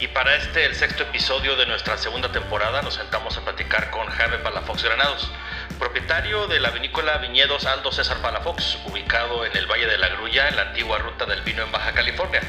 Y 0.00 0.08
para 0.08 0.34
este, 0.34 0.64
el 0.64 0.74
sexto 0.74 1.04
episodio 1.04 1.54
de 1.54 1.64
nuestra 1.64 1.96
segunda 1.96 2.32
temporada, 2.32 2.82
nos 2.82 2.94
sentamos 2.94 3.36
a 3.36 3.42
platicar 3.42 3.88
con 3.90 4.08
Jaime 4.08 4.38
Palafox 4.38 4.82
Granados, 4.82 5.30
propietario 5.78 6.48
de 6.48 6.58
la 6.58 6.70
vinícola 6.70 7.18
Viñedos 7.18 7.64
Aldo 7.64 7.92
César 7.92 8.16
Palafox, 8.18 8.78
ubicado 8.86 9.46
en 9.46 9.56
el 9.56 9.66
Valle 9.66 9.86
de 9.86 9.96
la 9.96 10.08
Grulla, 10.08 10.48
en 10.48 10.56
la 10.56 10.62
antigua 10.62 10.98
ruta 10.98 11.24
del 11.24 11.42
vino 11.42 11.62
en 11.62 11.70
Baja 11.70 11.92
California. 11.92 12.40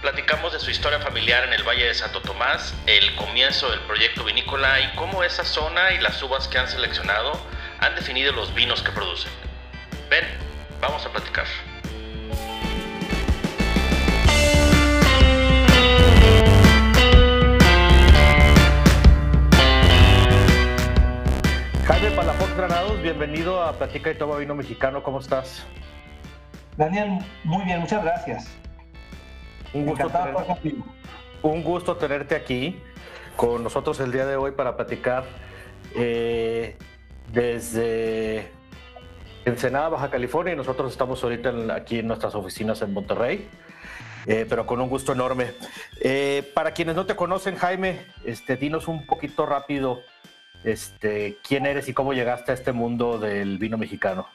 Platicamos 0.00 0.54
de 0.54 0.60
su 0.60 0.70
historia 0.70 1.00
familiar 1.00 1.44
en 1.44 1.52
el 1.52 1.68
Valle 1.68 1.84
de 1.84 1.94
Santo 1.94 2.22
Tomás, 2.22 2.74
el 2.86 3.14
comienzo 3.16 3.70
del 3.70 3.80
proyecto 3.80 4.24
vinícola 4.24 4.80
y 4.80 4.96
cómo 4.96 5.24
esa 5.24 5.44
zona 5.44 5.92
y 5.92 6.00
las 6.00 6.22
uvas 6.22 6.48
que 6.48 6.58
han 6.58 6.68
seleccionado 6.68 7.38
han 7.80 7.94
definido 7.94 8.32
los 8.32 8.54
vinos 8.54 8.82
que 8.82 8.90
producen. 8.90 9.30
Ven, 10.08 10.24
vamos 10.80 11.04
a 11.04 11.10
platicar. 11.10 11.46
Jaime 21.92 22.10
Palafox 22.12 22.56
Granados, 22.56 23.02
bienvenido 23.02 23.62
a 23.62 23.74
Platica 23.74 24.10
y 24.10 24.14
Toma 24.14 24.38
Vino 24.38 24.54
Mexicano, 24.54 25.02
¿cómo 25.02 25.20
estás? 25.20 25.66
Daniel, 26.78 27.18
muy 27.44 27.62
bien, 27.66 27.80
muchas 27.80 28.02
gracias. 28.02 28.50
Un 29.74 29.84
gusto, 29.84 30.10
un 31.42 31.62
gusto 31.62 31.96
tenerte 31.98 32.34
aquí 32.34 32.80
con 33.36 33.62
nosotros 33.62 34.00
el 34.00 34.10
día 34.10 34.24
de 34.24 34.36
hoy 34.36 34.52
para 34.52 34.74
platicar 34.74 35.24
eh, 35.94 36.78
desde 37.30 38.50
Ensenada, 39.44 39.90
Baja 39.90 40.08
California, 40.08 40.54
y 40.54 40.56
nosotros 40.56 40.92
estamos 40.92 41.22
ahorita 41.22 41.52
aquí 41.74 41.98
en 41.98 42.06
nuestras 42.06 42.34
oficinas 42.34 42.80
en 42.80 42.94
Monterrey. 42.94 43.50
Eh, 44.26 44.46
pero 44.48 44.66
con 44.66 44.80
un 44.80 44.88
gusto 44.88 45.12
enorme. 45.12 45.52
Eh, 46.00 46.50
para 46.54 46.72
quienes 46.72 46.94
no 46.94 47.04
te 47.04 47.16
conocen, 47.16 47.56
Jaime, 47.56 48.06
este, 48.24 48.56
dinos 48.56 48.88
un 48.88 49.04
poquito 49.04 49.44
rápido 49.46 50.00
este, 50.64 51.38
quién 51.46 51.66
eres 51.66 51.88
y 51.88 51.94
cómo 51.94 52.12
llegaste 52.12 52.52
a 52.52 52.54
este 52.54 52.72
mundo 52.72 53.18
del 53.18 53.58
vino 53.58 53.78
mexicano. 53.78 54.26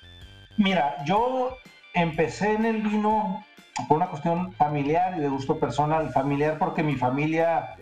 Mira, 0.58 0.96
yo 1.06 1.58
empecé 1.94 2.54
en 2.54 2.66
el 2.66 2.82
vino 2.82 3.46
por 3.88 3.98
una 3.98 4.08
cuestión 4.08 4.52
familiar 4.54 5.16
y 5.18 5.22
de 5.22 5.30
gusto 5.30 5.60
personal. 5.60 6.12
Familiar 6.12 6.58
porque 6.58 6.84
mi 6.84 6.96
familia, 6.96 7.76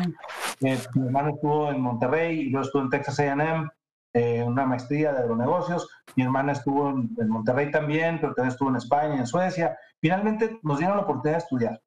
eh, 0.61 0.79
mi 0.95 1.05
hermano 1.05 1.29
estuvo 1.29 1.69
en 1.69 1.81
Monterrey 1.81 2.39
y 2.39 2.49
luego 2.49 2.65
estuvo 2.65 2.81
en 2.83 2.89
Texas 2.89 3.19
A&M, 3.19 3.69
eh, 4.15 4.43
una 4.43 4.65
maestría 4.65 5.11
de 5.11 5.19
agronegocios. 5.19 5.89
Mi 6.15 6.23
hermana 6.23 6.51
estuvo 6.51 6.89
en, 6.89 7.29
Monterrey 7.29 7.71
también, 7.71 8.19
pero 8.21 8.33
también 8.33 8.51
estuvo 8.51 8.69
en 8.69 8.75
España, 8.75 9.15
en 9.15 9.27
Suecia. 9.27 9.77
Finalmente 9.99 10.59
nos 10.61 10.77
dieron 10.77 10.97
la 10.97 11.03
oportunidad 11.03 11.37
de 11.37 11.43
estudiar. 11.43 11.81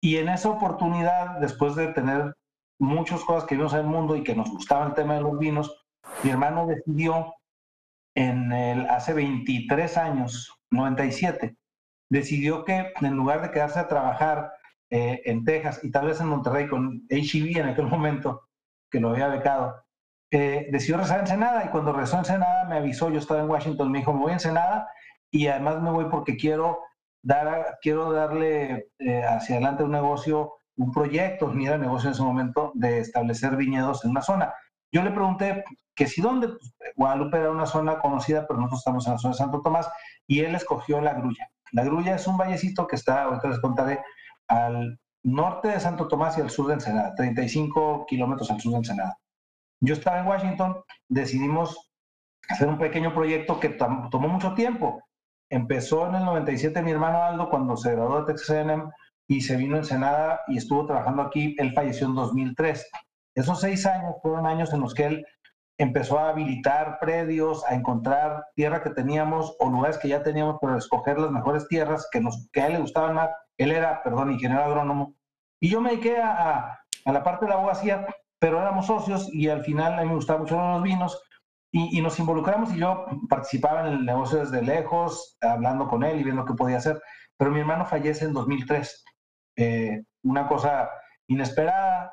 Y 0.00 0.16
en 0.16 0.28
esa 0.28 0.48
oportunidad, 0.48 1.40
después 1.40 1.74
de 1.74 1.88
tener 1.88 2.34
muchas 2.78 3.22
cosas 3.24 3.44
que 3.44 3.56
vimos 3.56 3.74
en 3.74 3.80
el 3.80 3.86
mundo 3.86 4.16
y 4.16 4.22
que 4.22 4.34
nos 4.34 4.50
gustaba 4.50 4.86
el 4.86 4.94
tema 4.94 5.14
de 5.14 5.22
los 5.22 5.38
vinos, 5.38 5.84
mi 6.22 6.30
hermano 6.30 6.66
decidió 6.66 7.34
en 8.14 8.52
el, 8.52 8.88
hace 8.88 9.12
23 9.12 9.96
años, 9.98 10.59
97, 10.70 11.56
decidió 12.10 12.64
que 12.64 12.92
en 13.00 13.14
lugar 13.14 13.42
de 13.42 13.50
quedarse 13.50 13.78
a 13.78 13.88
trabajar 13.88 14.52
eh, 14.90 15.22
en 15.24 15.44
Texas 15.44 15.80
y 15.82 15.90
tal 15.90 16.06
vez 16.06 16.20
en 16.20 16.28
Monterrey 16.28 16.68
con 16.68 17.06
HEB 17.08 17.58
en 17.58 17.68
aquel 17.68 17.86
momento, 17.86 18.48
que 18.90 19.00
lo 19.00 19.10
había 19.10 19.28
becado, 19.28 19.84
eh, 20.32 20.68
decidió 20.70 20.96
regresar 20.96 21.18
a 21.18 21.22
Ensenada. 21.22 21.64
Y 21.64 21.68
cuando 21.68 21.92
regresó 21.92 22.16
a 22.16 22.20
Ensenada 22.20 22.64
me 22.64 22.76
avisó, 22.76 23.10
yo 23.10 23.18
estaba 23.18 23.40
en 23.40 23.50
Washington, 23.50 23.90
me 23.90 23.98
dijo, 23.98 24.12
me 24.12 24.20
voy 24.20 24.30
a 24.30 24.34
Ensenada 24.34 24.88
y 25.30 25.46
además 25.46 25.80
me 25.80 25.90
voy 25.90 26.06
porque 26.10 26.36
quiero, 26.36 26.80
dar, 27.22 27.78
quiero 27.80 28.12
darle 28.12 28.90
eh, 28.98 29.22
hacia 29.22 29.56
adelante 29.56 29.84
un 29.84 29.92
negocio, 29.92 30.54
un 30.76 30.90
proyecto, 30.92 31.52
ni 31.54 31.66
era 31.66 31.78
negocio 31.78 32.08
en 32.08 32.14
ese 32.14 32.22
momento, 32.22 32.72
de 32.74 32.98
establecer 32.98 33.56
viñedos 33.56 34.04
en 34.04 34.10
una 34.10 34.22
zona. 34.22 34.52
Yo 34.92 35.02
le 35.02 35.12
pregunté 35.12 35.64
que 35.94 36.06
si 36.06 36.20
dónde, 36.20 36.48
pues, 36.48 36.74
Guadalupe 36.96 37.38
era 37.38 37.50
una 37.50 37.66
zona 37.66 38.00
conocida, 38.00 38.46
pero 38.46 38.58
nosotros 38.58 38.80
estamos 38.80 39.06
en 39.06 39.12
la 39.12 39.18
zona 39.18 39.32
de 39.32 39.38
Santo 39.38 39.62
Tomás, 39.62 39.88
y 40.30 40.40
él 40.40 40.54
escogió 40.54 41.00
La 41.00 41.14
Grulla. 41.14 41.50
La 41.72 41.82
Grulla 41.82 42.14
es 42.14 42.26
un 42.28 42.38
vallecito 42.38 42.86
que 42.86 42.94
está, 42.94 43.24
ahorita 43.24 43.48
les 43.48 43.58
contaré, 43.58 43.98
al 44.46 45.00
norte 45.24 45.66
de 45.66 45.80
Santo 45.80 46.06
Tomás 46.06 46.38
y 46.38 46.40
al 46.40 46.50
sur 46.50 46.68
de 46.68 46.74
Ensenada, 46.74 47.16
35 47.16 48.06
kilómetros 48.06 48.48
al 48.48 48.60
sur 48.60 48.70
de 48.70 48.78
Ensenada. 48.78 49.18
Yo 49.80 49.94
estaba 49.94 50.20
en 50.20 50.28
Washington, 50.28 50.76
decidimos 51.08 51.90
hacer 52.48 52.68
un 52.68 52.78
pequeño 52.78 53.12
proyecto 53.12 53.58
que 53.58 53.70
tomó 53.70 54.28
mucho 54.28 54.54
tiempo. 54.54 55.02
Empezó 55.48 56.06
en 56.06 56.14
el 56.14 56.24
97 56.24 56.80
mi 56.82 56.92
hermano 56.92 57.24
Aldo 57.24 57.50
cuando 57.50 57.76
se 57.76 57.90
graduó 57.90 58.20
de 58.20 58.32
Texas 58.32 58.50
A&M 58.50 58.84
y 59.26 59.40
se 59.40 59.56
vino 59.56 59.74
en 59.74 59.82
Ensenada 59.82 60.42
y 60.46 60.58
estuvo 60.58 60.86
trabajando 60.86 61.22
aquí. 61.22 61.56
Él 61.58 61.72
falleció 61.74 62.06
en 62.06 62.14
2003. 62.14 62.88
Esos 63.34 63.60
seis 63.60 63.84
años 63.84 64.14
fueron 64.22 64.46
años 64.46 64.72
en 64.72 64.80
los 64.80 64.94
que 64.94 65.06
él 65.06 65.26
empezó 65.80 66.18
a 66.18 66.30
habilitar 66.30 66.98
predios, 67.00 67.64
a 67.66 67.74
encontrar 67.74 68.44
tierra 68.54 68.82
que 68.82 68.90
teníamos 68.90 69.56
o 69.58 69.70
lugares 69.70 69.98
que 69.98 70.08
ya 70.08 70.22
teníamos, 70.22 70.56
pero 70.60 70.76
escoger 70.76 71.18
las 71.18 71.30
mejores 71.30 71.66
tierras 71.68 72.08
que, 72.12 72.20
nos, 72.20 72.48
que 72.52 72.60
a 72.60 72.66
él 72.66 72.74
le 72.74 72.80
gustaban 72.80 73.14
más. 73.14 73.30
Él 73.56 73.72
era, 73.72 74.02
perdón, 74.02 74.32
ingeniero 74.32 74.64
agrónomo. 74.64 75.14
Y 75.60 75.68
yo 75.70 75.80
me 75.80 75.90
dediqué 75.90 76.18
a, 76.18 76.78
a 77.04 77.12
la 77.12 77.22
parte 77.22 77.44
de 77.44 77.50
la 77.50 77.56
abogacía 77.56 78.06
pero 78.40 78.60
éramos 78.60 78.86
socios 78.86 79.28
y 79.32 79.48
al 79.48 79.62
final 79.62 79.98
a 79.98 80.02
mí 80.02 80.08
me 80.08 80.14
gustaban 80.14 80.42
mucho 80.42 80.56
los 80.56 80.82
vinos 80.82 81.22
y, 81.72 82.00
nos 82.00 82.18
involucramos 82.18 82.72
y 82.72 82.78
yo 82.78 83.06
participaba 83.28 83.86
en 83.86 83.94
el 83.94 84.04
negocio 84.04 84.40
desde 84.40 84.60
lejos, 84.60 85.36
hablando 85.40 85.86
con 85.86 86.02
él 86.02 86.18
y 86.18 86.24
viendo 86.24 86.44
qué 86.44 86.54
podía 86.54 86.78
hacer. 86.78 87.00
Pero 87.36 87.52
mi 87.52 87.60
hermano 87.60 87.86
fallece 87.86 88.24
en 88.24 88.32
2003. 88.32 89.04
Eh, 89.56 90.02
una 90.24 90.48
cosa 90.48 90.90
inesperada 91.28 92.12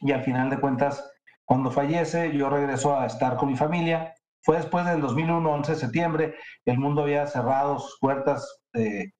y 0.00 0.12
al 0.12 0.22
final 0.22 0.50
de 0.50 0.60
cuentas, 0.60 1.10
cuando 1.52 1.70
fallece, 1.70 2.34
yo 2.34 2.48
regreso 2.48 2.98
a 2.98 3.04
estar 3.04 3.36
con 3.36 3.50
mi 3.50 3.56
familia. 3.58 4.14
Fue 4.42 4.56
después 4.56 4.86
del 4.86 5.02
2001, 5.02 5.52
11 5.52 5.72
de 5.72 5.78
septiembre, 5.78 6.34
el 6.64 6.78
mundo 6.78 7.02
había 7.02 7.26
cerrado 7.26 7.78
sus 7.78 7.98
puertas, 8.00 8.62
eh, 8.72 9.10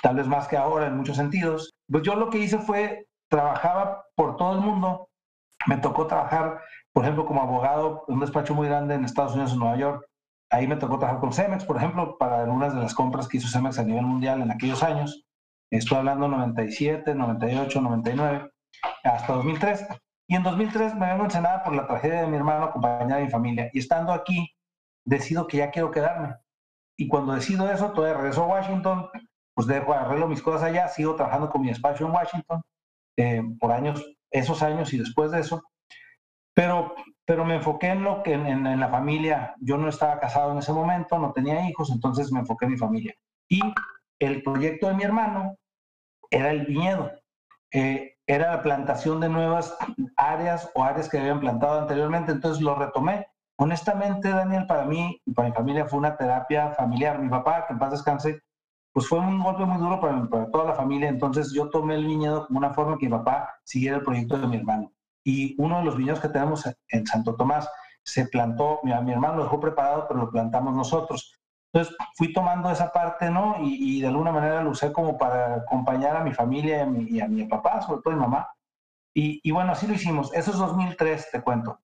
tal 0.00 0.14
vez 0.14 0.28
más 0.28 0.46
que 0.46 0.56
ahora 0.56 0.86
en 0.86 0.96
muchos 0.96 1.16
sentidos. 1.16 1.72
Pues 1.90 2.04
yo 2.04 2.14
lo 2.14 2.30
que 2.30 2.38
hice 2.38 2.58
fue, 2.58 3.08
trabajaba 3.28 4.04
por 4.14 4.36
todo 4.36 4.52
el 4.52 4.60
mundo, 4.60 5.08
me 5.66 5.76
tocó 5.76 6.06
trabajar, 6.06 6.60
por 6.92 7.02
ejemplo, 7.02 7.26
como 7.26 7.42
abogado 7.42 8.04
en 8.06 8.14
un 8.14 8.20
despacho 8.20 8.54
muy 8.54 8.68
grande 8.68 8.94
en 8.94 9.04
Estados 9.04 9.32
Unidos, 9.32 9.52
en 9.52 9.58
Nueva 9.58 9.76
York. 9.76 10.06
Ahí 10.52 10.68
me 10.68 10.76
tocó 10.76 11.00
trabajar 11.00 11.20
con 11.20 11.32
Cemex, 11.32 11.64
por 11.64 11.78
ejemplo, 11.78 12.16
para 12.16 12.44
algunas 12.44 12.76
de 12.76 12.80
las 12.80 12.94
compras 12.94 13.26
que 13.26 13.38
hizo 13.38 13.48
Cemex 13.48 13.80
a 13.80 13.82
nivel 13.82 14.06
mundial 14.06 14.40
en 14.40 14.52
aquellos 14.52 14.84
años. 14.84 15.24
Estoy 15.68 15.98
hablando 15.98 16.28
97, 16.28 17.12
98, 17.12 17.80
99, 17.80 18.52
hasta 19.02 19.32
2003. 19.32 19.84
Y 20.32 20.34
en 20.34 20.44
2003 20.44 20.94
me 20.94 21.08
vengo 21.08 21.24
encenada 21.24 21.62
por 21.62 21.74
la 21.74 21.86
tragedia 21.86 22.22
de 22.22 22.26
mi 22.26 22.38
hermano 22.38 22.64
acompañada 22.64 23.16
de 23.16 23.26
mi 23.26 23.30
familia. 23.30 23.68
Y 23.74 23.80
estando 23.80 24.14
aquí, 24.14 24.56
decido 25.04 25.46
que 25.46 25.58
ya 25.58 25.70
quiero 25.70 25.90
quedarme. 25.90 26.34
Y 26.96 27.06
cuando 27.06 27.34
decido 27.34 27.70
eso, 27.70 27.92
todavía 27.92 28.16
regreso 28.16 28.44
a 28.44 28.46
Washington, 28.46 29.10
pues 29.52 29.66
dejo, 29.66 29.92
arreglo 29.92 30.28
mis 30.28 30.40
cosas 30.40 30.62
allá, 30.62 30.88
sigo 30.88 31.16
trabajando 31.16 31.50
con 31.50 31.60
mi 31.60 31.68
despacho 31.68 32.06
en 32.06 32.12
Washington 32.12 32.62
eh, 33.18 33.42
por 33.60 33.72
años 33.72 34.02
esos 34.30 34.62
años 34.62 34.94
y 34.94 34.98
después 35.00 35.32
de 35.32 35.40
eso. 35.40 35.64
Pero, 36.54 36.94
pero 37.26 37.44
me 37.44 37.56
enfoqué 37.56 37.88
en 37.88 38.02
lo 38.02 38.22
que 38.22 38.32
en, 38.32 38.80
la 38.80 38.88
familia, 38.88 39.54
yo 39.60 39.76
no 39.76 39.90
estaba 39.90 40.18
casado 40.18 40.52
en 40.52 40.58
ese 40.60 40.72
momento, 40.72 41.18
no 41.18 41.34
tenía 41.34 41.68
hijos, 41.68 41.90
entonces 41.90 42.32
me 42.32 42.40
enfoqué 42.40 42.64
en 42.64 42.70
mi 42.70 42.78
familia. 42.78 43.14
Y 43.50 43.60
el 44.18 44.42
proyecto 44.42 44.88
de 44.88 44.94
mi 44.94 45.02
hermano 45.02 45.58
era 46.30 46.52
el 46.52 46.64
viñedo. 46.64 47.12
Eh, 47.70 48.11
era 48.26 48.52
la 48.52 48.62
plantación 48.62 49.20
de 49.20 49.28
nuevas 49.28 49.76
áreas 50.16 50.70
o 50.74 50.84
áreas 50.84 51.08
que 51.08 51.18
habían 51.18 51.40
plantado 51.40 51.80
anteriormente, 51.80 52.32
entonces 52.32 52.62
lo 52.62 52.74
retomé. 52.74 53.26
Honestamente, 53.56 54.30
Daniel, 54.30 54.66
para 54.66 54.84
mí 54.84 55.20
y 55.24 55.32
para 55.32 55.48
mi 55.48 55.54
familia 55.54 55.86
fue 55.86 55.98
una 55.98 56.16
terapia 56.16 56.70
familiar. 56.70 57.18
Mi 57.18 57.28
papá, 57.28 57.66
que 57.66 57.72
en 57.72 57.78
paz 57.78 57.92
descanse, 57.92 58.40
pues 58.92 59.08
fue 59.08 59.18
un 59.18 59.42
golpe 59.42 59.64
muy 59.64 59.78
duro 59.78 60.00
para, 60.00 60.50
toda 60.50 60.64
la 60.64 60.74
familia, 60.74 61.08
entonces 61.08 61.52
yo 61.52 61.70
tomé 61.70 61.94
el 61.94 62.06
viñedo 62.06 62.46
como 62.46 62.58
una 62.58 62.74
forma 62.74 62.98
que 62.98 63.06
mi 63.06 63.12
papá 63.12 63.54
siguiera 63.64 63.96
el 63.96 64.04
proyecto 64.04 64.38
de 64.38 64.46
mi 64.46 64.56
hermano. 64.56 64.92
Y 65.24 65.54
uno 65.58 65.78
de 65.78 65.84
los 65.84 65.96
viñedos 65.96 66.20
que 66.20 66.28
tenemos 66.28 66.68
en 66.88 67.06
Santo 67.06 67.34
Tomás 67.36 67.68
se 68.04 68.26
plantó, 68.26 68.80
mi, 68.82 68.92
mi 69.02 69.12
hermano 69.12 69.36
lo 69.36 69.42
dejó 69.44 69.60
preparado, 69.60 70.06
pero 70.08 70.20
lo 70.20 70.30
plantamos 70.30 70.74
nosotros. 70.74 71.38
Entonces 71.72 71.96
fui 72.16 72.32
tomando 72.32 72.70
esa 72.70 72.92
parte, 72.92 73.30
¿no? 73.30 73.56
Y, 73.62 74.00
de 74.00 74.08
alguna 74.08 74.30
manera 74.30 74.62
lo 74.62 74.70
usé 74.70 74.92
como 74.92 75.16
para 75.16 75.56
acompañar 75.56 76.16
a 76.16 76.24
mi 76.24 76.32
familia 76.32 76.78
y 76.78 76.80
a 76.80 76.86
mi, 76.86 77.04
y 77.04 77.20
a 77.20 77.28
mi 77.28 77.44
papá, 77.44 77.80
sobre 77.80 78.02
todo 78.02 78.12
a 78.12 78.16
mi 78.16 78.22
mamá. 78.22 78.48
Y, 79.14 79.40
y, 79.42 79.50
bueno, 79.52 79.72
así 79.72 79.86
lo 79.86 79.94
hicimos. 79.94 80.32
Eso 80.34 80.50
es 80.50 80.58
2003, 80.58 81.30
te 81.30 81.40
cuento. 81.40 81.80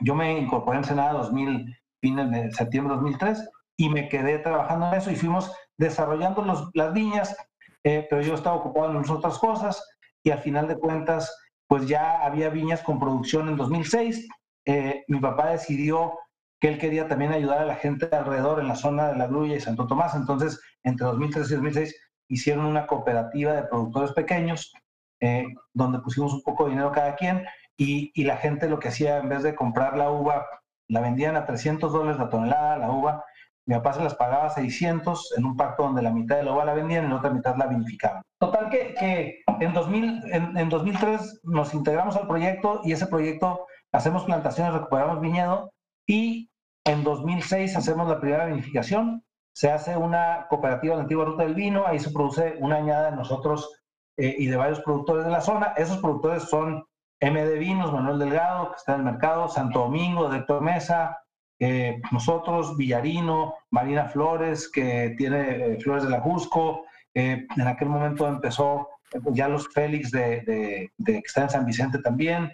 Yo 0.00 0.14
me 0.14 0.38
incorporé 0.38 0.78
en 0.78 0.84
Senada 0.84 1.14
2000, 1.14 1.74
fines 2.00 2.30
de 2.30 2.52
septiembre 2.52 2.94
de 2.94 3.00
2003, 3.00 3.50
y 3.78 3.88
me 3.88 4.08
quedé 4.08 4.38
trabajando 4.38 4.88
en 4.88 4.94
eso 4.94 5.10
y 5.10 5.16
fuimos 5.16 5.52
desarrollando 5.78 6.42
los, 6.42 6.70
las 6.74 6.92
viñas, 6.92 7.36
eh, 7.84 8.06
pero 8.08 8.22
yo 8.22 8.34
estaba 8.34 8.56
ocupado 8.56 8.90
en 8.90 9.10
otras 9.10 9.38
cosas 9.38 9.82
y 10.22 10.30
al 10.30 10.40
final 10.40 10.66
de 10.66 10.78
cuentas, 10.78 11.34
pues 11.68 11.86
ya 11.86 12.22
había 12.24 12.48
viñas 12.48 12.82
con 12.82 12.98
producción 12.98 13.48
en 13.48 13.56
2006. 13.56 14.28
Eh, 14.64 15.04
mi 15.08 15.20
papá 15.20 15.50
decidió 15.50 16.18
que 16.60 16.68
él 16.68 16.78
quería 16.78 17.08
también 17.08 17.32
ayudar 17.32 17.58
a 17.58 17.66
la 17.66 17.76
gente 17.76 18.08
alrededor 18.12 18.60
en 18.60 18.68
la 18.68 18.76
zona 18.76 19.08
de 19.08 19.16
La 19.16 19.26
Grulla 19.26 19.56
y 19.56 19.60
Santo 19.60 19.86
Tomás. 19.86 20.14
Entonces, 20.14 20.60
entre 20.84 21.06
2003 21.06 21.50
y 21.50 21.54
2006 21.54 21.96
hicieron 22.28 22.66
una 22.66 22.86
cooperativa 22.86 23.52
de 23.52 23.64
productores 23.64 24.12
pequeños, 24.12 24.72
eh, 25.20 25.46
donde 25.72 26.00
pusimos 26.00 26.32
un 26.32 26.42
poco 26.42 26.64
de 26.64 26.70
dinero 26.70 26.92
cada 26.92 27.14
quien 27.14 27.44
y, 27.76 28.24
la 28.24 28.36
gente 28.36 28.68
lo 28.68 28.78
que 28.78 28.88
hacía, 28.88 29.18
en 29.18 29.28
vez 29.28 29.42
de 29.42 29.54
comprar 29.54 29.96
la 29.96 30.10
uva, 30.10 30.46
la 30.88 31.00
vendían 31.00 31.36
a 31.36 31.44
300 31.44 31.92
dólares 31.92 32.18
la 32.18 32.30
tonelada, 32.30 32.78
la 32.78 32.90
uva, 32.90 33.24
mi 33.66 33.74
papá 33.74 33.94
se 33.94 34.02
las 34.02 34.14
pagaba 34.14 34.48
600 34.50 35.34
en 35.36 35.44
un 35.44 35.56
pacto 35.56 35.82
donde 35.82 36.00
la 36.00 36.12
mitad 36.12 36.36
de 36.36 36.44
la 36.44 36.52
uva 36.52 36.64
la 36.64 36.74
vendían 36.74 37.04
y 37.04 37.08
la 37.08 37.16
otra 37.16 37.30
mitad 37.30 37.56
la 37.56 37.66
vinificaban. 37.66 38.22
Total 38.38 38.70
que, 38.70 38.94
que 38.94 39.42
en, 39.60 39.72
2000, 39.72 40.32
en, 40.32 40.56
en 40.56 40.68
2003 40.68 41.40
nos 41.44 41.74
integramos 41.74 42.16
al 42.16 42.28
proyecto 42.28 42.80
y 42.84 42.92
ese 42.92 43.06
proyecto 43.06 43.66
hacemos 43.92 44.24
plantaciones, 44.24 44.72
recuperamos 44.72 45.20
viñedo 45.20 45.72
y 46.06 46.50
en 46.84 47.04
2006 47.04 47.76
hacemos 47.76 48.08
la 48.08 48.20
primera 48.20 48.46
vinificación. 48.46 49.24
Se 49.52 49.70
hace 49.70 49.96
una 49.96 50.46
cooperativa 50.48 50.94
de 50.94 50.98
la 50.98 51.02
antigua 51.04 51.24
ruta 51.24 51.44
del 51.44 51.54
vino, 51.54 51.86
ahí 51.86 51.98
se 51.98 52.10
produce 52.10 52.56
una 52.60 52.76
añada 52.76 53.10
de 53.10 53.16
nosotros 53.16 53.82
eh, 54.16 54.34
y 54.38 54.46
de 54.46 54.56
varios 54.56 54.80
productores 54.80 55.24
de 55.24 55.30
la 55.30 55.40
zona. 55.40 55.72
Esos 55.76 55.98
productores 55.98 56.44
son 56.44 56.84
MD 57.20 57.58
Vinos, 57.58 57.92
Manuel 57.92 58.18
Delgado, 58.18 58.70
que 58.70 58.76
está 58.76 58.94
en 58.94 59.00
el 59.00 59.06
mercado, 59.06 59.48
Santo 59.48 59.80
Domingo, 59.80 60.28
de 60.28 60.44
Mesa, 60.60 61.18
eh, 61.58 62.00
nosotros, 62.12 62.76
Villarino, 62.76 63.54
Marina 63.70 64.06
Flores, 64.06 64.70
que 64.70 65.14
tiene 65.16 65.74
eh, 65.74 65.80
Flores 65.80 66.04
de 66.04 66.10
la 66.10 66.20
Jusco, 66.20 66.84
eh, 67.14 67.46
en 67.56 67.66
aquel 67.66 67.88
momento 67.88 68.28
empezó 68.28 68.88
ya 69.32 69.48
los 69.48 69.68
Félix 69.68 70.10
de, 70.10 70.90
que 71.04 71.18
está 71.24 71.42
en 71.42 71.50
San 71.50 71.64
Vicente 71.64 71.98
también, 72.00 72.52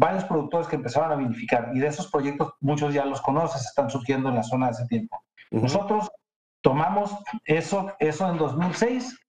varios 0.00 0.24
productores 0.24 0.66
que 0.66 0.76
empezaron 0.76 1.12
a 1.12 1.16
vinificar 1.16 1.72
y 1.74 1.78
de 1.78 1.86
esos 1.86 2.10
proyectos 2.10 2.54
muchos 2.60 2.94
ya 2.94 3.04
los 3.04 3.20
conoces, 3.20 3.66
están 3.66 3.90
surgiendo 3.90 4.30
en 4.30 4.36
la 4.36 4.42
zona 4.42 4.66
de 4.66 4.72
ese 4.72 4.86
tiempo. 4.86 5.22
Nosotros 5.50 6.10
tomamos 6.62 7.14
eso, 7.44 7.92
eso 7.98 8.30
en 8.30 8.38
2006, 8.38 9.20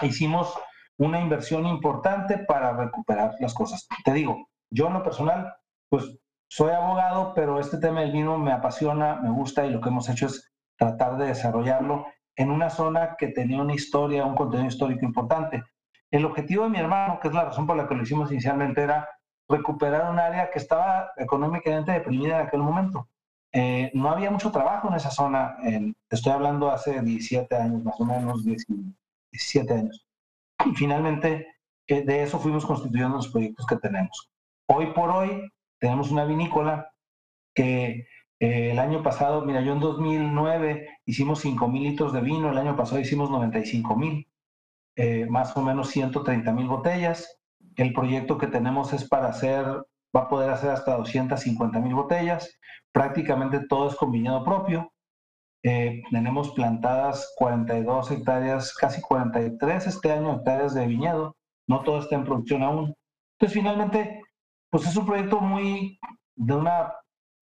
hicimos 0.00 0.58
una 0.96 1.20
inversión 1.20 1.66
importante 1.66 2.38
para 2.38 2.72
recuperar 2.72 3.34
las 3.40 3.52
cosas. 3.52 3.86
Te 4.06 4.14
digo, 4.14 4.48
yo 4.70 4.86
en 4.86 4.94
lo 4.94 5.02
personal, 5.02 5.52
pues 5.90 6.10
soy 6.48 6.70
abogado, 6.70 7.34
pero 7.34 7.60
este 7.60 7.76
tema 7.76 8.00
del 8.00 8.12
vino 8.12 8.38
me 8.38 8.52
apasiona, 8.52 9.16
me 9.16 9.28
gusta 9.28 9.66
y 9.66 9.70
lo 9.70 9.82
que 9.82 9.90
hemos 9.90 10.08
hecho 10.08 10.26
es 10.26 10.50
tratar 10.78 11.18
de 11.18 11.26
desarrollarlo 11.26 12.06
en 12.36 12.50
una 12.50 12.70
zona 12.70 13.16
que 13.18 13.28
tenía 13.28 13.60
una 13.60 13.74
historia, 13.74 14.24
un 14.24 14.34
contenido 14.34 14.68
histórico 14.68 15.04
importante. 15.04 15.62
El 16.10 16.24
objetivo 16.24 16.64
de 16.64 16.70
mi 16.70 16.78
hermano, 16.78 17.20
que 17.20 17.28
es 17.28 17.34
la 17.34 17.44
razón 17.44 17.66
por 17.66 17.76
la 17.76 17.86
que 17.86 17.94
lo 17.94 18.02
hicimos 18.02 18.32
inicialmente, 18.32 18.80
era 18.80 19.06
recuperar 19.48 20.10
un 20.10 20.18
área 20.18 20.50
que 20.50 20.58
estaba 20.58 21.12
económicamente 21.16 21.92
deprimida 21.92 22.40
en 22.40 22.46
aquel 22.46 22.60
momento. 22.60 23.08
Eh, 23.52 23.90
no 23.94 24.10
había 24.10 24.30
mucho 24.30 24.50
trabajo 24.50 24.88
en 24.88 24.94
esa 24.94 25.10
zona, 25.10 25.56
en, 25.62 25.94
estoy 26.10 26.32
hablando 26.32 26.70
hace 26.70 27.00
17 27.00 27.54
años, 27.56 27.82
más 27.84 28.00
o 28.00 28.04
menos 28.04 28.44
17 28.44 29.72
años. 29.72 30.06
Y 30.64 30.74
finalmente 30.74 31.46
eh, 31.86 32.02
de 32.02 32.22
eso 32.22 32.38
fuimos 32.38 32.66
constituyendo 32.66 33.16
los 33.16 33.28
proyectos 33.28 33.66
que 33.66 33.76
tenemos. 33.76 34.30
Hoy 34.68 34.92
por 34.92 35.10
hoy 35.10 35.48
tenemos 35.78 36.10
una 36.10 36.24
vinícola 36.24 36.92
que 37.54 38.06
eh, 38.40 38.70
el 38.72 38.78
año 38.78 39.02
pasado, 39.02 39.44
mira, 39.44 39.62
yo 39.62 39.72
en 39.72 39.80
2009 39.80 40.88
hicimos 41.06 41.40
5 41.40 41.68
mil 41.68 41.84
litros 41.84 42.12
de 42.12 42.20
vino, 42.20 42.50
el 42.50 42.58
año 42.58 42.76
pasado 42.76 43.00
hicimos 43.00 43.30
95 43.30 43.96
mil, 43.96 44.28
eh, 44.96 45.26
más 45.26 45.56
o 45.56 45.62
menos 45.62 45.88
130 45.88 46.52
mil 46.52 46.66
botellas. 46.66 47.38
El 47.76 47.92
proyecto 47.92 48.38
que 48.38 48.46
tenemos 48.46 48.92
es 48.92 49.08
para 49.08 49.28
hacer, 49.28 49.64
va 50.14 50.22
a 50.22 50.28
poder 50.28 50.50
hacer 50.50 50.70
hasta 50.70 50.96
250 50.96 51.78
mil 51.80 51.94
botellas. 51.94 52.58
Prácticamente 52.92 53.60
todo 53.68 53.88
es 53.88 53.96
con 53.96 54.10
viñedo 54.10 54.44
propio. 54.44 54.92
Eh, 55.62 56.02
tenemos 56.10 56.52
plantadas 56.52 57.32
42 57.36 58.10
hectáreas, 58.10 58.74
casi 58.74 59.00
43 59.00 59.86
este 59.86 60.12
año 60.12 60.36
hectáreas 60.36 60.74
de 60.74 60.86
viñedo. 60.86 61.36
No 61.68 61.82
todo 61.82 62.00
está 62.00 62.14
en 62.14 62.24
producción 62.24 62.62
aún. 62.62 62.94
Entonces, 63.38 63.60
finalmente, 63.60 64.22
pues 64.70 64.86
es 64.86 64.96
un 64.96 65.06
proyecto 65.06 65.40
muy, 65.40 65.98
de 66.36 66.54
un 66.54 66.68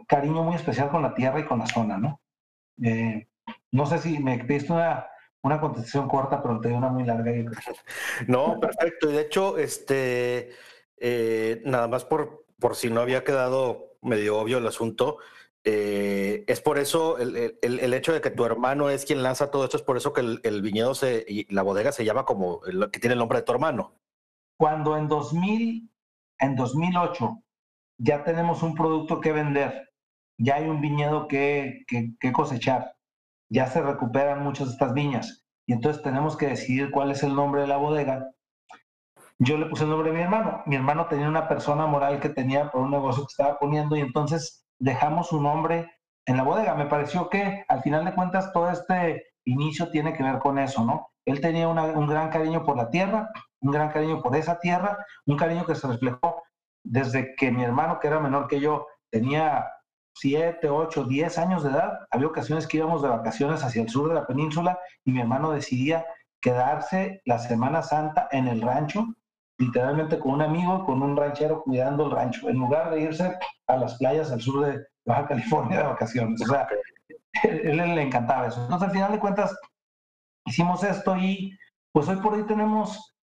cariño 0.08 0.42
muy 0.42 0.56
especial 0.56 0.90
con 0.90 1.02
la 1.02 1.14
tierra 1.14 1.40
y 1.40 1.44
con 1.44 1.60
la 1.60 1.66
zona, 1.66 1.98
¿no? 1.98 2.20
Eh, 2.82 3.28
no 3.70 3.86
sé 3.86 3.98
si 3.98 4.18
me 4.18 4.38
pediste 4.44 4.72
una, 4.72 5.06
una 5.44 5.60
contestación 5.60 6.08
corta, 6.08 6.42
pero 6.42 6.60
te 6.60 6.68
doy 6.68 6.76
una 6.76 6.88
muy 6.88 7.04
larga. 7.04 7.32
No, 8.28 8.58
perfecto. 8.58 9.10
Y 9.10 9.12
de 9.12 9.20
hecho, 9.20 9.58
este, 9.58 10.50
eh, 10.96 11.62
nada 11.64 11.86
más 11.86 12.04
por, 12.04 12.44
por 12.58 12.74
si 12.74 12.90
no 12.90 13.00
había 13.00 13.22
quedado 13.22 13.96
medio 14.02 14.38
obvio 14.38 14.58
el 14.58 14.66
asunto, 14.66 15.18
eh, 15.62 16.44
es 16.46 16.60
por 16.60 16.78
eso 16.78 17.18
el, 17.18 17.56
el, 17.62 17.80
el, 17.80 17.94
hecho 17.94 18.12
de 18.12 18.20
que 18.20 18.30
tu 18.30 18.44
hermano 18.44 18.90
es 18.90 19.06
quien 19.06 19.22
lanza 19.22 19.50
todo 19.50 19.64
esto, 19.64 19.78
es 19.78 19.82
por 19.82 19.96
eso 19.96 20.12
que 20.12 20.20
el, 20.20 20.40
el 20.42 20.60
viñedo 20.60 20.94
se, 20.94 21.24
y 21.26 21.52
la 21.54 21.62
bodega 21.62 21.92
se 21.92 22.04
llama 22.04 22.24
como 22.24 22.60
el 22.66 22.90
que 22.90 23.00
tiene 23.00 23.14
el 23.14 23.18
nombre 23.18 23.38
de 23.38 23.44
tu 23.44 23.52
hermano. 23.52 23.94
Cuando 24.58 24.96
en 24.96 25.08
2000 25.08 25.90
en 26.40 26.56
2008 26.56 27.42
ya 27.98 28.24
tenemos 28.24 28.62
un 28.62 28.74
producto 28.74 29.20
que 29.20 29.32
vender, 29.32 29.92
ya 30.38 30.56
hay 30.56 30.68
un 30.68 30.80
viñedo 30.80 31.28
que, 31.28 31.84
que, 31.86 32.32
cosechar, 32.32 32.93
ya 33.48 33.66
se 33.66 33.82
recuperan 33.82 34.42
muchas 34.42 34.68
de 34.68 34.72
estas 34.72 34.94
viñas 34.94 35.44
y 35.66 35.72
entonces 35.72 36.02
tenemos 36.02 36.36
que 36.36 36.48
decidir 36.48 36.90
cuál 36.90 37.10
es 37.10 37.22
el 37.22 37.34
nombre 37.34 37.62
de 37.62 37.66
la 37.66 37.76
bodega. 37.76 38.30
Yo 39.38 39.58
le 39.58 39.66
puse 39.66 39.84
el 39.84 39.90
nombre 39.90 40.10
de 40.10 40.16
mi 40.16 40.22
hermano. 40.22 40.62
Mi 40.66 40.76
hermano 40.76 41.06
tenía 41.06 41.28
una 41.28 41.48
persona 41.48 41.86
moral 41.86 42.20
que 42.20 42.28
tenía 42.28 42.70
por 42.70 42.82
un 42.82 42.90
negocio 42.90 43.24
que 43.24 43.30
estaba 43.30 43.58
poniendo 43.58 43.96
y 43.96 44.00
entonces 44.00 44.66
dejamos 44.78 45.28
su 45.28 45.40
nombre 45.40 45.90
en 46.26 46.36
la 46.36 46.44
bodega. 46.44 46.74
Me 46.74 46.86
pareció 46.86 47.28
que 47.28 47.64
al 47.68 47.82
final 47.82 48.04
de 48.04 48.14
cuentas 48.14 48.52
todo 48.52 48.70
este 48.70 49.24
inicio 49.44 49.90
tiene 49.90 50.12
que 50.12 50.22
ver 50.22 50.38
con 50.38 50.58
eso, 50.58 50.84
¿no? 50.84 51.08
Él 51.24 51.40
tenía 51.40 51.68
un 51.68 52.06
gran 52.06 52.28
cariño 52.28 52.64
por 52.64 52.76
la 52.76 52.90
tierra, 52.90 53.30
un 53.60 53.72
gran 53.72 53.90
cariño 53.90 54.22
por 54.22 54.36
esa 54.36 54.60
tierra, 54.60 54.98
un 55.26 55.36
cariño 55.36 55.64
que 55.64 55.74
se 55.74 55.88
reflejó 55.88 56.42
desde 56.84 57.34
que 57.34 57.50
mi 57.50 57.64
hermano, 57.64 57.98
que 57.98 58.08
era 58.08 58.20
menor 58.20 58.46
que 58.46 58.60
yo, 58.60 58.86
tenía 59.10 59.66
7, 60.14 60.68
8, 60.68 61.04
10 61.04 61.38
años 61.38 61.64
de 61.64 61.70
edad. 61.70 62.06
Había 62.10 62.28
ocasiones 62.28 62.66
que 62.66 62.78
íbamos 62.78 63.02
de 63.02 63.08
vacaciones 63.08 63.62
hacia 63.62 63.82
el 63.82 63.88
sur 63.88 64.08
de 64.08 64.14
la 64.14 64.26
península 64.26 64.78
y 65.04 65.12
mi 65.12 65.20
hermano 65.20 65.50
decidía 65.50 66.06
quedarse 66.40 67.22
la 67.24 67.38
Semana 67.38 67.82
Santa 67.82 68.28
en 68.30 68.48
el 68.48 68.60
rancho, 68.60 69.06
literalmente 69.58 70.18
con 70.18 70.32
un 70.32 70.42
amigo, 70.42 70.84
con 70.84 71.02
un 71.02 71.16
ranchero 71.16 71.62
cuidando 71.62 72.06
el 72.06 72.12
rancho, 72.12 72.48
en 72.48 72.58
lugar 72.58 72.90
de 72.90 73.00
irse 73.00 73.38
a 73.66 73.76
las 73.76 73.96
playas 73.96 74.30
al 74.30 74.40
sur 74.40 74.64
de 74.64 74.84
Baja 75.06 75.26
California 75.26 75.78
de 75.78 75.84
vacaciones. 75.84 76.42
O 76.42 76.46
sea, 76.46 76.68
él, 77.44 77.80
él 77.80 77.94
le 77.94 78.02
encantaba 78.02 78.46
eso. 78.46 78.62
Entonces, 78.62 78.88
al 78.88 78.94
final 78.94 79.12
de 79.12 79.20
cuentas, 79.20 79.56
hicimos 80.46 80.84
esto 80.84 81.16
y 81.16 81.56
pues 81.92 82.08
hoy 82.08 82.16
por 82.16 82.34
hoy 82.34 82.44
tenemos 82.44 83.13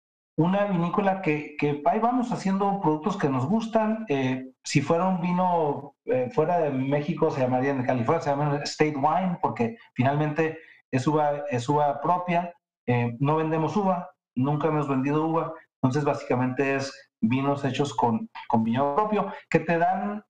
una 0.42 0.66
vinícola 0.66 1.22
que, 1.22 1.56
que, 1.58 1.84
ahí 1.86 2.00
vamos 2.00 2.32
haciendo 2.32 2.82
productos 2.82 3.16
que 3.16 3.30
nos 3.30 3.46
gustan. 3.46 4.06
Eh, 4.10 4.52
si 4.64 4.82
fuera 4.82 5.08
un 5.08 5.22
vino 5.22 5.96
eh, 6.06 6.30
fuera 6.34 6.58
de 6.60 6.72
México, 6.72 7.30
se 7.30 7.42
llamaría, 7.42 7.72
en 7.72 7.86
California 7.86 8.22
se 8.22 8.30
llama 8.32 8.60
State 8.64 8.96
Wine, 8.96 9.38
porque 9.42 9.78
finalmente 9.94 10.58
es 10.90 11.06
uva, 11.06 11.44
es 11.50 11.70
uva 11.70 12.02
propia. 12.02 12.54
Eh, 12.88 13.16
no 13.20 13.36
vendemos 13.36 13.76
uva, 13.78 14.10
nunca 14.36 14.68
hemos 14.68 14.88
vendido 14.88 15.28
uva. 15.28 15.54
Entonces, 15.76 16.04
básicamente 16.04 16.76
es 16.76 16.92
vinos 17.22 17.64
hechos 17.64 17.94
con, 17.94 18.28
con 18.48 18.64
vino 18.64 18.96
propio, 18.96 19.32
que 19.50 19.60
te 19.60 19.78
dan 19.78 20.24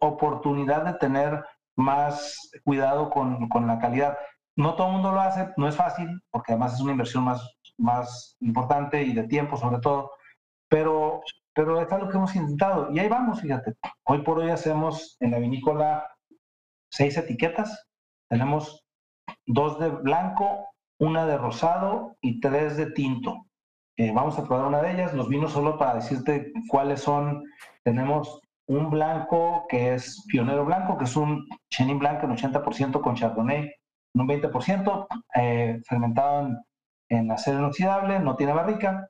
oportunidad 0.00 0.86
de 0.86 0.94
tener 0.94 1.44
más 1.76 2.50
cuidado 2.64 3.10
con, 3.10 3.46
con 3.50 3.66
la 3.66 3.78
calidad. 3.78 4.16
No 4.56 4.74
todo 4.74 4.86
el 4.86 4.94
mundo 4.94 5.12
lo 5.12 5.20
hace, 5.20 5.50
no 5.58 5.68
es 5.68 5.76
fácil, 5.76 6.08
porque 6.30 6.52
además 6.52 6.72
es 6.72 6.80
una 6.80 6.92
inversión 6.92 7.24
más 7.24 7.59
más 7.80 8.36
importante 8.40 9.02
y 9.02 9.12
de 9.12 9.24
tiempo 9.24 9.56
sobre 9.56 9.80
todo, 9.80 10.12
pero, 10.68 11.22
pero 11.54 11.80
es 11.80 11.90
algo 11.92 12.08
que 12.08 12.16
hemos 12.16 12.36
intentado. 12.36 12.92
Y 12.92 12.98
ahí 12.98 13.08
vamos, 13.08 13.40
fíjate. 13.40 13.74
Hoy 14.04 14.22
por 14.22 14.38
hoy 14.38 14.50
hacemos 14.50 15.16
en 15.20 15.32
la 15.32 15.38
vinícola 15.38 16.06
seis 16.90 17.16
etiquetas. 17.16 17.86
Tenemos 18.28 18.84
dos 19.46 19.78
de 19.78 19.88
blanco, 19.88 20.68
una 20.98 21.26
de 21.26 21.38
rosado 21.38 22.16
y 22.20 22.40
tres 22.40 22.76
de 22.76 22.90
tinto. 22.92 23.46
Eh, 23.96 24.12
vamos 24.14 24.38
a 24.38 24.46
probar 24.46 24.66
una 24.66 24.82
de 24.82 24.92
ellas. 24.92 25.14
Los 25.14 25.28
vinos 25.28 25.52
solo 25.52 25.78
para 25.78 25.94
decirte 25.94 26.52
cuáles 26.68 27.00
son. 27.00 27.44
Tenemos 27.82 28.40
un 28.66 28.88
blanco 28.88 29.66
que 29.68 29.94
es 29.94 30.24
pionero 30.28 30.64
blanco, 30.64 30.96
que 30.96 31.04
es 31.04 31.16
un 31.16 31.46
Chenin 31.70 31.98
blanco 31.98 32.26
en 32.26 32.36
80% 32.36 33.00
con 33.00 33.16
Chardonnay, 33.16 33.68
un 34.14 34.28
20%, 34.28 35.06
eh, 35.34 35.80
fermentado 35.88 36.46
en, 36.46 36.58
en, 37.10 37.30
acero 37.30 37.58
inoxidable, 37.58 38.20
no 38.20 38.36
tiene 38.36 38.52
barrica, 38.52 39.08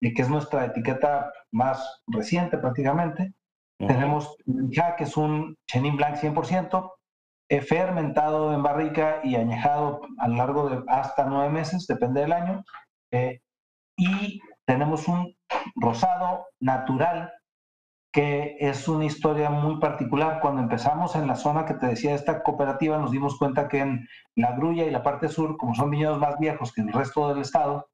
y 0.00 0.12
que 0.14 0.22
es 0.22 0.28
nuestra 0.28 0.64
etiqueta 0.64 1.32
más 1.52 2.02
reciente 2.08 2.58
prácticamente. 2.58 3.32
Tenemos 3.78 4.36
ya 4.46 4.94
que 4.94 5.04
es 5.04 5.16
un 5.16 5.56
Chenin 5.66 5.96
Blanc 5.96 6.16
100%, 6.16 6.92
eh, 7.48 7.60
fermentado 7.60 8.54
en 8.54 8.62
barrica 8.62 9.20
y 9.24 9.34
añejado 9.34 10.00
a 10.18 10.28
lo 10.28 10.36
largo 10.36 10.70
de 10.70 10.82
hasta 10.86 11.24
nueve 11.24 11.50
meses, 11.50 11.86
depende 11.86 12.20
del 12.20 12.32
año. 12.32 12.64
Eh, 13.10 13.40
y 13.96 14.40
tenemos 14.66 15.08
un 15.08 15.34
rosado 15.74 16.46
natural 16.60 17.32
que 18.12 18.56
es 18.60 18.88
una 18.88 19.06
historia 19.06 19.48
muy 19.48 19.80
particular. 19.80 20.38
Cuando 20.40 20.60
empezamos 20.60 21.16
en 21.16 21.26
la 21.26 21.34
zona 21.34 21.64
que 21.64 21.74
te 21.74 21.86
decía 21.86 22.14
esta 22.14 22.42
cooperativa, 22.42 22.98
nos 22.98 23.10
dimos 23.10 23.38
cuenta 23.38 23.68
que 23.68 23.78
en 23.78 24.06
la 24.36 24.52
grulla 24.52 24.84
y 24.84 24.90
la 24.90 25.02
parte 25.02 25.28
sur, 25.28 25.56
como 25.56 25.74
son 25.74 25.90
viñedos 25.90 26.18
más 26.18 26.38
viejos 26.38 26.72
que 26.72 26.82
en 26.82 26.88
el 26.88 26.94
resto 26.94 27.28
del 27.28 27.38
estado, 27.40 27.88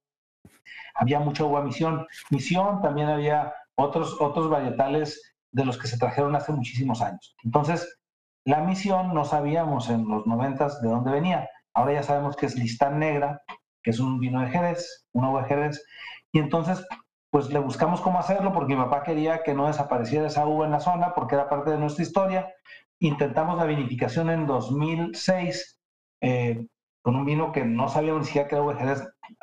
había 0.95 1.21
mucha 1.21 1.45
uva 1.45 1.63
misión. 1.63 2.05
Misión 2.31 2.83
también 2.83 3.09
había 3.09 3.55
otros, 3.77 4.21
otros 4.21 4.51
varietales 4.51 5.37
de 5.53 5.65
los 5.65 5.79
que 5.79 5.87
se 5.87 5.99
trajeron 5.99 6.35
hace 6.35 6.53
muchísimos 6.53 7.01
años. 7.01 7.37
Entonces, 7.45 8.01
la 8.45 8.61
misión 8.61 9.15
no 9.15 9.25
sabíamos 9.25 9.89
en 9.89 10.09
los 10.09 10.27
noventas 10.27 10.83
de 10.83 10.89
dónde 10.89 11.13
venía. 11.13 11.49
Ahora 11.75 11.93
ya 11.93 12.03
sabemos 12.03 12.35
que 12.35 12.47
es 12.47 12.57
Listán 12.57 12.99
Negra, 12.99 13.41
que 13.85 13.91
es 13.91 14.01
un 14.01 14.19
vino 14.19 14.41
de 14.41 14.49
Jerez, 14.49 15.07
una 15.13 15.31
uva 15.31 15.43
de 15.43 15.49
Jerez. 15.49 15.85
Y 16.33 16.41
entonces 16.41 16.85
pues 17.31 17.51
le 17.51 17.59
buscamos 17.59 18.01
cómo 18.01 18.19
hacerlo 18.19 18.53
porque 18.53 18.75
mi 18.75 18.83
papá 18.83 19.03
quería 19.03 19.43
que 19.43 19.55
no 19.55 19.67
desapareciera 19.67 20.27
esa 20.27 20.47
uva 20.47 20.67
en 20.67 20.73
la 20.73 20.81
zona 20.81 21.15
porque 21.15 21.35
era 21.35 21.49
parte 21.49 21.71
de 21.71 21.79
nuestra 21.79 22.03
historia. 22.03 22.55
Intentamos 23.01 23.59
la 23.59 23.67
vinificación 23.67 24.31
en 24.31 24.47
2006 24.47 25.81
eh, 26.23 26.67
con 27.03 27.17
un 27.17 27.25
vino 27.25 27.53
que 27.53 27.65
no 27.65 27.89
sabíamos 27.89 28.21
ni 28.21 28.27
siquiera 28.27 28.49
que 28.49 28.55
era 28.55 28.65
uva 28.65 28.77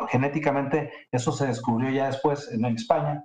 Genéticamente 0.10 0.92
eso 1.12 1.32
se 1.32 1.48
descubrió 1.48 1.90
ya 1.92 2.08
después 2.08 2.52
en, 2.52 2.66
España, 2.66 3.24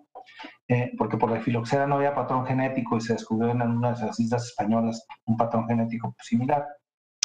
eh, 0.69 0.93
porque 0.99 1.17
por 1.17 1.31
la 1.31 1.41
filoxera 1.41 1.87
no 1.87 1.97
había 1.97 2.15
patrón 2.15 2.47
genético 2.47 2.97
y 2.97 3.01
se 3.01 3.15
descubrió 3.15 3.51
en 3.51 3.63
una 3.63 3.93
de 3.93 4.07
las 4.07 4.21
islas 4.21 4.45
españolas 4.45 5.07
un 5.25 5.37
patrón 5.37 5.67
genético 5.67 6.15
similar. 6.21 6.67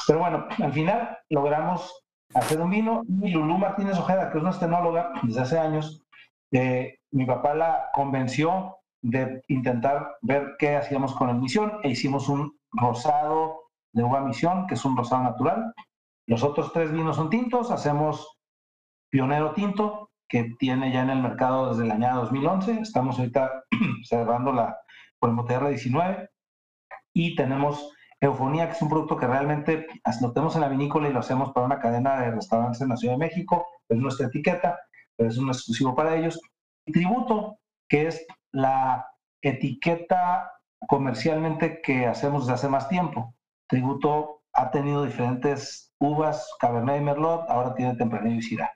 Pero 0.08 0.20
bueno, 0.20 0.48
al 0.58 0.74
final 0.74 1.18
logramos 1.30 2.06
hacer 2.34 2.62
un 2.62 2.70
vino 2.70 3.04
y 3.08 3.30
Lulú 3.30 3.58
Martínez 3.58 3.98
Ojeda, 3.98 4.32
que 4.32 4.38
es 4.38 4.44
nuestra 4.44 4.68
enóloga 4.68 5.12
desde 5.24 5.42
hace 5.42 5.60
años, 5.60 6.06
eh, 6.52 7.00
mi 7.16 7.26
papá 7.26 7.54
la 7.54 7.90
convenció 7.94 8.80
de 9.02 9.42
intentar 9.48 10.18
ver 10.22 10.56
qué 10.60 10.76
hacíamos 10.76 11.16
con 11.16 11.30
el 11.30 11.38
misión 11.38 11.80
e 11.82 11.92
hicimos 11.92 12.28
un 12.28 12.60
rosado 12.74 13.70
de 13.94 14.04
uva 14.04 14.20
misión, 14.20 14.68
que 14.68 14.74
es 14.74 14.84
un 14.84 14.98
rosado 14.98 15.24
natural. 15.24 15.74
Los 16.28 16.44
otros 16.44 16.74
tres 16.74 16.92
vinos 16.92 17.16
son 17.16 17.30
tintos, 17.30 17.72
hacemos 17.72 18.38
Pionero 19.10 19.54
Tinto, 19.54 20.10
que 20.28 20.56
tiene 20.60 20.92
ya 20.92 21.04
en 21.04 21.10
el 21.10 21.22
mercado 21.22 21.70
desde 21.70 21.86
el 21.86 21.92
año 21.92 22.16
2011, 22.16 22.82
estamos 22.82 23.18
ahorita 23.18 23.64
cerrando 24.04 24.52
la 24.52 24.78
MTR 25.22 25.70
19, 25.70 26.30
y 27.14 27.36
tenemos 27.36 27.94
Eufonía, 28.20 28.68
que 28.68 28.74
es 28.74 28.82
un 28.82 28.90
producto 28.90 29.16
que 29.16 29.26
realmente 29.26 29.88
lo 30.22 30.34
tenemos 30.34 30.56
en 30.56 30.62
la 30.62 30.68
vinícola 30.68 31.08
y 31.08 31.14
lo 31.14 31.20
hacemos 31.20 31.54
para 31.54 31.66
una 31.66 31.80
cadena 31.80 32.20
de 32.20 32.32
restaurantes 32.32 32.82
en 32.82 32.90
la 32.90 32.98
Ciudad 32.98 33.14
de 33.14 33.20
México, 33.20 33.66
es 33.88 33.98
nuestra 33.98 34.28
etiqueta, 34.28 34.78
pero 35.16 35.30
es 35.30 35.38
un 35.38 35.48
exclusivo 35.48 35.96
para 35.96 36.18
ellos. 36.18 36.38
Tributo, 36.86 37.60
que 37.88 38.08
es 38.08 38.26
la 38.52 39.08
etiqueta 39.42 40.52
comercialmente 40.88 41.82
que 41.82 42.06
hacemos 42.06 42.44
desde 42.44 42.54
hace 42.54 42.70
más 42.70 42.90
tiempo. 42.90 43.36
Tributo 43.68 44.44
ha 44.54 44.72
tenido 44.72 45.04
diferentes 45.04 45.94
uvas, 46.00 46.50
Cabernet 46.60 47.02
y 47.02 47.04
Merlot, 47.04 47.50
ahora 47.50 47.74
tiene 47.76 47.96
Tempranillo 47.96 48.38
y 48.38 48.42
Syrah. 48.42 48.72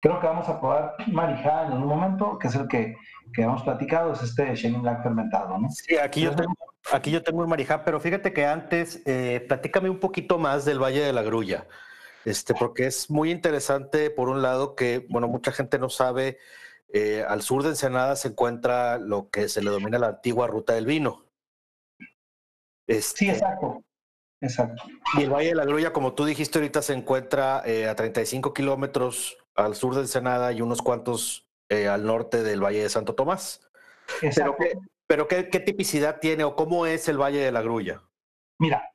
Creo 0.00 0.18
que 0.18 0.26
vamos 0.26 0.48
a 0.48 0.58
probar 0.58 0.94
Marijá 1.06 1.66
en 1.66 1.74
un 1.74 1.86
momento, 1.86 2.38
que 2.38 2.48
es 2.48 2.54
el 2.56 2.66
que, 2.66 2.96
que 3.32 3.42
hemos 3.42 3.62
platicado, 3.62 4.12
es 4.12 4.22
este 4.22 4.52
Chenin 4.54 4.82
Blanc 4.82 5.02
fermentado, 5.02 5.58
¿no? 5.58 5.68
Sí, 5.70 5.96
aquí 5.96 6.22
yo 6.22 6.34
tengo, 6.34 6.54
aquí 6.92 7.12
yo 7.12 7.22
tengo 7.22 7.42
el 7.42 7.48
Marijá, 7.48 7.84
pero 7.84 8.00
fíjate 8.00 8.32
que 8.32 8.44
antes, 8.44 9.00
eh, 9.06 9.44
platícame 9.46 9.90
un 9.90 10.00
poquito 10.00 10.38
más 10.38 10.64
del 10.64 10.82
Valle 10.82 11.00
de 11.00 11.12
la 11.12 11.22
Grulla 11.22 11.66
este, 12.24 12.54
porque 12.54 12.86
es 12.86 13.10
muy 13.10 13.30
interesante, 13.30 14.10
por 14.10 14.28
un 14.28 14.42
lado, 14.42 14.74
que, 14.74 15.06
bueno, 15.08 15.28
mucha 15.28 15.52
gente 15.52 15.78
no 15.78 15.88
sabe, 15.88 16.38
eh, 16.92 17.24
al 17.26 17.40
sur 17.42 17.62
de 17.62 17.70
Ensenada 17.70 18.16
se 18.16 18.28
encuentra 18.28 18.98
lo 18.98 19.30
que 19.30 19.48
se 19.48 19.62
le 19.62 19.70
domina 19.70 19.98
la 19.98 20.08
antigua 20.08 20.46
ruta 20.46 20.74
del 20.74 20.84
vino. 20.84 21.24
Este, 22.86 23.18
sí, 23.18 23.30
exacto. 23.30 23.82
Exacto. 24.42 24.82
Y 25.16 25.22
el 25.22 25.30
Valle 25.30 25.50
de 25.50 25.54
la 25.54 25.64
Grulla, 25.64 25.92
como 25.92 26.14
tú 26.14 26.24
dijiste 26.24 26.58
ahorita, 26.58 26.82
se 26.82 26.92
encuentra 26.92 27.62
eh, 27.64 27.88
a 27.88 27.94
35 27.94 28.52
kilómetros 28.52 29.38
al 29.54 29.74
sur 29.74 29.94
de 29.94 30.00
Ensenada 30.02 30.52
y 30.52 30.60
unos 30.60 30.82
cuantos 30.82 31.48
eh, 31.70 31.88
al 31.88 32.04
norte 32.04 32.42
del 32.42 32.62
Valle 32.62 32.82
de 32.82 32.88
Santo 32.88 33.14
Tomás. 33.14 33.66
Exacto. 34.20 34.56
Pero, 35.06 35.28
¿qué, 35.28 35.48
¿qué, 35.48 35.60
tipicidad 35.60 36.18
tiene 36.20 36.44
o 36.44 36.56
cómo 36.56 36.86
es 36.86 37.08
el 37.08 37.18
Valle 37.18 37.38
de 37.38 37.52
la 37.52 37.62
Grulla? 37.62 38.02
Mira, 38.58 38.90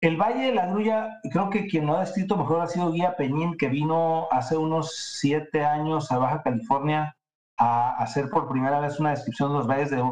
el 0.00 0.16
Valle 0.16 0.46
de 0.46 0.54
la 0.54 0.66
Grulla, 0.66 1.20
creo 1.32 1.50
que 1.50 1.66
quien 1.66 1.86
lo 1.86 1.96
ha 1.96 2.00
descrito 2.00 2.36
mejor 2.36 2.60
ha 2.60 2.66
sido 2.66 2.92
Guía 2.92 3.16
Peñín, 3.16 3.56
que 3.56 3.68
vino 3.68 4.28
hace 4.30 4.56
unos 4.56 4.94
siete 5.18 5.64
años 5.64 6.12
a 6.12 6.18
Baja 6.18 6.42
California 6.42 7.16
a 7.56 7.96
hacer 8.02 8.28
por 8.30 8.48
primera 8.48 8.80
vez 8.80 8.98
una 8.98 9.10
descripción 9.10 9.50
de 9.50 9.58
los 9.58 9.66
valles 9.66 9.90
de, 9.90 10.02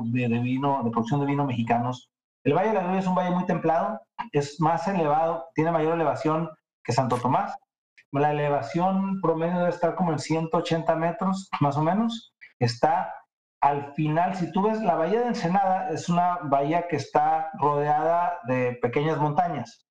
vino, 0.41 0.83
de 0.85 0.91
producción 0.91 1.21
de 1.21 1.27
vino 1.27 1.45
mexicanos. 1.45 2.11
El 2.45 2.55
Valle 2.55 2.69
de 2.69 2.75
la 2.75 2.83
Grulla 2.83 2.99
es 2.99 3.07
un 3.07 3.15
valle 3.15 3.31
muy 3.31 3.47
templado, 3.47 4.01
es 4.33 4.61
más 4.61 4.87
elevado, 4.89 5.47
tiene 5.55 5.71
mayor 5.71 5.95
elevación 5.95 6.51
que 6.85 6.93
Santo 6.93 7.17
Tomás. 7.17 7.55
La 8.11 8.33
elevación 8.33 9.21
promedio 9.21 9.59
debe 9.59 9.71
estar 9.71 9.95
como 9.95 10.13
en 10.13 10.19
180 10.19 10.95
metros, 10.97 11.49
más 11.61 11.77
o 11.77 11.83
menos. 11.83 12.35
Está 12.59 13.13
al 13.63 13.95
final, 13.95 14.35
si 14.35 14.51
tú 14.51 14.63
ves 14.63 14.83
la 14.83 14.97
bahía 14.97 15.21
de 15.21 15.29
Ensenada, 15.29 15.89
es 15.91 16.09
una 16.09 16.39
bahía 16.43 16.89
que 16.89 16.97
está 16.97 17.51
rodeada 17.61 18.41
de 18.49 18.77
pequeñas 18.83 19.19
montañas. 19.19 19.87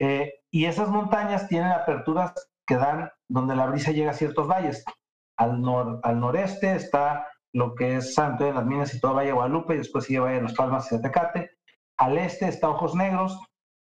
Eh, 0.00 0.32
y 0.50 0.64
esas 0.64 0.88
montañas 0.88 1.46
tienen 1.46 1.70
aperturas 1.70 2.32
que 2.66 2.76
dan 2.76 3.10
donde 3.28 3.56
la 3.56 3.66
brisa 3.66 3.92
llega 3.92 4.10
a 4.10 4.14
ciertos 4.14 4.48
valles. 4.48 4.82
Al, 5.36 5.62
al 6.02 6.20
noreste 6.20 6.74
está 6.74 7.26
lo 7.52 7.74
que 7.74 7.96
es 7.96 8.14
Santo 8.14 8.44
de 8.44 8.52
las 8.52 8.66
Minas 8.66 8.94
y 8.94 9.00
toda 9.00 9.14
Valle 9.14 9.28
de 9.28 9.34
Guadalupe, 9.34 9.74
y 9.74 9.78
después 9.78 10.04
sigue 10.04 10.20
Valle 10.20 10.36
de 10.36 10.42
los 10.42 10.54
Palmas 10.54 10.90
y 10.90 11.00
Tecate. 11.00 11.50
Al 11.96 12.18
este 12.18 12.48
está 12.48 12.68
Ojos 12.68 12.94
Negros, 12.94 13.38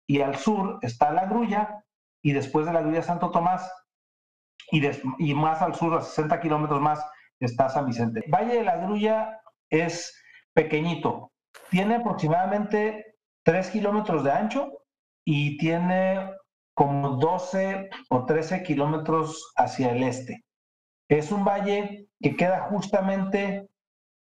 y 0.07 0.21
al 0.21 0.35
sur 0.35 0.79
está 0.81 1.11
La 1.11 1.25
Grulla, 1.25 1.83
y 2.21 2.33
después 2.33 2.65
de 2.65 2.73
La 2.73 2.81
Grulla 2.81 3.01
Santo 3.01 3.31
Tomás, 3.31 3.71
y, 4.71 4.81
y 5.19 5.33
más 5.33 5.61
al 5.61 5.75
sur, 5.75 5.93
a 5.95 6.01
60 6.01 6.39
kilómetros 6.41 6.81
más, 6.81 7.03
está 7.39 7.69
San 7.69 7.85
Vicente. 7.85 8.23
Valle 8.29 8.55
de 8.55 8.63
la 8.63 8.77
Grulla 8.77 9.41
es 9.69 10.21
pequeñito, 10.53 11.31
tiene 11.69 11.95
aproximadamente 11.95 13.15
3 13.43 13.69
kilómetros 13.69 14.23
de 14.23 14.31
ancho 14.31 14.69
y 15.25 15.57
tiene 15.57 16.31
como 16.73 17.17
12 17.17 17.89
o 18.09 18.25
13 18.25 18.63
kilómetros 18.63 19.53
hacia 19.55 19.91
el 19.91 20.03
este. 20.03 20.43
Es 21.11 21.29
un 21.33 21.43
valle 21.43 22.07
que 22.21 22.37
queda 22.37 22.69
justamente 22.69 23.67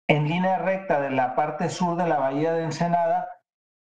en 0.09 0.27
línea 0.27 0.57
recta 0.57 1.03
de 1.03 1.11
la 1.11 1.35
parte 1.35 1.69
sur 1.69 1.99
de 1.99 2.09
la 2.09 2.19
bahía 2.19 2.55
de 2.55 2.65
Ensenada, 2.65 3.29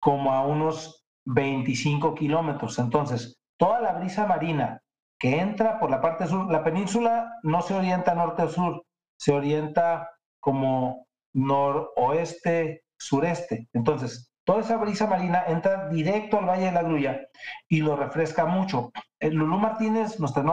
como 0.01 0.33
a 0.33 0.45
unos 0.45 1.05
25 1.23 2.13
kilómetros. 2.15 2.77
Entonces, 2.79 3.39
toda 3.57 3.79
la 3.79 3.93
brisa 3.93 4.27
marina 4.27 4.81
que 5.17 5.39
entra 5.39 5.79
por 5.79 5.89
la 5.89 6.01
parte 6.01 6.27
sur, 6.27 6.51
la 6.51 6.65
península 6.65 7.31
no 7.43 7.61
se 7.61 7.75
orienta 7.75 8.13
norte 8.13 8.43
o 8.43 8.49
sur, 8.49 8.83
se 9.17 9.31
orienta 9.31 10.09
como 10.41 11.07
noroeste, 11.33 12.83
sureste. 12.97 13.69
Entonces, 13.71 14.33
toda 14.43 14.59
esa 14.59 14.75
brisa 14.75 15.07
marina 15.07 15.45
entra 15.47 15.87
directo 15.87 16.39
al 16.39 16.45
Valle 16.45 16.65
de 16.65 16.71
la 16.73 16.83
Grulla 16.83 17.21
y 17.69 17.79
lo 17.79 17.95
refresca 17.95 18.45
mucho. 18.45 18.91
Lulú 19.21 19.59
Martínez, 19.59 20.19
nuestra 20.19 20.43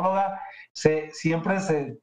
se, 0.73 1.11
siempre 1.11 1.59
se 1.59 1.99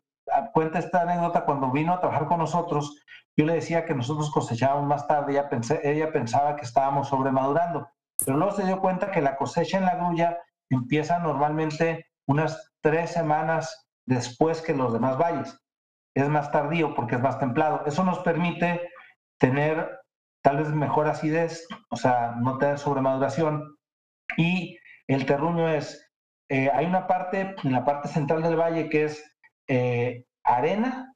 cuenta 0.54 0.80
esta 0.80 1.02
anécdota 1.02 1.46
cuando 1.46 1.72
vino 1.72 1.94
a 1.94 2.00
trabajar 2.00 2.28
con 2.28 2.40
nosotros. 2.40 3.02
Yo 3.38 3.46
le 3.46 3.56
decía 3.56 3.86
que 3.86 3.94
nosotros 3.94 4.32
cosechábamos 4.32 4.88
más 4.88 5.08
tarde, 5.08 5.34
ella, 5.34 5.50
pensé, 5.50 5.82
ella 5.84 6.12
pensaba 6.12 6.56
que 6.56 6.66
estábamos 6.66 7.10
sobremadurando, 7.10 7.90
pero 8.26 8.38
luego 8.38 8.54
se 8.54 8.66
dio 8.66 8.80
cuenta 8.80 9.12
que 9.12 9.22
la 9.22 9.36
cosecha 9.36 9.78
en 9.78 9.86
la 9.86 9.96
grulla 9.96 10.38
empieza 10.70 11.20
normalmente 11.20 12.08
unas 12.28 12.72
tres 12.82 13.12
semanas 13.12 13.88
después 14.06 14.62
que 14.62 14.74
los 14.74 14.94
demás 14.94 15.18
valles 15.18 15.60
es 16.16 16.30
más 16.30 16.52
tardío 16.52 16.96
porque 16.96 17.16
es 17.16 17.22
más 17.22 17.40
templado. 17.40 17.84
Eso 17.86 18.04
nos 18.04 18.20
permite 18.20 18.90
tener 19.38 20.00
tal 20.42 20.58
vez 20.58 20.70
mejor 20.70 21.08
acidez, 21.08 21.68
o 21.90 21.98
sea, 21.98 22.36
no 22.40 22.58
tener 22.58 22.80
sobremaduración. 22.80 23.78
Y 24.38 24.78
el 25.08 25.26
terruño 25.26 25.68
es, 25.70 26.10
eh, 26.50 26.70
hay 26.74 26.86
una 26.86 27.08
parte 27.08 27.56
en 27.64 27.72
la 27.72 27.84
parte 27.84 28.08
central 28.08 28.42
del 28.44 28.56
valle 28.56 28.90
que 28.90 29.06
es 29.06 29.35
eh, 29.68 30.26
arena, 30.44 31.14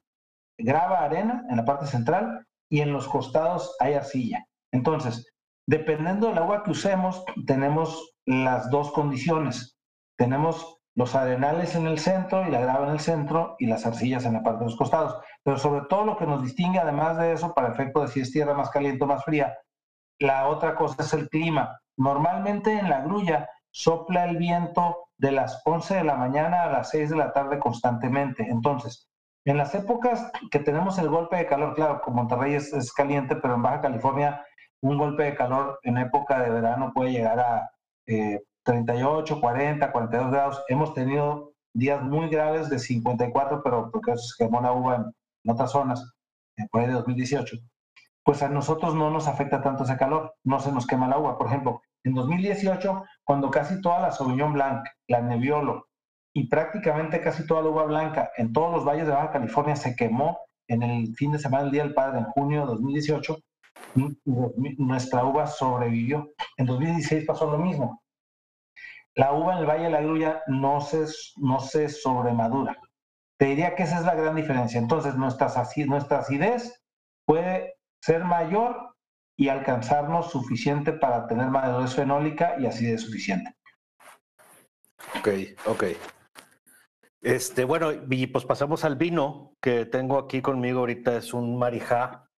grava 0.58 1.04
arena 1.04 1.44
en 1.48 1.56
la 1.56 1.64
parte 1.64 1.86
central 1.86 2.46
y 2.70 2.80
en 2.80 2.92
los 2.92 3.08
costados 3.08 3.76
hay 3.80 3.94
arcilla. 3.94 4.44
Entonces, 4.72 5.26
dependiendo 5.66 6.28
del 6.28 6.38
agua 6.38 6.62
que 6.62 6.70
usemos, 6.70 7.24
tenemos 7.46 8.14
las 8.26 8.70
dos 8.70 8.92
condiciones. 8.92 9.76
Tenemos 10.16 10.78
los 10.96 11.14
arenales 11.14 11.74
en 11.74 11.86
el 11.86 11.98
centro 11.98 12.46
y 12.46 12.50
la 12.50 12.60
grava 12.60 12.86
en 12.86 12.92
el 12.92 13.00
centro 13.00 13.56
y 13.58 13.66
las 13.66 13.86
arcillas 13.86 14.24
en 14.24 14.34
la 14.34 14.42
parte 14.42 14.60
de 14.60 14.64
los 14.66 14.76
costados. 14.76 15.22
Pero 15.42 15.56
sobre 15.56 15.86
todo 15.88 16.04
lo 16.04 16.16
que 16.16 16.26
nos 16.26 16.42
distingue, 16.42 16.78
además 16.78 17.18
de 17.18 17.32
eso, 17.32 17.54
para 17.54 17.72
efecto 17.72 18.02
de 18.02 18.08
si 18.08 18.20
es 18.20 18.32
tierra 18.32 18.54
más 18.54 18.70
caliente 18.70 19.04
o 19.04 19.06
más 19.06 19.24
fría, 19.24 19.56
la 20.18 20.48
otra 20.48 20.74
cosa 20.74 21.02
es 21.02 21.12
el 21.14 21.28
clima. 21.28 21.80
Normalmente 21.96 22.78
en 22.78 22.88
la 22.88 23.00
grulla 23.00 23.48
sopla 23.70 24.24
el 24.24 24.36
viento 24.36 25.09
de 25.20 25.32
las 25.32 25.60
11 25.66 25.96
de 25.96 26.04
la 26.04 26.16
mañana 26.16 26.64
a 26.64 26.72
las 26.72 26.90
6 26.90 27.10
de 27.10 27.16
la 27.16 27.32
tarde 27.32 27.58
constantemente. 27.58 28.42
Entonces, 28.48 29.10
en 29.44 29.58
las 29.58 29.74
épocas 29.74 30.32
que 30.50 30.60
tenemos 30.60 30.98
el 30.98 31.10
golpe 31.10 31.36
de 31.36 31.46
calor, 31.46 31.74
claro, 31.74 32.00
como 32.00 32.16
Monterrey 32.16 32.54
es, 32.54 32.92
caliente, 32.92 33.36
pero 33.36 33.54
en 33.54 33.62
Baja 33.62 33.82
California 33.82 34.44
un 34.82 34.96
golpe 34.96 35.24
de 35.24 35.34
calor 35.34 35.78
en 35.82 35.98
época 35.98 36.40
de 36.40 36.48
verano 36.48 36.92
puede 36.94 37.12
llegar 37.12 37.38
a 37.38 37.70
eh, 38.06 38.40
38, 38.64 39.40
40, 39.42 39.92
42 39.92 40.30
grados. 40.30 40.64
Hemos 40.68 40.94
tenido 40.94 41.52
días 41.74 42.02
muy 42.02 42.30
graves 42.30 42.70
de 42.70 42.78
54, 42.78 43.62
pero 43.62 43.90
porque 43.90 44.16
se 44.16 44.42
quemó 44.42 44.62
la 44.62 44.72
uva 44.72 44.96
en, 44.96 45.50
otras 45.52 45.70
zonas, 45.70 46.14
por 46.70 46.80
ahí 46.80 46.86
de 46.86 46.94
2018. 46.94 47.58
Pues 48.24 48.42
a 48.42 48.48
nosotros 48.48 48.94
no 48.94 49.10
nos 49.10 49.28
afecta 49.28 49.60
tanto 49.60 49.84
ese 49.84 49.98
calor, 49.98 50.34
no 50.44 50.60
se 50.60 50.72
nos 50.72 50.86
quema 50.86 51.08
la 51.08 51.18
uva. 51.18 51.36
Por 51.36 51.46
ejemplo, 51.46 51.82
en 52.04 52.14
2018, 52.14 53.04
cuando 53.24 53.50
casi 53.50 53.80
toda 53.80 54.00
la 54.00 54.12
Sauvignon 54.12 54.52
Blanc, 54.52 54.86
la 55.08 55.20
Nebbiolo 55.20 55.86
y 56.32 56.48
prácticamente 56.48 57.20
casi 57.20 57.46
toda 57.46 57.62
la 57.62 57.70
uva 57.70 57.84
blanca 57.84 58.30
en 58.36 58.52
todos 58.52 58.72
los 58.72 58.84
valles 58.84 59.06
de 59.06 59.12
Baja 59.12 59.32
California 59.32 59.74
se 59.74 59.96
quemó 59.96 60.38
en 60.68 60.82
el 60.82 61.14
fin 61.16 61.32
de 61.32 61.38
semana 61.38 61.64
del 61.64 61.72
Día 61.72 61.82
del 61.82 61.94
Padre 61.94 62.20
en 62.20 62.24
junio 62.26 62.60
de 62.60 62.66
2018, 62.66 63.36
nuestra 64.78 65.24
uva 65.24 65.48
sobrevivió. 65.48 66.30
En 66.56 66.66
2016 66.66 67.24
pasó 67.26 67.50
lo 67.50 67.58
mismo 67.58 68.00
la 69.14 69.32
uva 69.32 69.54
en 69.54 69.58
el 69.60 69.66
Valle 69.66 69.84
de 69.84 69.90
la 69.90 70.00
Grulla 70.00 70.42
no 70.46 70.80
se, 70.80 71.04
no 71.36 71.60
se 71.60 71.88
sobremadura. 71.88 72.76
Te 73.38 73.46
diría 73.46 73.74
que 73.74 73.82
esa 73.82 73.98
es 73.98 74.04
la 74.04 74.14
gran 74.14 74.36
diferencia. 74.36 74.78
Entonces, 74.78 75.16
nuestra, 75.16 75.52
nuestra 75.86 76.18
acidez 76.18 76.82
puede 77.26 77.74
ser 78.00 78.24
mayor 78.24 78.89
y 79.40 79.48
alcanzarnos 79.48 80.30
suficiente 80.30 80.92
para 80.92 81.26
tener 81.26 81.46
madurez 81.46 81.94
fenólica 81.94 82.56
y 82.60 82.66
acidez 82.66 83.00
suficiente. 83.00 83.54
Ok, 85.18 85.28
ok. 85.64 85.84
Este, 87.22 87.64
bueno, 87.64 87.90
y 87.90 88.26
pues 88.26 88.44
pasamos 88.44 88.84
al 88.84 88.96
vino 88.96 89.54
que 89.62 89.86
tengo 89.86 90.18
aquí 90.18 90.42
conmigo 90.42 90.80
ahorita, 90.80 91.16
es 91.16 91.32
un 91.32 91.58
Marijá, 91.58 92.28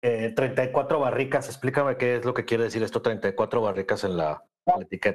34 0.00 0.98
eh, 0.98 1.00
barricas. 1.00 1.46
Explícame 1.46 1.96
qué 1.96 2.16
es 2.16 2.24
lo 2.24 2.34
que 2.34 2.44
quiere 2.44 2.64
decir 2.64 2.82
esto, 2.82 3.00
34 3.02 3.62
barricas 3.62 4.02
en 4.02 4.16
la, 4.16 4.42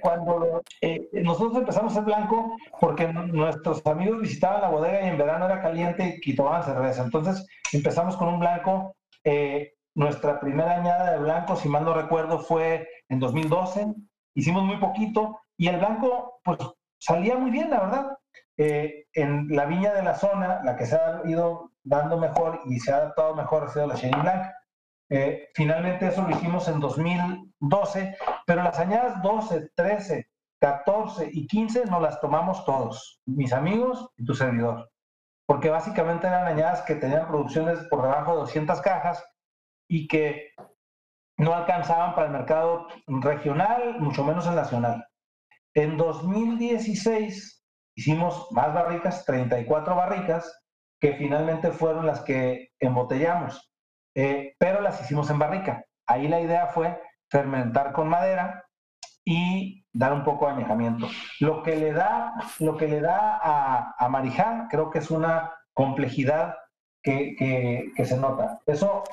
cuando 0.02 0.62
eh, 0.80 1.10
nosotros 1.12 1.58
empezamos 1.58 1.94
el 1.98 2.06
blanco, 2.06 2.56
porque 2.80 3.06
nuestros 3.08 3.86
amigos 3.86 4.22
visitaban 4.22 4.62
la 4.62 4.70
bodega 4.70 5.06
y 5.06 5.10
en 5.10 5.18
verano 5.18 5.46
era 5.46 5.62
caliente 5.62 6.22
y 6.22 6.36
tomaban 6.38 6.64
cerveza. 6.64 7.04
Entonces 7.04 7.46
empezamos 7.74 8.16
con 8.16 8.30
un 8.30 8.40
blanco. 8.40 8.96
Eh, 9.26 9.75
nuestra 9.96 10.40
primera 10.40 10.76
añada 10.76 11.12
de 11.12 11.20
blanco, 11.20 11.56
si 11.56 11.70
mal 11.70 11.86
no 11.86 11.94
recuerdo, 11.94 12.40
fue 12.40 12.88
en 13.10 13.20
2012. 13.20 13.96
Hicimos 14.36 14.64
muy 14.64 14.78
poquito 14.78 15.40
y 15.58 15.68
el 15.68 15.78
blanco, 15.78 16.40
pues 16.44 16.60
salía 17.00 17.38
muy 17.38 17.50
bien, 17.50 17.70
la 17.70 17.80
verdad. 17.80 18.18
Eh, 18.58 19.06
en 19.14 19.48
la 19.50 19.66
viña 19.66 19.94
de 19.94 20.04
la 20.04 20.16
zona, 20.16 20.62
la 20.64 20.76
que 20.76 20.86
se 20.86 20.96
ha 20.96 21.22
ido 21.26 21.72
dando 21.84 22.18
mejor 22.18 22.62
y 22.66 22.80
se 22.80 22.92
ha 22.92 22.98
adaptado 22.98 23.36
mejor 23.36 23.64
ha 23.64 23.68
sido 23.70 23.88
la 23.88 23.96
Chenin 23.96 24.22
Blanc. 24.22 24.46
Eh, 25.10 25.50
finalmente 25.54 26.08
eso 26.08 26.24
lo 26.24 26.32
hicimos 26.32 26.68
en 26.68 26.80
2012, 26.80 28.18
pero 28.46 28.64
las 28.64 28.80
añadas 28.80 29.22
12, 29.22 29.70
13, 29.76 30.28
14 30.60 31.30
y 31.32 31.48
15 31.48 31.86
nos 31.86 32.02
las 32.02 32.20
tomamos 32.20 32.66
todos, 32.66 33.22
mis 33.26 33.54
amigos 33.54 34.10
y 34.18 34.26
tu 34.26 34.34
servidor, 34.34 34.90
porque 35.46 35.70
básicamente 35.70 36.26
eran 36.26 36.48
añadas 36.48 36.82
que 36.82 36.96
tenían 36.96 37.28
producciones 37.28 37.80
por 37.90 38.02
debajo 38.02 38.32
de 38.32 38.38
200 38.40 38.82
cajas 38.82 39.24
y 39.88 40.08
que 40.08 40.52
no 41.38 41.54
alcanzaban 41.54 42.16
para 42.16 42.28
el 42.28 42.34
mercado 42.34 42.88
regional, 43.08 44.00
mucho 44.00 44.24
menos 44.24 44.48
el 44.48 44.56
nacional. 44.56 45.06
En 45.74 45.98
2016 45.98 47.64
hicimos 47.96 48.48
más 48.52 48.74
barricas, 48.74 49.26
34 49.26 49.96
barricas, 49.96 50.62
que 51.00 51.14
finalmente 51.14 51.72
fueron 51.72 52.06
las 52.06 52.22
que 52.22 52.70
embotellamos. 52.80 53.72
Eh, 54.16 54.56
pero 54.58 54.82
las 54.82 55.02
hicimos 55.02 55.30
en 55.30 55.40
barrica. 55.40 55.86
Ahí 56.08 56.28
la 56.28 56.40
idea 56.40 56.68
fue 56.68 57.02
fermentar 57.30 57.92
con 57.92 58.08
madera 58.08 58.66
y 59.26 59.84
dar 59.92 60.14
un 60.14 60.24
poco 60.24 60.46
de 60.46 60.54
añejamiento. 60.54 61.08
Lo 61.40 61.64
que 61.64 61.76
le 61.76 61.92
da, 61.92 62.34
lo 62.60 62.78
que 62.78 62.88
le 62.88 63.02
da 63.02 63.40
a, 63.42 63.96
a 63.98 64.10
Marijá 64.10 64.68
creo 64.70 64.90
que 64.90 65.00
es 65.00 65.12
una 65.12 65.52
complejidad 65.74 66.56
que, 67.04 67.36
que, 67.96 68.06
se 68.06 68.18
nota. 68.18 68.60
Eso 68.66 69.04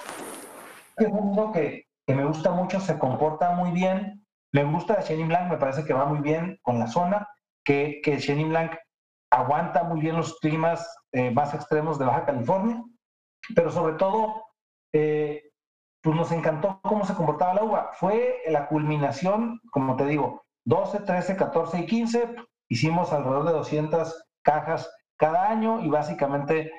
es 1.04 1.12
un 1.12 1.52
que, 1.52 1.84
que, 2.06 2.14
me 2.14 2.24
gusta 2.24 2.50
mucho, 2.50 2.80
se 2.80 2.98
comporta 2.98 3.50
muy 3.50 3.70
bien. 3.70 4.24
Me 4.52 4.64
gusta 4.64 4.96
de 4.96 5.04
Chenin 5.04 5.28
Blanc, 5.28 5.50
me 5.50 5.56
parece 5.56 5.84
que 5.84 5.94
va 5.94 6.04
muy 6.04 6.20
bien 6.20 6.58
con 6.62 6.78
la 6.78 6.86
zona, 6.86 7.26
que, 7.64 8.00
que 8.02 8.16
Blanc 8.44 8.72
aguanta 9.30 9.82
muy 9.84 10.00
bien 10.00 10.16
los 10.16 10.38
climas 10.40 10.86
eh, 11.12 11.30
más 11.30 11.54
extremos 11.54 11.98
de 11.98 12.04
Baja 12.04 12.26
California, 12.26 12.82
pero 13.54 13.70
sobre 13.70 13.94
todo 13.94 14.44
eh, 14.92 15.42
pues 16.02 16.16
nos 16.16 16.32
encantó 16.32 16.80
cómo 16.82 17.06
se 17.06 17.14
comportaba 17.14 17.54
la 17.54 17.64
uva. 17.64 17.90
Fue 17.94 18.42
la 18.48 18.66
culminación, 18.66 19.60
como 19.70 19.96
te 19.96 20.04
digo, 20.06 20.42
12, 20.66 21.00
13, 21.00 21.36
14 21.36 21.78
y 21.78 21.86
15. 21.86 22.34
Hicimos 22.68 23.12
alrededor 23.12 23.46
de 23.46 23.52
200 23.52 24.24
cajas 24.42 24.90
cada 25.16 25.48
año 25.48 25.80
y 25.80 25.88
básicamente 25.88 26.70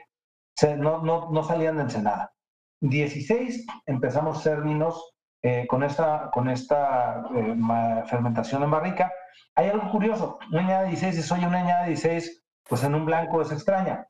no, 0.77 1.01
no, 1.01 1.31
no, 1.31 1.43
salían 1.43 1.77
de 1.77 1.83
Ensenada. 1.83 2.32
16 2.83 3.65
empezamos 3.85 4.47
vinos 4.63 5.13
eh, 5.41 5.65
con 5.67 5.83
esta, 5.83 6.29
con 6.33 6.49
esta 6.49 7.23
eh, 7.33 7.55
fermentación 8.07 8.63
en 8.63 8.71
barrica. 8.71 9.11
Hay 9.55 9.69
algo 9.69 9.89
curioso, 9.89 10.37
una 10.51 10.61
añada 10.61 10.81
de 10.83 10.89
16, 10.89 11.15
si 11.15 11.21
soy 11.21 11.45
una 11.45 11.59
añada 11.59 11.81
de 11.83 11.89
16, 11.89 12.43
pues 12.67 12.83
en 12.83 12.95
un 12.95 13.05
blanco 13.05 13.41
es 13.41 13.51
extraña. 13.51 14.05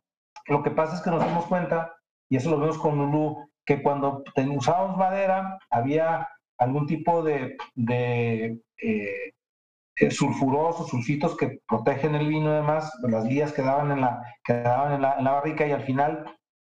Lo 0.48 0.64
que 0.64 0.72
pasa 0.72 0.96
es 0.96 1.02
que 1.02 1.12
nos 1.12 1.24
dimos 1.24 1.46
cuenta, 1.46 1.94
y 2.30 2.38
eso 2.38 2.50
lo 2.50 2.60
vemos 2.60 2.78
con 2.78 2.98
Lulu 2.98 3.48
que 3.66 3.82
cuando 3.82 4.24
usábamos 4.56 4.98
madera 4.98 5.58
había 5.70 6.28
algún 6.58 6.88
tipo 6.88 7.24
de, 7.24 7.56
de 7.76 8.60
eh, 8.82 10.10
sulfurosos, 10.10 10.90
sulfitos 10.90 11.38
que 11.38 11.60
protegen 11.68 12.16
el 12.16 12.28
vino 12.28 12.52
y 12.52 12.56
demás, 12.56 12.92
las 13.04 13.26
lías 13.26 13.54
quedaban 13.54 13.92
en 13.92 14.02
la, 14.02 14.22
quedaban 14.44 14.94
en 14.94 15.02
la, 15.04 15.18
en 15.20 15.24
la 15.24 15.32
barrica 15.32 15.68
y 15.68 15.72
al 15.72 15.84
final, 15.84 16.26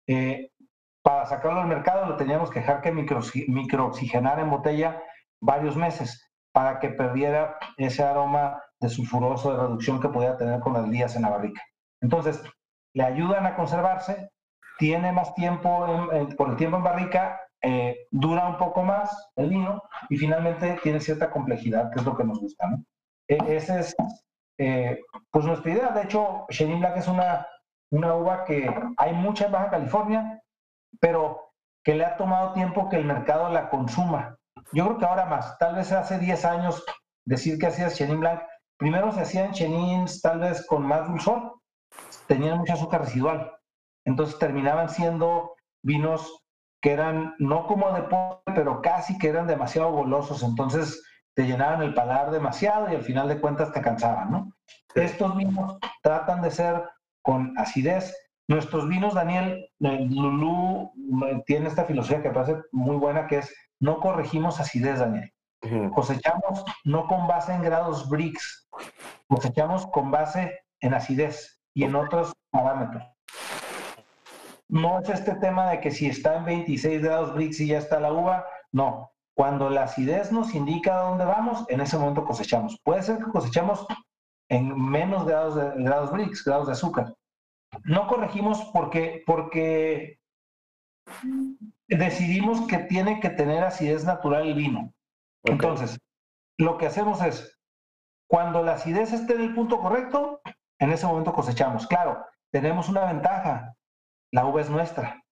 eh, 0.06 0.50
para 1.04 1.26
sacarlo 1.26 1.60
al 1.60 1.68
mercado, 1.68 2.06
lo 2.06 2.16
teníamos 2.16 2.50
que 2.50 2.60
dejar 2.60 2.80
que 2.80 2.90
micro, 2.90 3.20
microoxigenar 3.48 4.40
en 4.40 4.48
botella 4.48 5.02
varios 5.38 5.76
meses 5.76 6.30
para 6.50 6.78
que 6.80 6.88
perdiera 6.88 7.58
ese 7.76 8.02
aroma 8.02 8.62
de 8.80 8.88
sulfuroso, 8.88 9.52
de 9.52 9.62
reducción 9.62 10.00
que 10.00 10.08
podía 10.08 10.38
tener 10.38 10.60
con 10.60 10.72
las 10.72 10.88
lías 10.88 11.14
en 11.14 11.22
la 11.22 11.28
barrica. 11.28 11.60
Entonces, 12.00 12.42
le 12.94 13.02
ayudan 13.02 13.44
a 13.44 13.54
conservarse, 13.54 14.30
tiene 14.78 15.12
más 15.12 15.34
tiempo, 15.34 15.86
por 16.38 16.48
el 16.48 16.56
tiempo 16.56 16.78
en 16.78 16.84
barrica, 16.84 17.38
eh, 17.60 18.06
dura 18.10 18.46
un 18.46 18.56
poco 18.56 18.82
más 18.82 19.30
el 19.36 19.50
vino 19.50 19.82
y 20.08 20.16
finalmente 20.16 20.78
tiene 20.82 21.00
cierta 21.00 21.30
complejidad, 21.30 21.90
que 21.90 22.00
es 22.00 22.06
lo 22.06 22.16
que 22.16 22.24
nos 22.24 22.40
gusta. 22.40 22.66
¿no? 22.66 22.82
E, 23.28 23.56
esa 23.56 23.80
es 23.80 23.94
eh, 24.58 25.00
pues 25.30 25.44
nuestra 25.44 25.70
idea. 25.70 25.90
De 25.90 26.04
hecho, 26.04 26.46
Chenin 26.48 26.80
Black 26.80 26.96
es 26.96 27.08
una, 27.08 27.46
una 27.90 28.14
uva 28.14 28.44
que 28.44 28.74
hay 28.96 29.12
mucha 29.12 29.46
en 29.46 29.52
Baja 29.52 29.70
California, 29.70 30.40
pero 31.00 31.52
que 31.84 31.94
le 31.94 32.04
ha 32.04 32.16
tomado 32.16 32.52
tiempo 32.52 32.88
que 32.88 32.96
el 32.96 33.04
mercado 33.04 33.48
la 33.50 33.68
consuma. 33.68 34.36
Yo 34.72 34.86
creo 34.86 34.98
que 34.98 35.04
ahora 35.04 35.26
más, 35.26 35.58
tal 35.58 35.76
vez 35.76 35.92
hace 35.92 36.18
10 36.18 36.44
años 36.44 36.84
decir 37.26 37.58
que 37.58 37.66
hacías 37.66 37.96
Chenin 37.96 38.20
Blanc, 38.20 38.40
primero 38.78 39.12
se 39.12 39.20
hacían 39.20 39.52
Chenins 39.52 40.20
tal 40.22 40.40
vez 40.40 40.66
con 40.66 40.86
más 40.86 41.06
dulzor, 41.08 41.54
tenían 42.26 42.58
mucha 42.58 42.74
azúcar 42.74 43.02
residual. 43.02 43.52
Entonces 44.06 44.38
terminaban 44.38 44.88
siendo 44.88 45.54
vinos 45.82 46.44
que 46.80 46.92
eran 46.92 47.34
no 47.38 47.66
como 47.66 47.92
de 47.92 48.02
postre, 48.02 48.54
pero 48.54 48.82
casi 48.82 49.16
que 49.18 49.28
eran 49.28 49.46
demasiado 49.46 49.90
golosos. 49.90 50.42
Entonces 50.42 51.02
te 51.34 51.46
llenaban 51.46 51.82
el 51.82 51.94
paladar 51.94 52.30
demasiado 52.30 52.90
y 52.90 52.94
al 52.94 53.02
final 53.02 53.28
de 53.28 53.40
cuentas 53.40 53.72
te 53.72 53.80
cansaban, 53.80 54.30
¿no? 54.30 54.52
Estos 54.94 55.36
vinos 55.36 55.78
tratan 56.02 56.42
de 56.42 56.50
ser 56.50 56.88
con 57.22 57.58
acidez, 57.58 58.14
Nuestros 58.46 58.88
vinos, 58.88 59.14
Daniel, 59.14 59.70
Lulú 59.78 60.92
tiene 61.46 61.68
esta 61.68 61.84
filosofía 61.84 62.22
que 62.22 62.30
parece 62.30 62.62
muy 62.72 62.96
buena, 62.96 63.26
que 63.26 63.38
es 63.38 63.54
no 63.80 64.00
corregimos 64.00 64.60
acidez, 64.60 64.98
Daniel. 64.98 65.32
Cosechamos 65.94 66.62
no 66.84 67.06
con 67.06 67.26
base 67.26 67.54
en 67.54 67.62
grados 67.62 68.08
Brix, 68.10 68.68
cosechamos 69.28 69.86
con 69.86 70.10
base 70.10 70.60
en 70.80 70.92
acidez 70.92 71.62
y 71.72 71.84
en 71.84 71.94
otros 71.94 72.34
parámetros. 72.50 73.02
No 74.68 75.00
es 75.00 75.08
este 75.08 75.34
tema 75.36 75.70
de 75.70 75.80
que 75.80 75.90
si 75.90 76.06
está 76.06 76.36
en 76.36 76.44
26 76.44 77.02
grados 77.02 77.34
Brix 77.34 77.60
y 77.60 77.68
ya 77.68 77.78
está 77.78 77.98
la 77.98 78.12
uva, 78.12 78.44
no. 78.72 79.10
Cuando 79.34 79.70
la 79.70 79.84
acidez 79.84 80.32
nos 80.32 80.54
indica 80.54 80.98
a 80.98 81.02
dónde 81.04 81.24
vamos, 81.24 81.64
en 81.68 81.80
ese 81.80 81.96
momento 81.96 82.24
cosechamos. 82.24 82.78
Puede 82.84 83.02
ser 83.02 83.18
que 83.18 83.30
cosechamos 83.30 83.86
en 84.50 84.78
menos 84.78 85.24
grados, 85.24 85.54
de, 85.54 85.82
grados 85.82 86.12
Brix, 86.12 86.44
grados 86.44 86.66
de 86.66 86.72
azúcar. 86.72 87.14
No 87.84 88.06
corregimos 88.06 88.70
porque, 88.72 89.22
porque 89.26 90.20
decidimos 91.88 92.66
que 92.66 92.78
tiene 92.78 93.20
que 93.20 93.30
tener 93.30 93.64
acidez 93.64 94.04
natural 94.04 94.46
el 94.46 94.54
vino. 94.54 94.92
Entonces, 95.44 95.98
lo 96.58 96.78
que 96.78 96.86
hacemos 96.86 97.22
es, 97.22 97.58
cuando 98.28 98.62
la 98.62 98.72
acidez 98.74 99.12
esté 99.12 99.34
en 99.34 99.42
el 99.42 99.54
punto 99.54 99.80
correcto, 99.80 100.40
en 100.78 100.90
ese 100.92 101.06
momento 101.06 101.32
cosechamos. 101.32 101.86
Claro, 101.86 102.24
tenemos 102.50 102.88
una 102.88 103.04
ventaja, 103.04 103.74
la 104.32 104.46
uva 104.46 104.60
es 104.60 104.70
nuestra. 104.70 105.22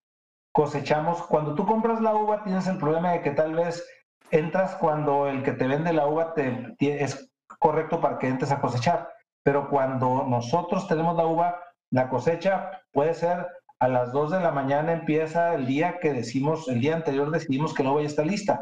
Cosechamos, 0.53 1.23
cuando 1.23 1.55
tú 1.55 1.67
compras 1.67 2.01
la 2.01 2.15
uva 2.15 2.45
tienes 2.45 2.67
el 2.67 2.79
problema 2.79 3.13
de 3.13 3.23
que 3.23 3.31
tal 3.31 3.55
vez 3.55 3.87
entras 4.31 4.75
cuando 4.77 5.27
el 5.27 5.43
que 5.43 5.53
te 5.53 5.67
vende 5.67 5.93
la 5.93 6.07
uva 6.07 6.35
te, 6.35 6.75
es 6.79 7.33
correcto 7.59 8.01
para 8.01 8.19
que 8.19 8.29
entres 8.29 8.51
a 8.53 8.61
cosechar, 8.61 9.09
pero 9.43 9.69
cuando 9.71 10.25
nosotros 10.25 10.87
tenemos 10.89 11.17
la 11.17 11.27
uva, 11.27 11.61
la 11.93 12.09
cosecha 12.09 12.83
puede 12.91 13.15
ser 13.15 13.47
a 13.79 13.89
las 13.89 14.13
2 14.13 14.31
de 14.31 14.41
la 14.41 14.51
mañana 14.51 14.93
empieza 14.93 15.55
el 15.55 15.67
día 15.67 15.99
que 16.01 16.13
decimos, 16.13 16.69
el 16.69 16.81
día 16.81 16.95
anterior 16.95 17.31
decidimos 17.31 17.75
que 17.75 17.83
la 17.83 17.93
uva 17.93 18.01
ya 18.01 18.07
está 18.07 18.25
lista. 18.25 18.61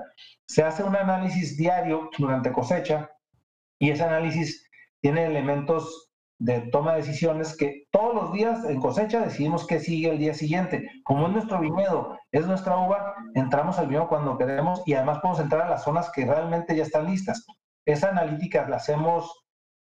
Se 0.49 0.65
hace 0.65 0.83
un 0.83 0.97
análisis 0.97 1.57
diario 1.57 2.11
durante 2.19 2.53
cosecha 2.53 3.11
y 3.79 3.91
ese 3.91 4.03
análisis 4.03 4.69
tiene 5.01 5.27
elementos 5.27 6.11
de 6.41 6.63
toma 6.73 6.93
de 6.93 7.03
decisiones 7.03 7.57
que 7.57 7.85
todos 7.93 8.15
los 8.15 8.33
días 8.33 8.65
en 8.65 8.81
cosecha 8.81 9.21
decidimos 9.21 9.67
que 9.67 9.79
sigue 9.79 10.11
el 10.11 10.19
día 10.19 10.35
siguiente. 10.35 10.89
Como 11.05 11.27
es 11.27 11.33
nuestro 11.33 11.61
viñedo, 11.61 12.19
es 12.33 12.47
nuestra 12.47 12.79
uva, 12.79 13.15
entramos 13.35 13.79
al 13.79 13.87
viñedo 13.87 14.09
cuando 14.09 14.39
queremos 14.39 14.83
y 14.87 14.95
además 14.95 15.19
podemos 15.21 15.41
entrar 15.41 15.67
a 15.67 15.71
las 15.71 15.85
zonas 15.85 16.11
que 16.13 16.25
realmente 16.25 16.75
ya 16.75 16.83
están 16.83 17.07
listas. 17.07 17.47
Esa 17.85 18.09
analítica 18.09 18.69
la 18.69 18.77
hacemos 18.77 19.31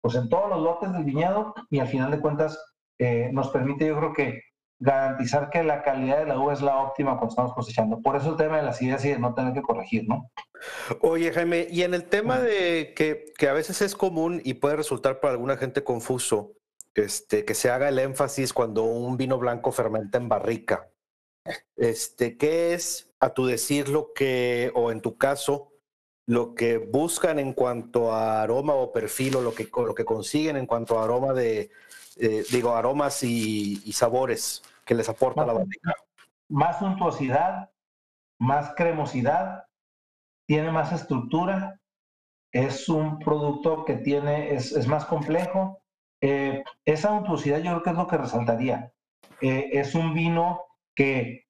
pues 0.01 0.15
en 0.15 0.29
todos 0.29 0.49
los 0.49 0.61
lotes 0.61 0.91
del 0.93 1.05
viñedo 1.05 1.55
y 1.69 1.79
al 1.79 1.87
final 1.87 2.11
de 2.11 2.19
cuentas 2.19 2.59
eh, 2.99 3.29
nos 3.31 3.49
permite 3.49 3.87
yo 3.87 3.97
creo 3.97 4.13
que 4.13 4.43
garantizar 4.79 5.49
que 5.49 5.63
la 5.63 5.83
calidad 5.83 6.19
de 6.19 6.25
la 6.25 6.39
uva 6.39 6.53
es 6.53 6.61
la 6.61 6.77
óptima 6.77 7.17
cuando 7.17 7.29
estamos 7.29 7.53
cosechando. 7.53 8.01
Por 8.01 8.15
eso 8.15 8.31
el 8.31 8.37
tema 8.37 8.57
de 8.57 8.63
las 8.63 8.81
ideas 8.81 9.03
y 9.03 9.09
de 9.09 9.19
no 9.19 9.33
tener 9.33 9.53
que 9.53 9.61
corregir, 9.61 10.07
¿no? 10.07 10.31
Oye, 11.01 11.31
Jaime, 11.31 11.67
y 11.69 11.83
en 11.83 11.93
el 11.93 12.05
tema 12.05 12.39
de 12.39 12.93
que, 12.95 13.33
que, 13.37 13.49
a 13.49 13.53
veces 13.53 13.81
es 13.81 13.95
común 13.95 14.41
y 14.43 14.55
puede 14.55 14.77
resultar 14.77 15.19
para 15.19 15.33
alguna 15.33 15.57
gente 15.57 15.83
confuso, 15.83 16.53
este, 16.95 17.45
que 17.45 17.55
se 17.55 17.69
haga 17.69 17.89
el 17.89 17.99
énfasis 17.99 18.53
cuando 18.53 18.83
un 18.83 19.17
vino 19.17 19.37
blanco 19.37 19.71
fermenta 19.71 20.17
en 20.17 20.29
barrica. 20.29 20.89
Este, 21.75 22.37
¿Qué 22.37 22.73
es, 22.73 23.13
a 23.19 23.33
tu 23.33 23.45
decir, 23.45 23.89
lo 23.89 24.13
que, 24.13 24.71
o 24.75 24.91
en 24.91 25.01
tu 25.01 25.17
caso, 25.17 25.73
lo 26.25 26.53
que 26.55 26.77
buscan 26.77 27.39
en 27.39 27.53
cuanto 27.53 28.13
a 28.13 28.43
aroma 28.43 28.75
o 28.75 28.91
perfil, 28.93 29.37
o 29.37 29.41
lo 29.41 29.53
que, 29.53 29.67
lo 29.75 29.95
que 29.95 30.05
consiguen 30.05 30.57
en 30.57 30.67
cuanto 30.67 30.99
a 30.99 31.03
aroma 31.03 31.33
de, 31.33 31.71
eh, 32.19 32.43
digo, 32.51 32.75
aromas 32.75 33.23
y, 33.23 33.81
y 33.85 33.93
sabores 33.93 34.61
que 34.85 34.95
les 34.95 35.09
aporta 35.09 35.45
la 35.45 35.53
barrica. 35.53 35.93
Más 36.49 36.79
suntuosidad, 36.79 37.69
más 38.39 38.73
cremosidad, 38.75 39.65
tiene 40.47 40.71
más 40.71 40.91
estructura, 40.91 41.79
es 42.51 42.89
un 42.89 43.19
producto 43.19 43.85
que 43.85 43.95
tiene, 43.95 44.53
es, 44.53 44.71
es 44.71 44.87
más 44.87 45.05
complejo. 45.05 45.81
Eh, 46.21 46.63
esa 46.85 47.11
untuosidad 47.11 47.59
yo 47.59 47.71
creo 47.71 47.83
que 47.83 47.89
es 47.91 47.95
lo 47.95 48.07
que 48.07 48.17
resaltaría. 48.17 48.91
Eh, 49.41 49.69
es 49.73 49.95
un 49.95 50.13
vino 50.13 50.61
que 50.95 51.45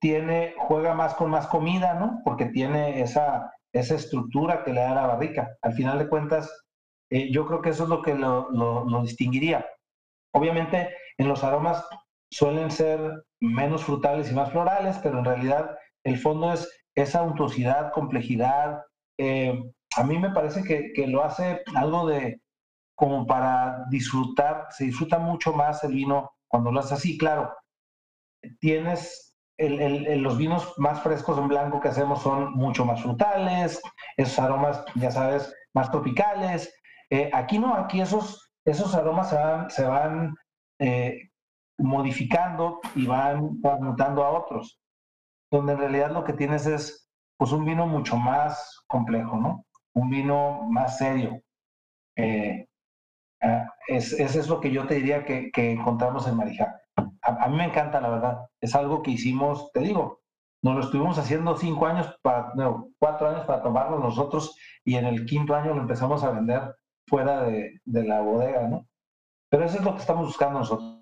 tiene, 0.00 0.54
juega 0.56 0.94
más 0.94 1.14
con 1.14 1.30
más 1.30 1.48
comida, 1.48 1.94
¿no? 1.94 2.22
Porque 2.24 2.46
tiene 2.46 3.02
esa, 3.02 3.52
esa 3.72 3.96
estructura 3.96 4.64
que 4.64 4.72
le 4.72 4.80
da 4.80 4.94
la 4.94 5.06
barrica. 5.06 5.56
Al 5.60 5.74
final 5.74 5.98
de 5.98 6.08
cuentas, 6.08 6.50
yo 7.10 7.46
creo 7.46 7.62
que 7.62 7.70
eso 7.70 7.84
es 7.84 7.88
lo 7.88 8.02
que 8.02 8.14
lo, 8.14 8.50
lo, 8.50 8.84
lo 8.84 9.02
distinguiría. 9.02 9.66
Obviamente, 10.34 10.94
en 11.16 11.28
los 11.28 11.42
aromas 11.44 11.84
suelen 12.30 12.70
ser 12.70 13.24
menos 13.40 13.84
frutales 13.84 14.30
y 14.30 14.34
más 14.34 14.50
florales, 14.50 14.98
pero 15.02 15.18
en 15.18 15.24
realidad 15.24 15.76
el 16.04 16.18
fondo 16.18 16.52
es 16.52 16.68
esa 16.94 17.22
untuosidad, 17.22 17.92
complejidad. 17.92 18.82
Eh, 19.18 19.62
a 19.96 20.04
mí 20.04 20.18
me 20.18 20.30
parece 20.30 20.62
que, 20.62 20.92
que, 20.94 21.06
lo 21.06 21.24
hace 21.24 21.62
algo 21.74 22.06
de 22.06 22.40
como 22.94 23.26
para 23.26 23.84
disfrutar, 23.90 24.66
se 24.70 24.84
disfruta 24.84 25.18
mucho 25.18 25.52
más 25.52 25.84
el 25.84 25.92
vino 25.92 26.32
cuando 26.48 26.72
lo 26.72 26.80
haces 26.80 26.92
así, 26.92 27.16
claro. 27.16 27.52
Tienes 28.60 29.36
el, 29.56 29.80
el, 29.80 30.20
los 30.20 30.36
vinos 30.36 30.74
más 30.78 31.02
frescos 31.02 31.38
en 31.38 31.48
blanco 31.48 31.80
que 31.80 31.88
hacemos 31.88 32.22
son 32.22 32.52
mucho 32.54 32.84
más 32.84 33.02
frutales, 33.02 33.80
esos 34.16 34.38
aromas, 34.38 34.84
ya 34.94 35.10
sabes, 35.10 35.52
más 35.74 35.90
tropicales. 35.90 36.72
Eh, 37.10 37.30
aquí 37.32 37.58
no, 37.58 37.74
aquí 37.74 38.00
esos, 38.00 38.52
esos 38.64 38.94
aromas 38.94 39.30
se 39.30 39.36
van, 39.36 39.70
se 39.70 39.84
van 39.84 40.34
eh, 40.78 41.30
modificando 41.78 42.80
y 42.94 43.06
van 43.06 43.60
transmutando 43.60 44.24
a 44.24 44.30
otros, 44.30 44.78
donde 45.50 45.72
en 45.72 45.78
realidad 45.78 46.10
lo 46.10 46.24
que 46.24 46.34
tienes 46.34 46.66
es 46.66 47.08
pues 47.38 47.52
un 47.52 47.64
vino 47.64 47.86
mucho 47.86 48.16
más 48.16 48.82
complejo, 48.88 49.36
¿no? 49.36 49.64
Un 49.94 50.10
vino 50.10 50.64
más 50.68 50.98
serio. 50.98 51.40
Eh, 52.16 52.66
ah, 53.40 53.66
es, 53.86 54.12
es 54.12 54.48
lo 54.48 54.60
que 54.60 54.70
yo 54.70 54.86
te 54.86 54.96
diría 54.96 55.24
que, 55.24 55.50
encontramos 55.54 56.26
en 56.26 56.36
Marijá. 56.36 56.80
A, 57.22 57.48
mí 57.48 57.56
me 57.56 57.64
encanta, 57.64 58.00
la 58.00 58.10
verdad. 58.10 58.46
Es 58.60 58.74
algo 58.74 59.02
que 59.02 59.12
hicimos, 59.12 59.70
te 59.72 59.80
digo, 59.80 60.20
nos 60.62 60.74
lo 60.74 60.80
estuvimos 60.80 61.18
haciendo 61.18 61.56
cinco 61.56 61.86
años, 61.86 62.18
para, 62.22 62.52
cuatro 62.98 63.28
años 63.28 63.44
para 63.44 63.62
tomarlo 63.62 63.98
nosotros 63.98 64.56
y 64.84 64.96
en 64.96 65.06
el 65.06 65.24
quinto 65.24 65.54
año 65.54 65.74
lo 65.74 65.82
empezamos 65.82 66.24
a 66.24 66.30
vender 66.32 66.74
fuera 67.08 67.42
de, 67.44 67.80
de 67.84 68.04
la 68.04 68.20
bodega, 68.20 68.68
¿no? 68.68 68.86
Pero 69.50 69.64
eso 69.64 69.78
es 69.78 69.84
lo 69.84 69.94
que 69.94 70.00
estamos 70.00 70.26
buscando 70.26 70.58
nosotros. 70.60 70.98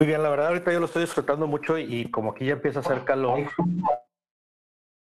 Muy 0.00 0.08
bien, 0.08 0.22
la 0.22 0.30
verdad 0.30 0.48
ahorita 0.48 0.72
yo 0.72 0.80
lo 0.80 0.86
estoy 0.86 1.02
disfrutando 1.02 1.46
mucho 1.46 1.78
y 1.78 2.10
como 2.10 2.32
aquí 2.32 2.46
ya 2.46 2.54
empieza 2.54 2.80
a 2.80 2.82
hacer 2.82 3.04
calor, 3.04 3.48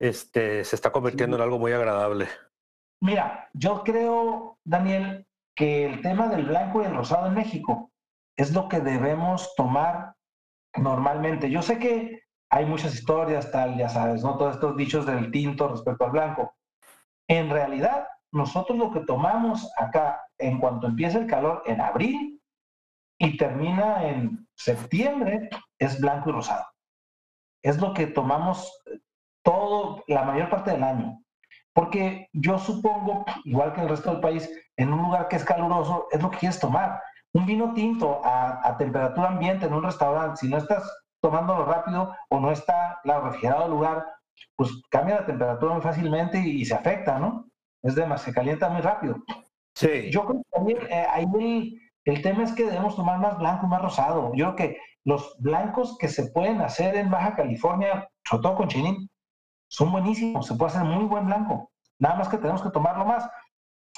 este, 0.01 0.65
se 0.65 0.77
está 0.77 0.93
convirtiendo 0.93 1.37
en 1.37 1.43
algo 1.43 1.59
muy 1.59 1.73
agradable. 1.73 2.29
Mira, 3.01 3.49
yo 3.55 3.83
creo, 3.83 4.59
Daniel, 4.65 5.27
que 5.57 5.87
el 5.87 6.01
tema 6.01 6.29
del 6.29 6.47
blanco 6.47 6.83
y 6.83 6.87
el 6.87 6.95
rosado 6.95 7.27
en 7.27 7.35
México 7.35 7.91
es 8.37 8.53
lo 8.53 8.69
que 8.69 8.81
debemos 8.81 9.55
tomar 9.57 10.15
normalmente. 10.77 11.51
Yo 11.51 11.63
sé 11.63 11.79
que 11.79 12.23
hay 12.51 12.65
muchas 12.65 12.95
historias, 12.95 13.51
tal, 13.51 13.77
ya 13.77 13.89
sabes, 13.89 14.23
¿no? 14.23 14.39
Todos 14.39 14.55
estos 14.55 14.77
dichos 14.77 15.05
del 15.07 15.31
tinto 15.31 15.69
respecto 15.69 16.05
al 16.05 16.13
blanco. 16.13 16.55
En 17.29 17.51
realidad, 17.51 18.07
nosotros 18.33 18.79
lo 18.79 18.91
que 18.91 19.01
tomamos 19.01 19.71
acá 19.77 20.21
en 20.39 20.59
cuanto 20.59 20.87
empieza 20.87 21.19
el 21.19 21.27
calor 21.27 21.63
en 21.67 21.81
abril 21.81 22.41
y 23.19 23.37
termina 23.37 24.07
en 24.07 24.47
septiembre 24.55 25.49
es 25.79 26.01
blanco 26.01 26.31
y 26.31 26.33
rosado. 26.33 26.65
Es 27.63 27.81
lo 27.81 27.93
que 27.93 28.07
tomamos 28.07 28.73
todo, 29.43 30.05
la 30.07 30.25
mayor 30.25 30.51
parte 30.51 30.71
del 30.71 30.85
año. 30.85 31.21
Porque 31.73 32.29
yo 32.33 32.59
supongo, 32.59 33.25
igual 33.45 33.73
que 33.73 33.83
el 33.83 33.89
resto 33.89 34.11
del 34.11 34.21
país, 34.21 34.51
en 34.77 34.93
un 34.93 35.03
lugar 35.03 35.29
que 35.29 35.37
es 35.37 35.45
caluroso, 35.45 36.09
es 36.11 36.23
lo 36.23 36.31
que 36.31 36.39
quieres 36.39 36.61
tomar. 36.61 37.01
Un 37.33 37.47
vino 37.47 37.73
tinto 37.73 38.21
a, 38.25 38.77
temperatura 38.79 39.29
ambiente 39.29 39.67
en 39.67 39.75
un 39.75 39.83
restaurante, 39.83 40.41
si 40.41 40.49
no 40.49 40.59
estás 40.59 40.83
tomándolo 41.21 41.65
rápido 41.65 42.15
o 42.31 42.41
no 42.41 42.51
está 42.51 43.01
la 43.05 43.21
refrigerado 43.21 43.69
lugar, 43.69 44.05
pues 44.57 44.71
cambia 44.91 45.21
la 45.21 45.27
temperatura 45.27 45.75
muy 45.75 45.83
fácilmente 45.83 46.39
y, 46.39 46.65
se 46.65 46.75
afecta, 46.75 47.19
¿no? 47.19 47.48
Es 47.83 47.95
demasiado, 47.95 48.31
se 48.31 48.35
calienta 48.35 48.69
muy 48.69 48.81
rápido. 48.81 49.17
Sí. 49.75 50.11
Yo 50.11 50.25
creo 50.27 50.43
que 50.43 50.51
también 50.51 50.79
eh, 50.91 51.07
ahí 51.11 51.27
el, 51.39 51.81
el 52.05 52.23
tema 52.23 52.45
es 52.45 52.53
que 52.53 52.65
debemos 52.65 52.97
tomar 52.97 53.19
más 53.19 53.39
blanco 53.39 53.67
y 53.67 53.69
más 53.69 53.83
rosado. 53.83 54.33
Yo 54.35 54.55
creo 54.55 54.57
que 54.57 54.79
los 55.05 55.37
blancos 55.39 55.97
que 55.99 56.09
se 56.09 56.31
pueden 56.33 56.61
hacer 56.61 56.97
en 56.97 57.11
Baja 57.11 57.37
California, 57.37 58.09
sobre 58.29 58.43
todo 58.43 58.57
con 58.57 58.69
chinín, 58.69 59.09
son 59.71 59.93
buenísimos. 59.93 60.47
Se 60.47 60.55
puede 60.55 60.73
hacer 60.73 60.85
muy 60.85 61.05
buen 61.05 61.27
blanco. 61.27 61.71
Nada 61.99 62.17
más 62.17 62.29
que 62.29 62.39
tenemos 62.39 62.63
que 62.63 62.71
tomarlo 62.71 63.05
más. 63.05 63.29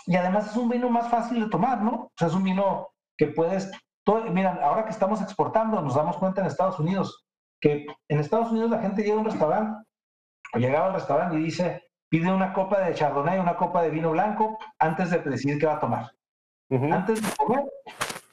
Y 0.06 0.16
además 0.16 0.50
es 0.50 0.56
un 0.56 0.68
vino 0.68 0.88
más 0.90 1.08
fácil 1.08 1.40
de 1.40 1.50
tomar, 1.50 1.82
¿no? 1.82 1.92
O 1.92 2.12
sea, 2.16 2.28
es 2.28 2.34
un 2.34 2.44
vino 2.44 2.88
que 3.16 3.28
puedes... 3.28 3.70
Todo, 4.04 4.22
mira, 4.30 4.58
ahora 4.62 4.84
que 4.84 4.90
estamos 4.90 5.20
exportando, 5.20 5.80
nos 5.82 5.94
damos 5.94 6.16
cuenta 6.16 6.40
en 6.40 6.46
Estados 6.46 6.78
Unidos 6.78 7.26
que 7.60 7.86
en 8.08 8.18
Estados 8.18 8.50
Unidos 8.50 8.70
la 8.70 8.80
gente 8.80 9.02
llega 9.02 9.16
a 9.16 9.20
un 9.20 9.26
restaurante 9.26 9.84
o 10.54 10.58
llegaba 10.58 10.86
al 10.86 10.94
restaurante 10.94 11.36
y 11.36 11.44
dice, 11.44 11.82
pide 12.10 12.30
una 12.30 12.52
copa 12.52 12.80
de 12.80 12.94
chardonnay, 12.94 13.38
una 13.38 13.56
copa 13.56 13.82
de 13.82 13.90
vino 13.90 14.10
blanco 14.10 14.58
antes 14.78 15.10
de 15.10 15.18
decidir 15.20 15.58
qué 15.58 15.66
va 15.66 15.76
a 15.76 15.80
tomar. 15.80 16.12
Antes 16.70 17.22
de 17.22 17.28
comer, 17.36 17.64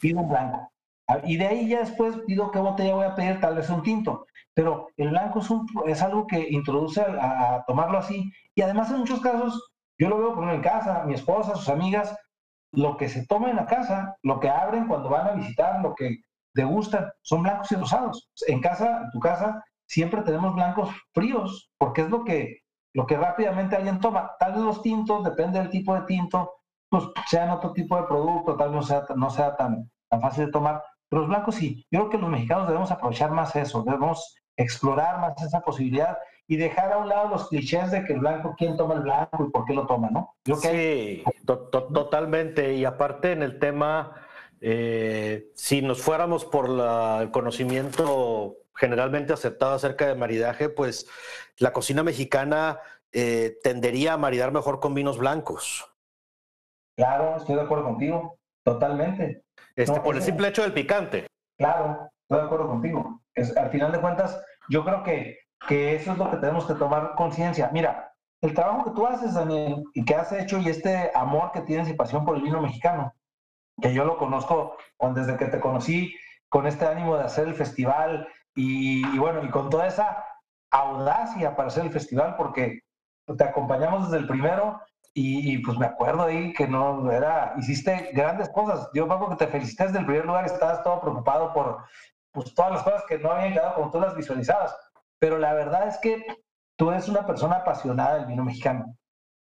pide 0.01 0.19
un 0.19 0.29
blanco. 0.29 0.71
Ah, 1.07 1.19
y 1.23 1.37
de 1.37 1.47
ahí 1.47 1.69
ya 1.69 1.79
después 1.79 2.17
pido 2.27 2.51
qué 2.51 2.59
botella 2.59 2.95
voy 2.95 3.05
a 3.05 3.15
pedir, 3.15 3.39
tal 3.39 3.55
vez 3.55 3.69
un 3.69 3.81
tinto. 3.81 4.25
Pero 4.53 4.89
el 4.97 5.09
blanco 5.09 5.39
es, 5.39 5.49
un, 5.49 5.65
es 5.85 6.01
algo 6.01 6.27
que 6.27 6.47
introduce 6.49 7.01
a, 7.01 7.63
tomarlo 7.65 7.99
así. 7.99 8.31
Y 8.55 8.61
además 8.61 8.91
en 8.91 8.99
muchos 8.99 9.21
casos, 9.21 9.71
yo 9.97 10.09
lo 10.09 10.17
veo 10.17 10.35
por 10.35 10.49
en 10.49 10.61
casa, 10.61 11.03
mi 11.05 11.13
esposa, 11.13 11.55
sus 11.55 11.69
amigas, 11.69 12.15
lo 12.73 12.97
que 12.97 13.07
se 13.07 13.25
toma 13.25 13.49
en 13.49 13.55
la 13.55 13.65
casa, 13.65 14.17
lo 14.23 14.39
que 14.39 14.49
abren 14.49 14.87
cuando 14.87 15.09
van 15.09 15.27
a 15.27 15.31
visitar, 15.33 15.81
lo 15.81 15.95
que 15.95 16.17
degustan, 16.53 17.09
son 17.21 17.43
blancos 17.43 17.71
y 17.71 17.75
rosados. 17.75 18.29
En 18.47 18.59
casa, 18.59 19.03
en 19.03 19.11
tu 19.11 19.19
casa, 19.19 19.63
siempre 19.85 20.21
tenemos 20.23 20.53
blancos 20.55 20.89
fríos, 21.13 21.71
porque 21.77 22.01
es 22.01 22.09
lo 22.09 22.25
que, 22.25 22.57
lo 22.97 23.05
que 23.05 23.15
rápidamente 23.15 23.75
alguien 23.75 23.99
toma. 23.99 24.31
Tal 24.39 24.53
vez 24.53 24.61
los 24.63 24.81
tintos, 24.81 25.23
depende 25.23 25.59
del 25.59 25.69
tipo 25.69 25.93
de 25.93 26.01
tinto, 26.01 26.55
pues 26.89 27.03
sean 27.27 27.51
otro 27.51 27.71
tipo 27.71 27.95
de 27.95 28.07
producto, 28.07 28.55
tal 28.57 28.69
vez 28.69 28.75
no 28.75 28.81
sea, 28.81 29.05
no 29.15 29.29
sea 29.29 29.55
tan, 29.55 29.91
tan 30.09 30.19
fácil 30.19 30.47
de 30.47 30.51
tomar, 30.51 30.81
pero 31.07 31.21
los 31.21 31.29
blancos 31.29 31.53
sí. 31.53 31.85
Yo 31.91 31.99
creo 31.99 32.09
que 32.09 32.17
los 32.17 32.29
mexicanos 32.31 32.65
debemos 32.65 32.89
aprovechar 32.89 33.29
más 33.29 33.55
eso, 33.55 33.83
debemos 33.83 34.35
explorar 34.57 35.19
más 35.21 35.39
esa 35.43 35.61
posibilidad 35.61 36.17
y 36.47 36.57
dejar 36.57 36.91
a 36.91 36.97
un 36.97 37.07
lado 37.07 37.29
los 37.29 37.49
clichés 37.49 37.91
de 37.91 38.03
que 38.03 38.13
el 38.13 38.19
blanco, 38.19 38.55
quién 38.57 38.75
toma 38.75 38.95
el 38.95 39.01
blanco 39.01 39.45
y 39.45 39.51
por 39.51 39.65
qué 39.65 39.75
lo 39.75 39.85
toma, 39.85 40.09
¿no? 40.09 40.33
sí, 40.55 41.23
totalmente. 41.93 42.73
Y 42.73 42.83
aparte 42.83 43.31
en 43.31 43.43
el 43.43 43.59
tema, 43.59 44.15
eh, 44.61 45.51
si 45.55 45.81
nos 45.81 46.01
fuéramos 46.01 46.45
por 46.45 46.69
el 47.21 47.31
conocimiento 47.31 48.57
generalmente 48.75 49.33
aceptado 49.33 49.73
acerca 49.73 50.07
de 50.07 50.15
maridaje, 50.15 50.69
pues 50.69 51.07
la 51.57 51.73
cocina 51.73 52.03
mexicana 52.03 52.79
eh, 53.11 53.57
tendería 53.63 54.13
a 54.13 54.17
maridar 54.17 54.51
mejor 54.51 54.79
con 54.79 54.93
vinos 54.93 55.17
blancos. 55.17 55.91
Claro, 56.95 57.37
estoy 57.37 57.55
de 57.55 57.61
acuerdo 57.61 57.85
contigo, 57.85 58.37
totalmente. 58.63 59.43
Este, 59.75 59.99
por 59.99 60.15
el 60.15 60.21
simple 60.21 60.47
hecho 60.47 60.63
del 60.63 60.73
picante. 60.73 61.27
Claro, 61.57 62.09
estoy 62.21 62.39
de 62.39 62.45
acuerdo 62.45 62.67
contigo. 62.67 63.21
Es, 63.35 63.55
al 63.55 63.69
final 63.69 63.91
de 63.91 64.01
cuentas, 64.01 64.41
yo 64.69 64.83
creo 64.83 65.03
que, 65.03 65.37
que 65.67 65.95
eso 65.95 66.11
es 66.11 66.17
lo 66.17 66.29
que 66.31 66.37
tenemos 66.37 66.65
que 66.65 66.73
tomar 66.73 67.13
conciencia. 67.15 67.69
Mira, 67.71 68.13
el 68.41 68.53
trabajo 68.53 68.85
que 68.85 68.91
tú 68.91 69.07
haces, 69.07 69.33
Daniel, 69.33 69.83
y 69.93 70.05
que 70.05 70.15
has 70.15 70.31
hecho, 70.31 70.59
y 70.59 70.69
este 70.69 71.11
amor 71.15 71.51
que 71.51 71.61
tienes 71.61 71.89
y 71.89 71.93
pasión 71.93 72.25
por 72.25 72.35
el 72.35 72.43
vino 72.43 72.61
mexicano, 72.61 73.13
que 73.81 73.93
yo 73.93 74.05
lo 74.05 74.17
conozco 74.17 74.77
desde 75.13 75.37
que 75.37 75.45
te 75.45 75.59
conocí, 75.59 76.15
con 76.49 76.65
este 76.65 76.85
ánimo 76.85 77.17
de 77.17 77.25
hacer 77.25 77.47
el 77.47 77.55
festival, 77.55 78.27
y, 78.55 79.05
y 79.13 79.19
bueno, 79.19 79.43
y 79.43 79.49
con 79.49 79.69
toda 79.69 79.87
esa 79.87 80.23
audacia 80.71 81.55
para 81.55 81.67
hacer 81.67 81.85
el 81.85 81.91
festival, 81.91 82.35
porque 82.37 82.81
te 83.35 83.43
acompañamos 83.43 84.09
desde 84.09 84.23
el 84.23 84.27
primero 84.27 84.79
y, 85.19 85.57
pues 85.59 85.79
me 85.79 85.87
acuerdo 85.87 86.23
ahí 86.23 86.53
que 86.53 86.67
no 86.67 87.11
era, 87.11 87.55
hiciste 87.57 88.11
grandes 88.13 88.49
cosas. 88.49 88.87
Yo 88.93 89.07
me 89.07 89.15
acuerdo 89.15 89.35
que 89.35 89.45
te 89.45 89.51
felicité 89.51 89.85
desde 89.85 89.99
el 89.99 90.05
primer 90.05 90.25
lugar, 90.25 90.45
estabas 90.45 90.83
todo 90.83 91.01
preocupado 91.01 91.53
por 91.53 91.79
pues, 92.31 92.53
todas 92.53 92.73
las 92.73 92.83
cosas 92.83 93.03
que 93.07 93.17
no 93.17 93.31
habían 93.31 93.53
quedado 93.53 93.73
como 93.73 93.89
tú 93.89 93.99
las 93.99 94.15
visualizabas. 94.15 94.75
Pero 95.17 95.39
la 95.39 95.53
verdad 95.53 95.87
es 95.87 95.97
que 95.97 96.23
tú 96.77 96.91
eres 96.91 97.09
una 97.09 97.25
persona 97.25 97.57
apasionada 97.57 98.15
del 98.15 98.27
vino 98.27 98.43
mexicano, 98.43 98.95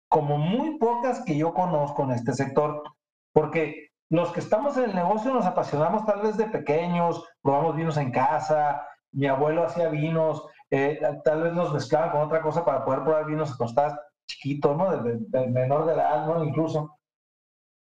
como 0.08 0.38
muy 0.38 0.78
pocas 0.78 1.24
que 1.24 1.36
yo 1.36 1.52
conozco 1.52 2.04
en 2.04 2.12
este 2.12 2.34
sector, 2.34 2.84
porque 3.32 3.88
los 4.14 4.30
que 4.30 4.38
estamos 4.38 4.76
en 4.76 4.84
el 4.84 4.94
negocio 4.94 5.34
nos 5.34 5.44
apasionamos 5.44 6.06
tal 6.06 6.22
vez 6.22 6.36
de 6.36 6.46
pequeños, 6.46 7.28
probamos 7.42 7.74
vinos 7.74 7.96
en 7.96 8.12
casa, 8.12 8.86
mi 9.10 9.26
abuelo 9.26 9.64
hacía 9.64 9.88
vinos, 9.88 10.46
eh, 10.70 11.00
tal 11.24 11.42
vez 11.42 11.52
nos 11.52 11.72
mezclaban 11.72 12.12
con 12.12 12.20
otra 12.20 12.40
cosa 12.40 12.64
para 12.64 12.84
poder 12.84 13.02
probar 13.02 13.26
vinos 13.26 13.52
acostados 13.52 13.98
chiquito, 14.28 14.76
¿no? 14.76 15.02
De, 15.02 15.48
menor 15.48 15.86
de 15.86 15.94
edad, 15.94 16.26
¿no? 16.26 16.44
Incluso. 16.44 16.96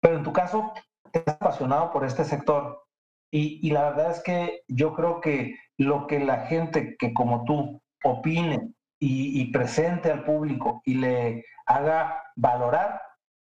Pero 0.01 0.17
en 0.17 0.23
tu 0.23 0.33
caso, 0.33 0.73
te 1.11 1.19
has 1.23 1.35
apasionado 1.35 1.91
por 1.91 2.03
este 2.03 2.25
sector 2.25 2.83
y, 3.31 3.59
y, 3.61 3.69
la 3.69 3.91
verdad 3.91 4.09
es 4.09 4.23
que 4.23 4.63
yo 4.67 4.95
creo 4.95 5.21
que 5.21 5.55
lo 5.77 6.07
que 6.07 6.19
la 6.19 6.47
gente 6.47 6.95
que 6.97 7.13
como 7.13 7.43
tú 7.43 7.79
opine 8.03 8.71
y, 8.99 9.39
y 9.39 9.51
presente 9.51 10.11
al 10.11 10.23
público 10.23 10.81
y 10.83 10.95
le 10.95 11.45
haga 11.67 12.23
valorar, 12.35 13.03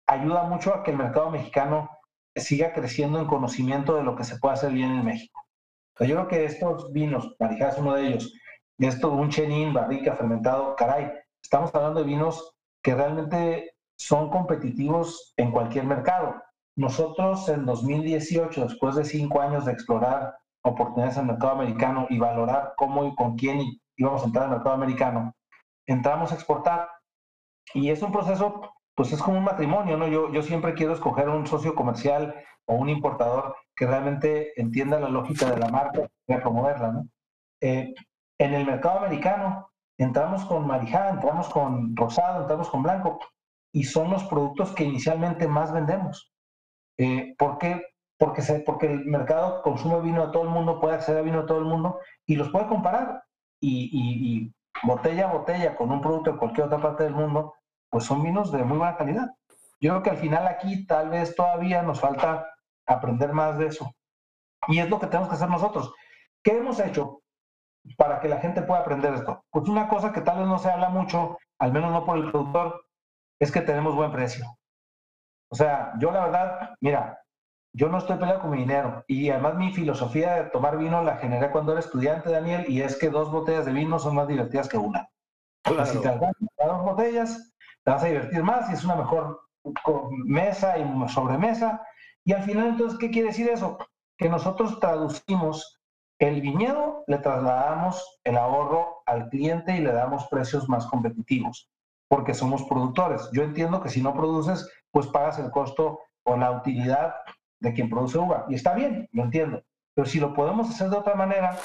ayuda 0.06 0.44
mucho 0.44 0.74
a 0.74 0.84
que 0.84 0.92
el 0.92 0.98
mercado 0.98 1.32
mexicano 1.32 1.97
siga 2.40 2.74
creciendo 2.74 3.20
en 3.20 3.28
conocimiento 3.28 3.96
de 3.96 4.04
lo 4.04 4.16
que 4.16 4.24
se 4.24 4.38
puede 4.38 4.56
hacer 4.56 4.72
bien 4.72 4.92
en 4.92 5.06
México. 5.06 5.46
yo 6.00 6.06
creo 6.16 6.28
que 6.28 6.46
estos 6.46 6.92
vinos, 6.92 7.36
Marijá 7.40 7.70
es 7.70 7.78
uno 7.78 7.94
de 7.94 8.08
ellos, 8.08 8.34
esto, 8.80 9.12
un 9.12 9.30
chenin, 9.30 9.74
barrica, 9.74 10.16
fermentado, 10.16 10.76
caray, 10.76 11.12
estamos 11.42 11.74
hablando 11.74 12.02
de 12.02 12.06
vinos 12.06 12.54
que 12.84 12.94
realmente 12.94 13.72
son 13.98 14.30
competitivos 14.30 15.34
en 15.38 15.52
cualquier 15.52 15.86
mercado. 15.86 16.36
Nosotros 16.76 17.50
en 17.50 17.66
2018, 17.66 18.66
después 18.68 18.96
de 18.96 19.04
cinco 19.04 19.42
años 19.42 19.66
de 19.66 19.72
explorar 19.72 20.36
oportunidades 20.62 21.18
en 21.18 21.22
el 21.22 21.32
mercado 21.32 21.54
americano 21.54 22.06
y 22.10 22.20
valorar 22.20 22.74
cómo 22.78 23.06
y 23.06 23.16
con 23.16 23.36
quién 23.36 23.62
íbamos 23.96 24.22
a 24.22 24.26
entrar 24.28 24.46
al 24.46 24.52
mercado 24.52 24.76
americano, 24.76 25.36
entramos 25.88 26.32
a 26.32 26.36
exportar. 26.36 26.88
Y 27.74 27.90
es 27.90 28.02
un 28.04 28.12
proceso, 28.12 28.62
pues 28.98 29.14
es 29.14 29.22
como 29.22 29.38
un 29.38 29.44
matrimonio, 29.44 29.96
¿no? 29.96 30.08
Yo, 30.08 30.34
yo 30.34 30.42
siempre 30.42 30.74
quiero 30.74 30.94
escoger 30.94 31.30
un 31.30 31.46
socio 31.46 31.76
comercial 31.76 32.34
o 32.66 32.74
un 32.74 32.90
importador 32.90 33.56
que 33.76 33.86
realmente 33.86 34.60
entienda 34.60 35.00
la 35.00 35.08
lógica 35.08 35.52
de 35.52 35.60
la 35.60 35.70
marca 35.70 36.10
y 36.26 36.34
a 36.34 36.42
promoverla, 36.42 36.92
¿no? 36.92 37.08
Eh, 37.62 37.94
en 38.40 38.54
el 38.56 38.66
mercado 38.66 38.98
americano, 38.98 39.70
entramos 40.00 40.44
con 40.46 40.66
Marijá, 40.66 41.12
entramos 41.12 41.48
con 41.50 41.96
Rosado, 41.96 42.42
entramos 42.42 42.70
con 42.70 42.82
Blanco, 42.82 43.20
y 43.72 43.84
son 43.84 44.10
los 44.10 44.24
productos 44.24 44.74
que 44.74 44.86
inicialmente 44.86 45.48
más 45.48 45.72
vendemos. 45.72 46.34
Eh, 46.98 47.36
¿Por 47.38 47.60
qué? 47.60 47.80
Porque, 48.18 48.42
se, 48.42 48.62
porque 48.62 48.88
el 48.88 49.06
mercado 49.06 49.62
consume 49.62 50.02
vino 50.02 50.26
de 50.26 50.32
todo 50.32 50.42
el 50.42 50.50
mundo, 50.50 50.80
puede 50.80 50.96
acceder 50.96 51.20
a 51.22 51.24
vino 51.24 51.42
de 51.42 51.48
todo 51.48 51.60
el 51.60 51.66
mundo 51.66 52.00
y 52.26 52.36
los 52.36 52.50
puede 52.50 52.66
comparar. 52.66 53.24
Y, 53.62 54.52
botella 54.84 55.30
a 55.30 55.34
botella 55.34 55.76
con 55.76 55.92
un 55.92 56.02
producto 56.02 56.32
de 56.32 56.38
cualquier 56.38 56.68
otra 56.68 56.80
parte 56.80 57.04
del 57.04 57.14
mundo, 57.14 57.54
pues 57.90 58.06
son 58.06 58.24
vinos 58.24 58.52
de 58.52 58.64
muy 58.64 58.78
buena 58.78 58.98
calidad. 58.98 59.36
Yo 59.80 59.92
creo 59.92 60.04
que 60.04 60.10
al 60.10 60.18
final 60.18 60.48
aquí 60.48 60.86
tal 60.86 61.10
vez 61.10 61.36
todavía 61.36 61.82
nos 61.82 62.00
falta 62.00 62.48
aprender 62.86 63.34
más 63.34 63.58
de 63.58 63.68
eso. 63.68 63.92
Y 64.68 64.80
es 64.80 64.90
lo 64.90 65.00
que 65.00 65.08
tenemos 65.08 65.30
que 65.30 65.36
hacer 65.36 65.50
nosotros. 65.50 65.94
¿Qué 66.44 66.58
hemos 66.58 66.80
hecho? 66.80 67.22
para 67.96 68.20
que 68.20 68.28
la 68.28 68.40
gente 68.40 68.62
pueda 68.62 68.82
aprender 68.82 69.14
esto? 69.14 69.44
Pues 69.52 69.68
una 69.70 69.88
cosa 69.88 70.12
que 70.12 70.22
tal 70.22 70.40
vez 70.40 70.48
no 70.48 70.60
se 70.60 70.70
habla 70.70 70.90
mucho, 70.90 71.38
al 71.60 71.72
menos 71.72 71.92
no 71.92 72.06
por 72.06 72.18
el 72.18 72.32
productor, 72.32 72.86
es 73.40 73.52
que 73.52 73.62
tenemos 73.62 73.96
buen 73.96 74.12
precio. 74.12 74.46
O 75.50 75.56
sea, 75.56 75.94
yo 76.00 76.12
la 76.12 76.26
verdad, 76.26 76.76
mira, 76.82 77.22
yo 77.74 77.90
no 77.90 78.00
estoy 78.00 78.18
peleado 78.18 78.42
con 78.42 78.52
mi 78.52 78.58
dinero 78.58 79.04
y 79.08 79.30
además 79.30 79.56
mi 79.56 79.72
filosofía 79.72 80.36
de 80.36 80.50
tomar 80.50 80.78
vino 80.78 81.04
la 81.04 81.18
generé 81.18 81.52
cuando 81.52 81.72
era 81.72 81.80
estudiante, 81.80 82.32
Daniel, 82.32 82.66
y 82.68 82.82
es 82.82 82.98
que 82.98 83.10
dos 83.10 83.32
botellas 83.32 83.66
de 83.66 83.72
vino 83.72 84.00
son 84.00 84.16
más 84.16 84.28
divertidas 84.28 84.68
que 84.68 84.78
una. 84.78 85.08
Si 85.86 86.02
te 86.02 86.08
das 86.08 86.20
dos 86.58 86.84
botellas, 86.84 87.54
te 87.88 87.92
vas 87.92 88.04
a 88.04 88.08
divertir 88.08 88.44
más 88.44 88.70
y 88.70 88.74
es 88.74 88.84
una 88.84 88.98
mejor 88.98 89.40
mesa 90.26 90.78
y 90.78 91.10
sobremesa. 91.10 91.82
Y 92.26 92.34
al 92.34 92.44
final, 92.44 92.68
entonces, 92.68 93.00
¿qué 93.00 93.10
quiere 93.10 93.30
decir 93.30 93.48
eso? 93.48 93.78
Que 94.18 94.28
nosotros 94.28 94.78
traducimos 94.82 95.80
el 96.20 96.42
viñedo 96.42 97.06
le 97.08 97.20
trasladamos 97.20 98.20
el 98.26 98.36
ahorro 98.38 99.04
al 99.06 99.30
cliente 99.30 99.78
y 99.78 99.80
le 99.80 99.94
damos 99.94 100.28
precios 100.28 100.68
más 100.68 100.86
competitivos, 100.88 101.70
porque 102.10 102.34
somos 102.34 102.64
productores. 102.64 103.30
Yo 103.32 103.44
entiendo 103.44 103.80
que 103.80 103.88
si 103.88 104.02
no 104.02 104.14
produces, 104.14 104.70
pues 104.92 105.08
pagas 105.08 105.40
el 105.40 105.50
costo 105.50 106.02
o 106.24 106.36
la 106.36 106.52
utilidad 106.52 107.16
de 107.62 107.72
quien 107.72 107.90
produce 107.90 108.18
uva. 108.18 108.48
Y 108.50 108.56
está 108.56 108.74
bien, 108.74 109.08
lo 109.14 109.24
entiendo. 109.24 109.64
Pero 109.96 110.06
si 110.06 110.20
lo 110.20 110.34
podemos 110.34 110.70
hacer 110.70 110.90
de 110.90 110.98
otra 110.98 111.16
manera, 111.16 111.56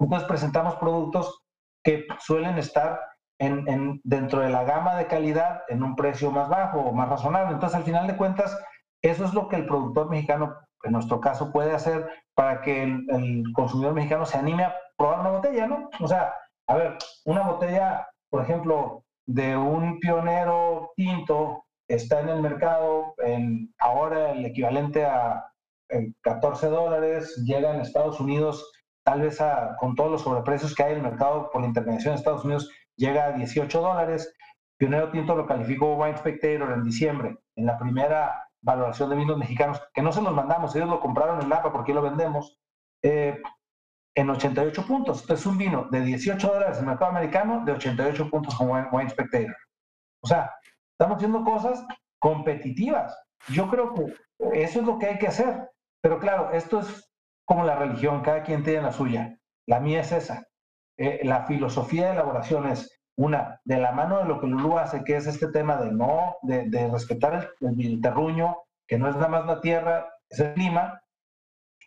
entonces 0.00 0.26
presentamos 0.26 0.74
productos 0.74 1.40
que 1.84 2.04
suelen 2.18 2.58
estar 2.58 2.98
en, 3.42 4.00
dentro 4.04 4.40
de 4.40 4.50
la 4.50 4.64
gama 4.64 4.96
de 4.96 5.06
calidad 5.06 5.62
en 5.68 5.82
un 5.82 5.96
precio 5.96 6.30
más 6.30 6.48
bajo 6.48 6.80
o 6.80 6.92
más 6.92 7.08
razonable. 7.08 7.52
Entonces, 7.52 7.76
al 7.76 7.84
final 7.84 8.06
de 8.06 8.16
cuentas, 8.16 8.56
eso 9.02 9.24
es 9.24 9.34
lo 9.34 9.48
que 9.48 9.56
el 9.56 9.66
productor 9.66 10.08
mexicano 10.08 10.54
en 10.84 10.92
nuestro 10.92 11.20
caso 11.20 11.52
puede 11.52 11.72
hacer 11.72 12.08
para 12.34 12.60
que 12.60 12.82
el, 12.82 13.44
consumidor 13.54 13.94
mexicano 13.94 14.26
se 14.26 14.38
anime 14.38 14.64
a 14.64 14.74
probar 14.96 15.20
una 15.20 15.30
botella, 15.30 15.66
¿no? 15.66 15.90
O 16.00 16.08
sea, 16.08 16.34
a 16.68 16.76
ver, 16.76 16.96
una 17.24 17.42
botella, 17.42 18.08
por 18.30 18.42
ejemplo, 18.42 19.04
de 19.26 19.56
un 19.56 19.98
pionero 20.00 20.92
tinto 20.96 21.64
está 21.88 22.20
en 22.20 22.28
el 22.28 22.42
mercado 22.42 23.14
en 23.18 23.72
ahora 23.78 24.32
el 24.32 24.44
equivalente 24.44 25.04
a 25.04 25.46
14 26.22 26.68
dólares, 26.68 27.42
llega 27.44 27.74
en 27.74 27.80
Estados 27.80 28.18
Unidos 28.18 28.72
tal 29.04 29.20
vez 29.20 29.40
a, 29.40 29.76
con 29.78 29.94
todos 29.94 30.10
los 30.10 30.22
sobreprecios 30.22 30.74
que 30.74 30.82
hay 30.82 30.92
en 30.92 30.98
el 30.98 31.10
mercado 31.10 31.50
por 31.50 31.60
la 31.60 31.66
intervención 31.66 32.14
de 32.14 32.18
Estados 32.18 32.44
Unidos, 32.44 32.70
llega 32.96 33.26
a 33.26 33.32
18 33.32 33.80
dólares. 33.80 34.34
Pionero 34.78 35.10
Tinto 35.10 35.36
lo 35.36 35.46
calificó 35.46 35.96
Wine 35.96 36.16
Spectator 36.16 36.72
en 36.72 36.82
diciembre, 36.82 37.38
en 37.56 37.66
la 37.66 37.78
primera 37.78 38.48
valoración 38.60 39.10
de 39.10 39.16
vinos 39.16 39.38
mexicanos, 39.38 39.80
que 39.92 40.02
no 40.02 40.12
se 40.12 40.22
los 40.22 40.32
mandamos, 40.32 40.74
ellos 40.74 40.88
lo 40.88 41.00
compraron 41.00 41.40
en 41.42 41.48
Napa 41.48 41.72
porque 41.72 41.92
lo 41.94 42.02
vendemos, 42.02 42.58
eh, 43.02 43.40
en 44.14 44.30
88 44.30 44.86
puntos. 44.86 45.22
Entonces, 45.22 45.46
un 45.46 45.58
vino 45.58 45.88
de 45.90 46.02
18 46.02 46.46
dólares 46.46 46.76
en 46.76 46.84
el 46.84 46.90
mercado 46.90 47.10
americano, 47.10 47.64
de 47.64 47.72
88 47.72 48.30
puntos 48.30 48.54
con 48.54 48.70
Wine, 48.70 49.10
Spectator. 49.10 49.56
O 50.22 50.26
sea, 50.26 50.52
estamos 50.92 51.16
haciendo 51.16 51.44
cosas 51.44 51.84
competitivas. 52.20 53.16
Yo 53.48 53.68
creo 53.68 53.94
que 53.94 54.14
eso 54.52 54.80
es 54.80 54.86
lo 54.86 54.98
que 54.98 55.06
hay 55.06 55.18
que 55.18 55.28
hacer. 55.28 55.70
Pero 56.00 56.18
claro, 56.18 56.50
esto 56.52 56.80
es 56.80 57.10
como 57.44 57.64
la 57.64 57.76
religión, 57.76 58.22
cada 58.22 58.42
quien 58.42 58.62
tiene 58.62 58.82
la 58.82 58.92
suya. 58.92 59.38
La 59.66 59.80
mía 59.80 60.00
es 60.00 60.12
esa. 60.12 60.46
Eh, 60.96 61.20
la 61.24 61.46
filosofía 61.46 62.06
de 62.06 62.12
elaboración 62.12 62.66
es 62.68 63.02
una, 63.16 63.60
de 63.64 63.78
la 63.78 63.92
mano 63.92 64.18
de 64.18 64.24
lo 64.24 64.40
que 64.40 64.46
Lulú 64.46 64.78
hace, 64.78 65.04
que 65.04 65.16
es 65.16 65.26
este 65.26 65.48
tema 65.48 65.76
de 65.76 65.92
no, 65.92 66.36
de, 66.42 66.88
respetar 66.90 67.50
el, 67.60 68.00
terruño, 68.00 68.56
que 68.86 68.98
no 68.98 69.08
es 69.08 69.14
nada 69.14 69.28
más 69.28 69.46
la 69.46 69.60
tierra, 69.60 70.08
es 70.28 70.40
el 70.40 70.54
clima, 70.54 71.02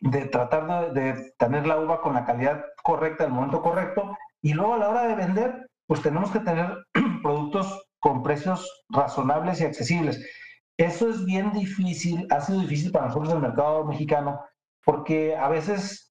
de 0.01 0.25
tratar 0.25 0.93
de, 0.93 1.33
tener 1.37 1.65
la 1.65 1.79
uva 1.79 2.01
con 2.01 2.13
la 2.13 2.25
calidad 2.25 2.63
correcta, 2.83 3.25
el 3.25 3.31
momento 3.31 3.61
correcto, 3.61 4.15
y 4.41 4.53
luego 4.53 4.75
a 4.75 4.77
la 4.77 4.89
hora 4.89 5.07
de 5.07 5.15
vender, 5.15 5.69
pues 5.87 6.01
tenemos 6.01 6.31
que 6.31 6.39
tener 6.39 6.85
productos 7.23 7.87
con 7.99 8.21
precios 8.21 8.83
razonables 8.89 9.61
y 9.61 9.65
accesibles. 9.65 10.23
Eso 10.77 11.09
es 11.09 11.25
bien 11.25 11.51
difícil, 11.53 12.27
ha 12.29 12.41
sido 12.41 12.59
difícil 12.59 12.91
para 12.91 13.07
nosotros 13.07 13.33
el 13.33 13.39
mercado 13.39 13.85
mexicano, 13.85 14.41
porque 14.83 15.35
a 15.35 15.47
veces 15.49 16.04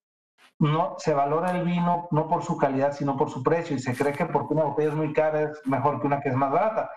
no 0.67 0.95
se 0.97 1.13
valora 1.13 1.51
el 1.51 1.63
vino 1.63 2.07
no 2.11 2.27
por 2.27 2.43
su 2.43 2.57
calidad, 2.57 2.93
sino 2.93 3.17
por 3.17 3.29
su 3.29 3.43
precio, 3.43 3.75
y 3.75 3.79
se 3.79 3.95
cree 3.95 4.13
que 4.13 4.25
porque 4.25 4.53
una 4.53 4.65
botella 4.65 4.89
es 4.89 4.95
muy 4.95 5.13
cara 5.13 5.41
es 5.41 5.61
mejor 5.65 5.99
que 5.99 6.07
una 6.07 6.21
que 6.21 6.29
es 6.29 6.35
más 6.35 6.51
barata. 6.51 6.89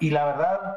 Y 0.00 0.10
la 0.10 0.24
verdad, 0.26 0.76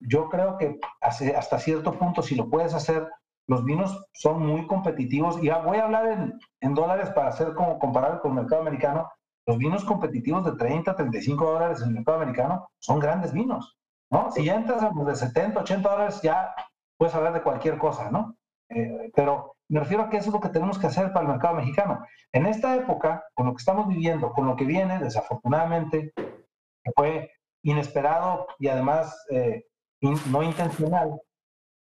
yo 0.00 0.28
creo 0.28 0.56
que 0.58 0.78
hasta 1.00 1.58
cierto 1.58 1.92
punto, 1.92 2.22
si 2.22 2.34
lo 2.34 2.48
puedes 2.48 2.74
hacer, 2.74 3.08
los 3.48 3.64
vinos 3.64 4.06
son 4.12 4.44
muy 4.44 4.66
competitivos. 4.66 5.42
Y 5.42 5.48
voy 5.48 5.78
a 5.78 5.84
hablar 5.84 6.32
en, 6.60 6.74
dólares 6.74 7.10
para 7.10 7.28
hacer 7.28 7.54
como 7.54 7.78
comparar 7.78 8.20
con 8.20 8.32
el 8.32 8.42
mercado 8.42 8.62
americano. 8.62 9.10
Los 9.46 9.58
vinos 9.58 9.84
competitivos 9.84 10.44
de 10.44 10.56
30, 10.56 10.96
35 10.96 11.44
dólares 11.44 11.80
en 11.80 11.88
el 11.88 11.94
mercado 11.94 12.18
americano 12.18 12.68
son 12.78 12.98
grandes 12.98 13.32
vinos, 13.32 13.78
¿no? 14.10 14.32
Si 14.32 14.44
ya 14.44 14.56
entras 14.56 14.82
de 14.92 15.14
70, 15.14 15.60
80 15.60 15.88
dólares, 15.88 16.20
ya 16.20 16.52
puedes 16.98 17.14
hablar 17.14 17.32
de 17.32 17.42
cualquier 17.42 17.78
cosa, 17.78 18.10
¿no? 18.10 18.34
Eh, 18.68 19.12
pero 19.14 19.55
me 19.68 19.80
refiero 19.80 20.04
a 20.04 20.08
que 20.08 20.18
eso 20.18 20.28
es 20.28 20.34
lo 20.34 20.40
que 20.40 20.48
tenemos 20.48 20.78
que 20.78 20.86
hacer 20.86 21.12
para 21.12 21.26
el 21.26 21.32
mercado 21.32 21.54
mexicano. 21.54 22.04
En 22.32 22.46
esta 22.46 22.74
época, 22.76 23.24
con 23.34 23.46
lo 23.46 23.52
que 23.52 23.60
estamos 23.60 23.88
viviendo, 23.88 24.32
con 24.32 24.46
lo 24.46 24.56
que 24.56 24.64
viene, 24.64 24.98
desafortunadamente, 24.98 26.12
que 26.14 26.92
fue 26.94 27.30
inesperado 27.62 28.46
y 28.58 28.68
además 28.68 29.26
eh, 29.30 29.64
no 30.00 30.42
intencional, 30.42 31.20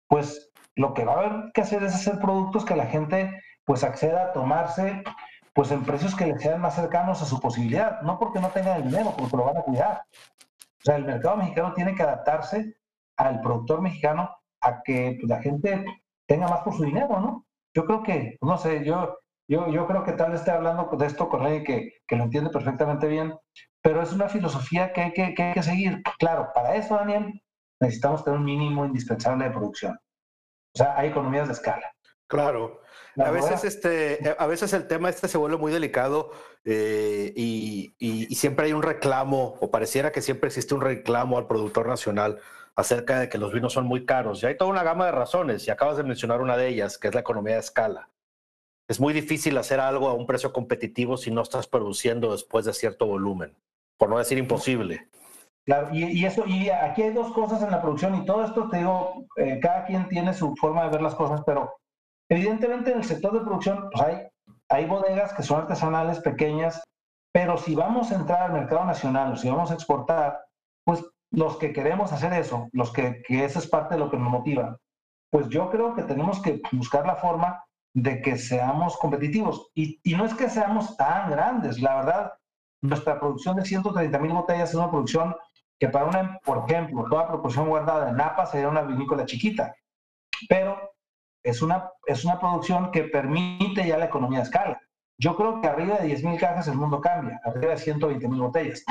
pues 0.07 0.51
lo 0.75 0.93
que 0.93 1.05
va 1.05 1.13
a 1.13 1.17
haber 1.17 1.51
que 1.53 1.61
hacer 1.61 1.83
es 1.83 1.93
hacer 1.93 2.19
productos 2.19 2.65
que 2.65 2.75
la 2.75 2.87
gente 2.87 3.41
pues 3.65 3.83
acceda 3.83 4.25
a 4.25 4.33
tomarse 4.33 5.03
pues 5.53 5.71
en 5.71 5.83
precios 5.83 6.15
que 6.15 6.25
le 6.25 6.37
sean 6.37 6.59
más 6.59 6.75
cercanos 6.75 7.21
a 7.21 7.25
su 7.25 7.39
posibilidad, 7.39 8.01
no 8.01 8.19
porque 8.19 8.41
no 8.41 8.49
tengan 8.49 8.77
el 8.77 8.89
dinero, 8.89 9.13
porque 9.17 9.37
lo 9.37 9.45
van 9.45 9.57
a 9.57 9.61
cuidar. 9.61 10.03
O 10.59 10.83
sea, 10.83 10.97
el 10.97 11.05
mercado 11.05 11.37
mexicano 11.37 11.73
tiene 11.73 11.95
que 11.95 12.03
adaptarse 12.03 12.75
al 13.17 13.39
productor 13.39 13.81
mexicano 13.81 14.29
a 14.59 14.83
que 14.83 15.17
pues, 15.17 15.29
la 15.29 15.41
gente 15.41 15.85
tenga 16.27 16.49
más 16.49 16.59
por 16.59 16.75
su 16.75 16.83
dinero, 16.83 17.21
¿no? 17.21 17.45
Yo 17.75 17.85
creo 17.85 18.03
que, 18.03 18.37
no 18.41 18.57
sé, 18.57 18.85
yo, 18.85 19.19
yo, 19.49 19.69
yo 19.69 19.85
creo 19.85 20.03
que 20.03 20.13
tal 20.13 20.31
vez 20.31 20.39
esté 20.39 20.51
hablando 20.51 20.89
de 20.97 21.05
esto 21.05 21.27
con 21.27 21.43
alguien 21.43 21.63
que, 21.65 21.91
que, 22.07 22.15
lo 22.15 22.23
entiende 22.23 22.49
perfectamente 22.49 23.07
bien, 23.07 23.35
pero 23.81 24.01
es 24.01 24.13
una 24.13 24.29
filosofía 24.29 24.93
que 24.93 25.01
hay 25.01 25.13
que, 25.13 25.33
que 25.33 25.43
hay 25.43 25.53
que 25.53 25.63
seguir. 25.63 26.01
Claro, 26.17 26.49
para 26.55 26.75
eso, 26.75 26.95
Daniel, 26.95 27.41
necesitamos 27.81 28.23
tener 28.23 28.39
un 28.39 28.45
mínimo 28.45 28.85
indispensable 28.85 29.43
de 29.45 29.51
producción. 29.51 29.93
O 29.93 30.77
sea, 30.77 30.97
hay 30.97 31.09
economías 31.09 31.47
de 31.47 31.53
escala. 31.53 31.91
Claro. 32.27 32.81
A 33.17 33.31
veces, 33.31 33.63
este, 33.63 34.35
a 34.37 34.47
veces 34.47 34.73
el 34.73 34.87
tema 34.87 35.09
este 35.09 35.27
se 35.27 35.37
vuelve 35.37 35.57
muy 35.57 35.71
delicado 35.71 36.31
eh, 36.65 37.31
y, 37.35 37.93
y, 37.97 38.27
y, 38.29 38.35
siempre 38.35 38.65
hay 38.65 38.73
un 38.73 38.83
reclamo, 38.83 39.55
o 39.61 39.71
pareciera 39.71 40.11
que 40.11 40.21
siempre 40.21 40.47
existe 40.47 40.73
un 40.73 40.81
reclamo 40.81 41.37
al 41.37 41.47
productor 41.47 41.87
nacional 41.87 42.41
acerca 42.75 43.19
de 43.19 43.29
que 43.29 43.37
los 43.37 43.53
vinos 43.53 43.73
son 43.73 43.85
muy 43.85 44.05
caros. 44.05 44.43
Y 44.43 44.47
hay 44.47 44.57
toda 44.57 44.71
una 44.71 44.83
gama 44.83 45.05
de 45.05 45.11
razones, 45.11 45.67
y 45.67 45.71
acabas 45.71 45.97
de 45.97 46.03
mencionar 46.03 46.41
una 46.41 46.57
de 46.57 46.67
ellas, 46.67 46.97
que 46.97 47.07
es 47.07 47.13
la 47.13 47.21
economía 47.21 47.55
de 47.55 47.61
escala. 47.61 48.09
Es 48.87 48.99
muy 48.99 49.13
difícil 49.13 49.57
hacer 49.57 49.79
algo 49.79 50.09
a 50.09 50.13
un 50.13 50.27
precio 50.27 50.53
competitivo 50.53 51.17
si 51.17 51.31
no 51.31 51.41
estás 51.41 51.67
produciendo 51.67 52.31
después 52.31 52.65
de 52.65 52.73
cierto 52.73 53.07
volumen, 53.07 53.55
por 53.97 54.09
no 54.09 54.17
decir 54.17 54.37
imposible. 54.37 55.07
Claro, 55.65 55.89
y, 55.91 56.23
eso, 56.23 56.45
y 56.45 56.69
aquí 56.69 57.01
hay 57.01 57.11
dos 57.11 57.33
cosas 57.33 57.63
en 57.63 57.71
la 57.71 57.81
producción, 57.81 58.13
y 58.15 58.25
todo 58.25 58.45
esto 58.45 58.69
te 58.69 58.77
digo, 58.77 59.25
eh, 59.37 59.59
cada 59.59 59.85
quien 59.85 60.07
tiene 60.07 60.33
su 60.35 60.55
forma 60.55 60.83
de 60.83 60.91
ver 60.91 61.01
las 61.01 61.15
cosas, 61.15 61.41
pero 61.43 61.77
evidentemente 62.29 62.91
en 62.91 62.99
el 62.99 63.03
sector 63.03 63.33
de 63.33 63.39
producción 63.39 63.89
pues 63.91 64.03
hay, 64.03 64.27
hay 64.69 64.85
bodegas 64.85 65.33
que 65.33 65.41
son 65.41 65.61
artesanales, 65.61 66.19
pequeñas, 66.19 66.83
pero 67.33 67.57
si 67.57 67.73
vamos 67.73 68.11
a 68.11 68.15
entrar 68.15 68.43
al 68.43 68.53
mercado 68.53 68.85
nacional 68.85 69.33
o 69.33 69.35
si 69.37 69.49
vamos 69.49 69.71
a 69.71 69.73
exportar, 69.73 70.45
pues 70.85 71.03
los 71.35 71.57
que 71.57 71.73
queremos 71.73 72.11
hacer 72.11 72.33
eso, 72.33 72.69
los 72.71 72.91
que, 72.91 73.21
que 73.27 73.45
eso 73.45 73.59
es 73.59 73.67
parte 73.67 73.95
de 73.95 73.99
lo 73.99 74.09
que 74.09 74.17
nos 74.17 74.29
motiva, 74.29 74.79
pues 75.29 75.49
yo 75.49 75.69
creo 75.69 75.93
que 75.93 76.03
tenemos 76.03 76.41
que 76.41 76.61
buscar 76.71 77.05
la 77.05 77.15
forma 77.15 77.63
de 77.93 78.21
que 78.21 78.37
seamos 78.37 78.97
competitivos. 78.97 79.69
Y, 79.75 79.99
y 80.03 80.15
no 80.15 80.25
es 80.25 80.33
que 80.33 80.49
seamos 80.49 80.95
tan 80.97 81.29
grandes, 81.29 81.81
la 81.81 81.95
verdad, 81.95 82.33
nuestra 82.81 83.19
producción 83.19 83.57
de 83.57 83.65
130 83.65 84.17
mil 84.19 84.33
botellas 84.33 84.69
es 84.69 84.75
una 84.75 84.89
producción 84.89 85.35
que 85.79 85.89
para 85.89 86.05
una, 86.05 86.39
por 86.43 86.69
ejemplo, 86.69 87.05
toda 87.09 87.27
proporción 87.27 87.67
guardada 87.67 88.05
de 88.05 88.13
Napa 88.13 88.45
sería 88.45 88.69
una 88.69 88.81
vinícola 88.81 89.25
chiquita, 89.25 89.75
pero 90.47 90.77
es 91.43 91.61
una, 91.61 91.89
es 92.05 92.23
una 92.23 92.39
producción 92.39 92.91
que 92.91 93.03
permite 93.03 93.85
ya 93.85 93.97
la 93.97 94.05
economía 94.05 94.39
de 94.39 94.45
escala. 94.45 94.81
Yo 95.17 95.35
creo 95.35 95.61
que 95.61 95.67
arriba 95.67 95.97
de 95.97 96.07
10 96.07 96.23
mil 96.23 96.39
cajas 96.39 96.67
el 96.67 96.75
mundo 96.75 97.01
cambia, 97.01 97.39
arriba 97.43 97.71
de 97.71 97.77
120 97.77 98.27
mil 98.27 98.41
botellas. 98.41 98.83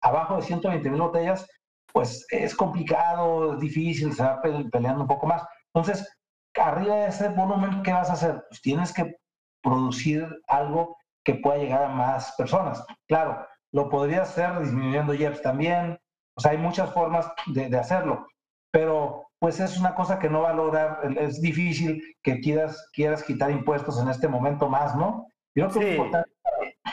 Abajo 0.00 0.36
de 0.36 0.42
120 0.42 0.90
mil 0.90 1.00
botellas 1.00 1.48
pues 1.92 2.26
es 2.30 2.54
complicado, 2.54 3.54
es 3.54 3.60
difícil, 3.60 4.12
se 4.12 4.22
va 4.22 4.40
peleando 4.40 5.02
un 5.02 5.08
poco 5.08 5.26
más. 5.26 5.42
Entonces, 5.74 6.06
arriba 6.54 6.96
de 6.96 7.06
ese 7.08 7.28
volumen, 7.30 7.82
¿qué 7.82 7.92
vas 7.92 8.10
a 8.10 8.14
hacer? 8.14 8.42
Pues 8.48 8.60
tienes 8.60 8.92
que 8.92 9.16
producir 9.62 10.26
algo 10.48 10.96
que 11.24 11.34
pueda 11.34 11.58
llegar 11.58 11.84
a 11.84 11.88
más 11.88 12.34
personas. 12.36 12.84
Claro, 13.06 13.46
lo 13.72 13.88
podría 13.88 14.22
hacer 14.22 14.58
disminuyendo 14.60 15.14
JEPs 15.14 15.42
también, 15.42 15.98
o 16.36 16.40
sea, 16.40 16.52
hay 16.52 16.58
muchas 16.58 16.92
formas 16.92 17.30
de, 17.46 17.76
hacerlo, 17.78 18.26
pero 18.70 19.26
pues 19.38 19.60
es 19.60 19.78
una 19.78 19.94
cosa 19.94 20.18
que 20.18 20.30
no 20.30 20.42
va 20.42 20.50
a 20.50 20.54
lograr, 20.54 21.00
es 21.18 21.40
difícil 21.40 22.02
que 22.22 22.40
quieras, 22.40 22.88
quieras 22.92 23.22
quitar 23.22 23.50
impuestos 23.50 24.00
en 24.00 24.08
este 24.08 24.28
momento 24.28 24.68
más, 24.68 24.94
¿no? 24.96 25.26
Yo 25.54 25.68
creo 25.68 25.80
que 25.80 25.90
es 25.90 25.96
importante 25.96 26.30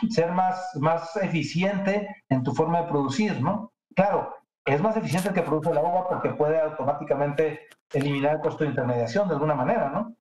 ser 0.10 0.32
más, 0.32 0.72
más 0.76 1.16
eficiente 1.18 2.08
en 2.30 2.44
tu 2.44 2.54
forma 2.54 2.82
de 2.82 2.90
producir, 2.90 3.42
¿no? 3.42 3.72
Claro, 3.96 4.34
es 4.74 4.82
más 4.82 4.96
eficiente 4.98 5.30
el 5.30 5.36
que 5.36 5.42
produce 5.42 5.74
la 5.74 5.82
uva 5.82 6.08
porque 6.08 6.30
puede 6.30 6.60
automáticamente 6.60 7.68
eliminar 7.94 8.36
el 8.36 8.42
costo 8.42 8.64
de 8.64 8.72
intermediación 8.72 9.28
de 9.28 9.34
alguna 9.36 9.56
manera, 9.56 9.90
¿no? 9.90 10.16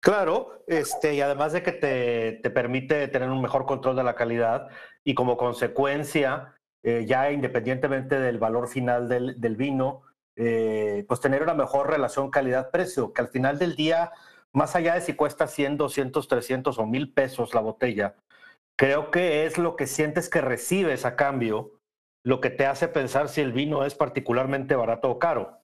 Claro, 0.00 0.62
este, 0.66 1.14
y 1.14 1.20
además 1.20 1.52
de 1.52 1.62
que 1.62 1.72
te, 1.72 2.40
te 2.42 2.50
permite 2.50 3.08
tener 3.08 3.30
un 3.30 3.42
mejor 3.42 3.66
control 3.66 3.96
de 3.96 4.04
la 4.04 4.14
calidad 4.14 4.68
y 5.04 5.14
como 5.14 5.36
consecuencia, 5.36 6.54
eh, 6.84 7.04
ya 7.06 7.32
independientemente 7.32 8.20
del 8.20 8.38
valor 8.38 8.68
final 8.68 9.08
del, 9.08 9.40
del 9.40 9.56
vino, 9.56 10.02
eh, 10.36 11.04
pues 11.08 11.20
tener 11.20 11.42
una 11.42 11.54
mejor 11.54 11.90
relación 11.90 12.30
calidad-precio, 12.30 13.12
que 13.12 13.22
al 13.22 13.28
final 13.28 13.58
del 13.58 13.74
día, 13.74 14.12
más 14.52 14.76
allá 14.76 14.94
de 14.94 15.00
si 15.00 15.14
cuesta 15.14 15.48
100, 15.48 15.76
200, 15.76 16.28
300 16.28 16.78
o 16.78 16.86
1000 16.86 17.12
pesos 17.12 17.54
la 17.54 17.60
botella, 17.60 18.14
creo 18.76 19.10
que 19.10 19.46
es 19.46 19.58
lo 19.58 19.74
que 19.74 19.88
sientes 19.88 20.28
que 20.28 20.40
recibes 20.40 21.04
a 21.04 21.16
cambio 21.16 21.77
lo 22.24 22.40
que 22.40 22.50
te 22.50 22.66
hace 22.66 22.88
pensar 22.88 23.28
si 23.28 23.40
el 23.40 23.52
vino 23.52 23.84
es 23.84 23.94
particularmente 23.94 24.76
barato 24.76 25.10
o 25.10 25.18
caro. 25.18 25.62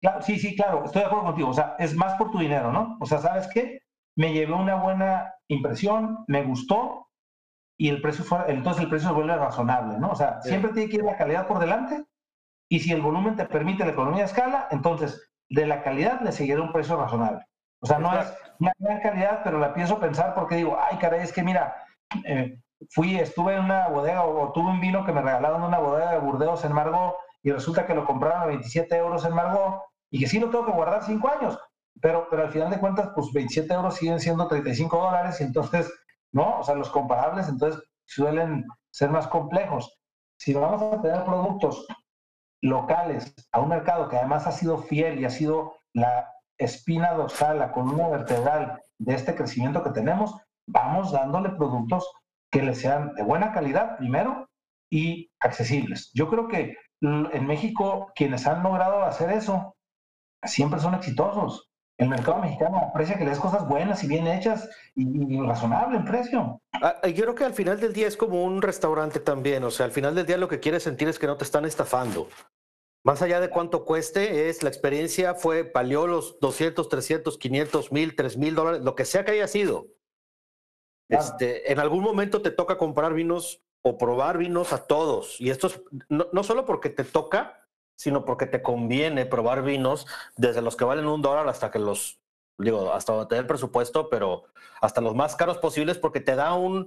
Claro, 0.00 0.22
sí, 0.22 0.38
sí, 0.38 0.54
claro, 0.54 0.84
estoy 0.84 1.00
de 1.00 1.06
acuerdo 1.06 1.26
contigo. 1.26 1.48
O 1.48 1.54
sea, 1.54 1.76
es 1.78 1.94
más 1.94 2.14
por 2.14 2.30
tu 2.30 2.38
dinero, 2.38 2.72
¿no? 2.72 2.96
O 3.00 3.06
sea, 3.06 3.18
¿sabes 3.18 3.48
qué? 3.52 3.80
Me 4.16 4.32
llevé 4.32 4.52
una 4.52 4.76
buena 4.76 5.34
impresión, 5.48 6.24
me 6.26 6.42
gustó 6.42 7.08
y 7.78 7.88
el 7.88 8.00
precio 8.00 8.24
fue, 8.24 8.38
entonces 8.48 8.82
el 8.82 8.90
precio 8.90 9.08
se 9.08 9.14
vuelve 9.14 9.36
razonable, 9.36 9.98
¿no? 9.98 10.10
O 10.10 10.16
sea, 10.16 10.40
siempre 10.42 10.72
tiene 10.72 10.88
que 10.88 10.96
ir 10.96 11.04
la 11.04 11.16
calidad 11.16 11.46
por 11.46 11.60
delante 11.60 12.04
y 12.68 12.80
si 12.80 12.92
el 12.92 13.00
volumen 13.00 13.36
te 13.36 13.46
permite 13.46 13.84
la 13.84 13.92
economía 13.92 14.20
de 14.20 14.26
escala, 14.26 14.68
entonces 14.70 15.32
de 15.48 15.66
la 15.66 15.82
calidad 15.82 16.20
le 16.20 16.32
seguirá 16.32 16.60
un 16.60 16.72
precio 16.72 16.96
razonable. 16.96 17.44
O 17.80 17.86
sea, 17.86 17.98
no 17.98 18.12
es 18.18 18.32
una 18.58 18.72
gran 18.78 19.00
calidad, 19.00 19.40
pero 19.44 19.58
la 19.58 19.72
pienso 19.72 20.00
pensar 20.00 20.34
porque 20.34 20.56
digo, 20.56 20.76
ay, 20.80 20.98
caray, 20.98 21.22
es 21.22 21.32
que 21.32 21.44
mira, 21.44 21.74
eh, 22.24 22.58
fui, 22.90 23.16
estuve 23.18 23.54
en 23.54 23.64
una 23.64 23.88
bodega 23.88 24.24
o, 24.24 24.52
tuve 24.52 24.70
un 24.70 24.80
vino 24.80 25.04
que 25.04 25.12
me 25.12 25.22
regalaron 25.22 25.62
en 25.62 25.68
una 25.68 25.78
bodega 25.78 26.12
de 26.12 26.18
Burdeos 26.18 26.64
en 26.64 26.72
Margot 26.72 27.16
y 27.42 27.50
resulta 27.50 27.86
que 27.86 27.94
lo 27.94 28.04
compraron 28.04 28.42
a 28.42 28.46
27 28.46 28.96
euros 28.96 29.24
en 29.24 29.34
Margot 29.34 29.82
y 30.10 30.20
que 30.20 30.26
sí 30.26 30.38
lo 30.38 30.50
tengo 30.50 30.66
que 30.66 30.72
guardar 30.72 31.04
5 31.04 31.28
años, 31.28 31.58
pero, 32.00 32.28
pero 32.30 32.44
al 32.44 32.50
final 32.50 32.70
de 32.70 32.80
cuentas, 32.80 33.10
pues 33.14 33.32
27 33.32 33.72
euros 33.74 33.96
siguen 33.96 34.20
siendo 34.20 34.48
35 34.48 34.96
dólares 34.96 35.40
y 35.40 35.44
entonces, 35.44 35.92
¿no? 36.32 36.60
O 36.60 36.62
sea, 36.62 36.74
los 36.74 36.90
comparables 36.90 37.48
entonces 37.48 37.82
suelen 38.04 38.64
ser 38.90 39.10
más 39.10 39.26
complejos. 39.28 39.98
Si 40.38 40.54
vamos 40.54 40.80
a 40.82 41.02
tener 41.02 41.24
productos 41.24 41.86
locales 42.62 43.34
a 43.52 43.60
un 43.60 43.68
mercado 43.68 44.08
que 44.08 44.16
además 44.16 44.46
ha 44.46 44.52
sido 44.52 44.78
fiel 44.78 45.20
y 45.20 45.24
ha 45.24 45.30
sido 45.30 45.74
la 45.92 46.28
espina 46.58 47.12
dorsal, 47.12 47.58
la 47.58 47.72
columna 47.72 48.08
vertebral 48.08 48.80
de 48.98 49.14
este 49.14 49.34
crecimiento 49.34 49.82
que 49.82 49.90
tenemos, 49.90 50.34
vamos 50.66 51.12
dándole 51.12 51.50
productos 51.50 52.08
que 52.50 52.62
les 52.62 52.80
sean 52.80 53.14
de 53.14 53.22
buena 53.22 53.52
calidad 53.52 53.96
primero 53.98 54.48
y 54.90 55.30
accesibles. 55.40 56.10
Yo 56.14 56.28
creo 56.28 56.48
que 56.48 56.76
en 57.00 57.46
México 57.46 58.10
quienes 58.14 58.46
han 58.46 58.62
logrado 58.62 59.04
hacer 59.04 59.30
eso 59.30 59.76
siempre 60.42 60.80
son 60.80 60.94
exitosos. 60.94 61.68
El 61.98 62.08
mercado 62.08 62.38
mexicano 62.38 62.78
aprecia 62.78 63.18
que 63.18 63.24
le 63.24 63.30
des 63.30 63.40
cosas 63.40 63.66
buenas 63.66 64.04
y 64.04 64.06
bien 64.06 64.26
hechas 64.28 64.68
y, 64.94 65.34
y 65.34 65.40
razonable 65.40 65.96
en 65.96 66.04
precio. 66.04 66.60
Ah, 66.74 67.00
yo 67.08 67.24
creo 67.24 67.34
que 67.34 67.44
al 67.44 67.54
final 67.54 67.80
del 67.80 67.92
día 67.92 68.06
es 68.06 68.16
como 68.16 68.44
un 68.44 68.62
restaurante 68.62 69.18
también. 69.18 69.64
O 69.64 69.70
sea, 69.70 69.86
al 69.86 69.92
final 69.92 70.14
del 70.14 70.24
día 70.24 70.36
lo 70.36 70.46
que 70.46 70.60
quieres 70.60 70.84
sentir 70.84 71.08
es 71.08 71.18
que 71.18 71.26
no 71.26 71.36
te 71.36 71.42
están 71.42 71.64
estafando. 71.64 72.28
Más 73.04 73.20
allá 73.22 73.40
de 73.40 73.50
cuánto 73.50 73.84
cueste, 73.84 74.48
es 74.48 74.62
la 74.62 74.68
experiencia 74.68 75.34
fue, 75.34 75.62
valió 75.74 76.06
los 76.06 76.38
200, 76.40 76.88
300, 76.88 77.38
500, 77.38 77.90
1000, 77.90 78.16
3000 78.16 78.54
dólares, 78.54 78.82
lo 78.82 78.94
que 78.94 79.04
sea 79.04 79.24
que 79.24 79.32
haya 79.32 79.48
sido. 79.48 79.86
Este, 81.08 81.72
en 81.72 81.78
algún 81.78 82.02
momento 82.02 82.42
te 82.42 82.50
toca 82.50 82.76
comprar 82.76 83.14
vinos 83.14 83.62
o 83.82 83.96
probar 83.96 84.38
vinos 84.38 84.72
a 84.72 84.86
todos. 84.86 85.40
Y 85.40 85.50
esto 85.50 85.68
es 85.68 85.80
no, 86.08 86.26
no 86.32 86.42
solo 86.42 86.66
porque 86.66 86.90
te 86.90 87.04
toca, 87.04 87.66
sino 87.96 88.24
porque 88.24 88.46
te 88.46 88.62
conviene 88.62 89.26
probar 89.26 89.62
vinos 89.62 90.06
desde 90.36 90.62
los 90.62 90.76
que 90.76 90.84
valen 90.84 91.06
un 91.06 91.22
dólar 91.22 91.48
hasta 91.48 91.70
que 91.70 91.78
los, 91.78 92.20
digo, 92.58 92.92
hasta 92.92 93.12
donde 93.12 93.38
el 93.38 93.46
presupuesto, 93.46 94.08
pero 94.08 94.44
hasta 94.80 95.00
los 95.00 95.14
más 95.14 95.34
caros 95.34 95.58
posibles 95.58 95.98
porque 95.98 96.20
te 96.20 96.36
da 96.36 96.54
un, 96.54 96.86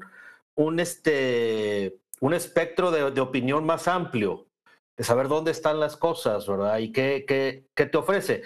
un, 0.55 0.79
este, 0.79 1.99
un 2.21 2.33
espectro 2.33 2.91
de, 2.91 3.11
de 3.11 3.21
opinión 3.21 3.65
más 3.65 3.87
amplio, 3.87 4.47
de 4.95 5.03
saber 5.03 5.27
dónde 5.27 5.51
están 5.51 5.79
las 5.79 5.97
cosas, 5.97 6.47
¿verdad? 6.47 6.77
Y 6.77 6.91
qué, 6.91 7.25
qué, 7.27 7.65
qué 7.75 7.85
te 7.85 7.97
ofrece. 7.97 8.43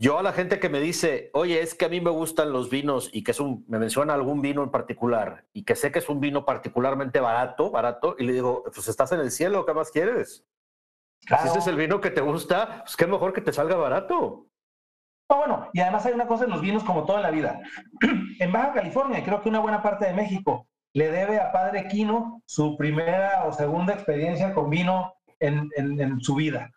Yo 0.00 0.16
a 0.16 0.22
la 0.22 0.32
gente 0.32 0.60
que 0.60 0.68
me 0.68 0.78
dice, 0.78 1.30
oye, 1.34 1.60
es 1.60 1.74
que 1.74 1.86
a 1.86 1.88
mí 1.88 2.00
me 2.00 2.10
gustan 2.10 2.52
los 2.52 2.70
vinos 2.70 3.10
y 3.12 3.24
que 3.24 3.32
es 3.32 3.40
un, 3.40 3.64
me 3.68 3.80
menciona 3.80 4.14
algún 4.14 4.40
vino 4.40 4.62
en 4.62 4.70
particular 4.70 5.46
y 5.52 5.64
que 5.64 5.74
sé 5.74 5.90
que 5.90 5.98
es 5.98 6.08
un 6.08 6.20
vino 6.20 6.44
particularmente 6.44 7.18
barato, 7.18 7.72
barato, 7.72 8.14
y 8.16 8.24
le 8.24 8.32
digo, 8.32 8.62
pues 8.72 8.86
estás 8.86 9.10
en 9.10 9.18
el 9.18 9.32
cielo, 9.32 9.66
¿qué 9.66 9.74
más 9.74 9.90
quieres? 9.90 10.46
Si 11.20 11.34
ese 11.34 11.58
es 11.58 11.66
el 11.66 11.76
vino 11.76 12.00
que 12.00 12.10
te 12.10 12.20
gusta, 12.20 12.84
pues 12.84 12.96
qué 12.96 13.08
mejor 13.08 13.32
que 13.32 13.40
te 13.40 13.52
salga 13.52 13.74
barato. 13.74 14.46
No, 15.28 15.36
bueno, 15.36 15.68
y 15.72 15.80
además 15.80 16.06
hay 16.06 16.14
una 16.14 16.28
cosa 16.28 16.44
en 16.44 16.50
los 16.50 16.60
vinos 16.60 16.84
como 16.84 17.04
toda 17.04 17.20
la 17.20 17.30
vida. 17.30 17.60
en 18.38 18.52
Baja 18.52 18.72
California, 18.72 19.22
creo 19.24 19.42
que 19.42 19.48
una 19.48 19.58
buena 19.58 19.82
parte 19.82 20.06
de 20.06 20.14
México 20.14 20.68
le 20.94 21.10
debe 21.10 21.38
a 21.38 21.52
Padre 21.52 21.86
Quino 21.88 22.42
su 22.46 22.76
primera 22.76 23.44
o 23.44 23.52
segunda 23.52 23.94
experiencia 23.94 24.54
con 24.54 24.70
vino 24.70 25.14
en, 25.38 25.68
en, 25.76 26.20
su 26.20 26.34
vida. 26.34 26.70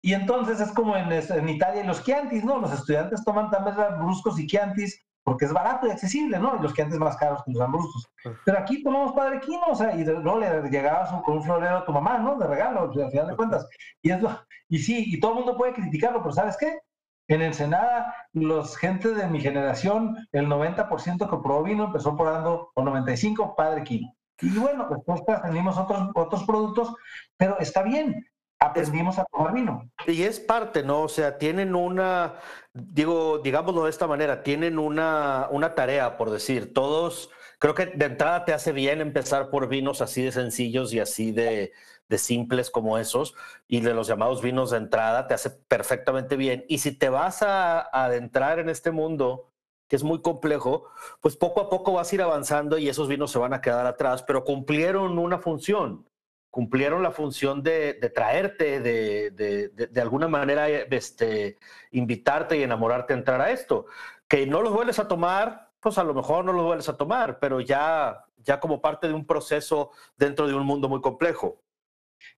Y 0.00 0.14
entonces 0.14 0.60
es 0.60 0.72
como 0.72 0.96
en, 0.96 1.12
en, 1.12 1.48
Italia, 1.48 1.84
los 1.84 2.04
Chiantis, 2.04 2.44
¿no? 2.44 2.58
Los 2.58 2.72
estudiantes 2.72 3.24
toman 3.24 3.50
también 3.50 3.76
bruscos 3.98 4.38
y 4.38 4.46
Chiantis 4.46 5.04
porque 5.28 5.44
es 5.44 5.52
barato 5.52 5.86
y 5.86 5.90
accesible, 5.90 6.38
¿no? 6.38 6.56
Y 6.56 6.62
los 6.62 6.72
Chiantis 6.72 6.98
más 6.98 7.16
caros 7.16 7.42
que 7.44 7.52
los 7.52 7.60
ambruscos. 7.60 8.08
Pero 8.44 8.58
aquí 8.58 8.82
tomamos 8.82 9.12
Padre 9.12 9.40
Quino, 9.40 9.66
o 9.68 9.74
sea, 9.74 9.94
y 9.94 10.04
luego 10.04 10.38
le 10.38 10.70
llegabas 10.70 11.10
con 11.22 11.36
un 11.36 11.42
florero 11.42 11.78
a 11.78 11.84
tu 11.84 11.92
mamá, 11.92 12.18
¿no? 12.18 12.38
De 12.38 12.46
regalo, 12.46 12.90
al 12.90 13.10
final 13.10 13.26
de 13.26 13.36
cuentas. 13.36 13.68
Y, 14.00 14.10
es 14.10 14.20
y 14.68 14.78
sí, 14.78 15.04
y 15.06 15.20
todo 15.20 15.32
el 15.32 15.38
mundo 15.38 15.56
puede 15.56 15.74
criticarlo, 15.74 16.22
pero 16.22 16.32
¿sabes 16.32 16.56
qué? 16.58 16.80
En 17.28 17.42
Ensenada, 17.42 18.14
los 18.32 18.76
gente 18.78 19.12
de 19.12 19.26
mi 19.26 19.40
generación, 19.40 20.16
el 20.32 20.46
90% 20.46 21.28
que 21.28 21.42
probó 21.42 21.62
vino 21.62 21.84
empezó 21.84 22.16
probando, 22.16 22.70
o 22.74 22.82
95, 22.82 23.54
Padre 23.54 23.84
Quino. 23.84 24.14
Y 24.40 24.56
bueno, 24.56 24.88
después 24.88 25.20
aprendimos 25.28 25.76
otros, 25.76 26.08
otros 26.14 26.44
productos, 26.44 26.94
pero 27.36 27.58
está 27.58 27.82
bien 27.82 28.24
aprendimos 28.58 29.18
a 29.18 29.24
tomar 29.24 29.52
vino. 29.52 29.90
Y 30.06 30.22
es 30.22 30.40
parte, 30.40 30.82
¿no? 30.82 31.02
O 31.02 31.08
sea, 31.08 31.38
tienen 31.38 31.74
una, 31.74 32.34
digo, 32.72 33.38
digámoslo 33.38 33.84
de 33.84 33.90
esta 33.90 34.06
manera, 34.06 34.42
tienen 34.42 34.78
una, 34.78 35.48
una 35.50 35.74
tarea, 35.74 36.16
por 36.16 36.30
decir, 36.30 36.72
todos, 36.74 37.30
creo 37.58 37.74
que 37.74 37.86
de 37.86 38.06
entrada 38.06 38.44
te 38.44 38.52
hace 38.52 38.72
bien 38.72 39.00
empezar 39.00 39.50
por 39.50 39.68
vinos 39.68 40.00
así 40.00 40.22
de 40.22 40.32
sencillos 40.32 40.92
y 40.92 41.00
así 41.00 41.30
de, 41.32 41.72
de 42.08 42.18
simples 42.18 42.70
como 42.70 42.98
esos, 42.98 43.34
y 43.68 43.80
de 43.80 43.94
los 43.94 44.08
llamados 44.08 44.42
vinos 44.42 44.70
de 44.70 44.78
entrada, 44.78 45.28
te 45.28 45.34
hace 45.34 45.50
perfectamente 45.50 46.36
bien. 46.36 46.64
Y 46.68 46.78
si 46.78 46.92
te 46.92 47.08
vas 47.08 47.42
a, 47.42 47.80
a 47.80 48.04
adentrar 48.06 48.58
en 48.58 48.68
este 48.68 48.90
mundo, 48.90 49.52
que 49.88 49.96
es 49.96 50.02
muy 50.02 50.20
complejo, 50.20 50.88
pues 51.20 51.36
poco 51.36 51.60
a 51.60 51.70
poco 51.70 51.92
vas 51.92 52.12
a 52.12 52.14
ir 52.14 52.22
avanzando 52.22 52.76
y 52.76 52.88
esos 52.88 53.08
vinos 53.08 53.30
se 53.30 53.38
van 53.38 53.54
a 53.54 53.60
quedar 53.60 53.86
atrás, 53.86 54.22
pero 54.22 54.44
cumplieron 54.44 55.18
una 55.18 55.38
función 55.38 56.07
cumplieron 56.50 57.02
la 57.02 57.10
función 57.10 57.62
de, 57.62 57.94
traerte, 58.14 58.80
de, 58.80 59.30
de, 59.30 60.00
alguna 60.00 60.28
manera 60.28 60.68
este, 60.68 61.58
invitarte 61.90 62.56
y 62.56 62.62
enamorarte 62.62 63.12
a 63.12 63.16
entrar 63.16 63.40
a 63.40 63.50
esto. 63.50 63.86
Que 64.26 64.46
no 64.46 64.62
los 64.62 64.72
vuelves 64.72 64.98
a 64.98 65.08
tomar, 65.08 65.70
pues 65.80 65.98
a 65.98 66.04
lo 66.04 66.14
mejor 66.14 66.44
no 66.44 66.52
los 66.52 66.64
vuelves 66.64 66.88
a 66.88 66.96
tomar, 66.96 67.38
pero 67.38 67.60
ya, 67.60 68.24
ya 68.38 68.60
como 68.60 68.80
parte 68.80 69.08
de 69.08 69.14
un 69.14 69.26
proceso 69.26 69.90
dentro 70.16 70.46
de 70.46 70.54
un 70.54 70.66
mundo 70.66 70.88
muy 70.88 71.00
complejo. 71.00 71.62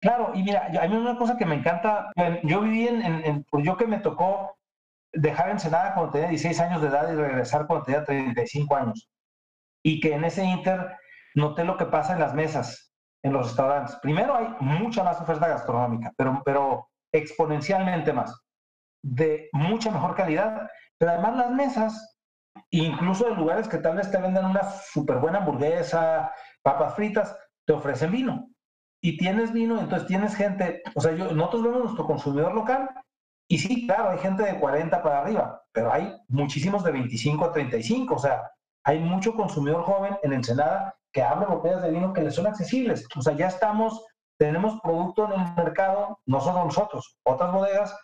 Claro, 0.01 0.31
y 0.33 0.43
mira, 0.43 0.67
a 0.81 0.87
mí 0.87 0.95
una 0.95 1.17
cosa 1.17 1.37
que 1.37 1.45
me 1.45 1.55
encanta, 1.55 2.11
yo 2.43 2.61
viví 2.61 2.87
en, 2.87 3.01
en, 3.01 3.43
pues 3.45 3.63
yo 3.63 3.77
que 3.77 3.87
me 3.87 3.99
tocó 3.99 4.57
dejar 5.13 5.49
Ensenada 5.49 5.93
cuando 5.93 6.11
tenía 6.11 6.29
16 6.29 6.59
años 6.59 6.81
de 6.81 6.89
edad 6.89 7.11
y 7.11 7.15
regresar 7.15 7.65
cuando 7.67 7.85
tenía 7.85 8.03
35 8.03 8.75
años. 8.75 9.09
Y 9.81 10.01
que 10.01 10.13
en 10.13 10.25
ese 10.25 10.43
inter 10.43 10.97
noté 11.35 11.63
lo 11.63 11.77
que 11.77 11.85
pasa 11.85 12.13
en 12.13 12.19
las 12.19 12.33
mesas 12.33 12.88
en 13.23 13.33
los 13.33 13.47
restaurantes. 13.47 13.95
Primero 13.97 14.35
hay 14.35 14.47
mucha 14.59 15.03
más 15.03 15.19
oferta 15.19 15.47
gastronómica, 15.47 16.11
pero, 16.15 16.41
pero 16.45 16.89
exponencialmente 17.13 18.13
más, 18.13 18.39
de 19.03 19.49
mucha 19.53 19.91
mejor 19.91 20.15
calidad, 20.15 20.69
pero 20.97 21.11
además 21.11 21.37
las 21.37 21.51
mesas, 21.51 22.19
incluso 22.71 23.27
en 23.27 23.35
lugares 23.35 23.67
que 23.67 23.77
tal 23.77 23.97
vez 23.97 24.11
te 24.11 24.19
vendan 24.19 24.45
una 24.45 24.63
súper 24.63 25.17
buena 25.17 25.39
hamburguesa, 25.39 26.31
papas 26.61 26.95
fritas, 26.95 27.35
te 27.65 27.73
ofrecen 27.73 28.11
vino. 28.11 28.47
Y 29.01 29.17
tienes 29.17 29.53
vino, 29.53 29.79
entonces 29.79 30.07
tienes 30.07 30.35
gente, 30.35 30.81
o 30.93 30.99
sea, 30.99 31.13
yo, 31.13 31.31
nosotros 31.31 31.63
vemos 31.63 31.83
nuestro 31.83 32.05
consumidor 32.05 32.53
local, 32.53 32.89
y 33.47 33.57
sí, 33.57 33.87
claro, 33.87 34.09
hay 34.09 34.19
gente 34.19 34.43
de 34.43 34.59
40 34.59 35.01
para 35.01 35.21
arriba, 35.21 35.63
pero 35.71 35.91
hay 35.91 36.15
muchísimos 36.27 36.83
de 36.83 36.91
25 36.91 37.45
a 37.45 37.51
35, 37.51 38.13
o 38.13 38.19
sea, 38.19 38.51
hay 38.83 38.99
mucho 38.99 39.33
consumidor 39.33 39.83
joven 39.83 40.17
en 40.21 40.33
Ensenada 40.33 40.98
que 41.11 41.21
abre 41.21 41.47
botellas 41.47 41.81
de 41.81 41.91
vino 41.91 42.13
que 42.13 42.21
les 42.21 42.35
son 42.35 42.47
accesibles. 42.47 43.05
O 43.15 43.21
sea, 43.21 43.33
ya 43.33 43.47
estamos, 43.47 44.05
tenemos 44.37 44.79
producto 44.81 45.25
en 45.25 45.39
el 45.39 45.53
mercado, 45.55 46.19
no 46.25 46.39
solo 46.39 46.65
nosotros, 46.65 47.17
otras 47.23 47.51
bodegas, 47.51 47.95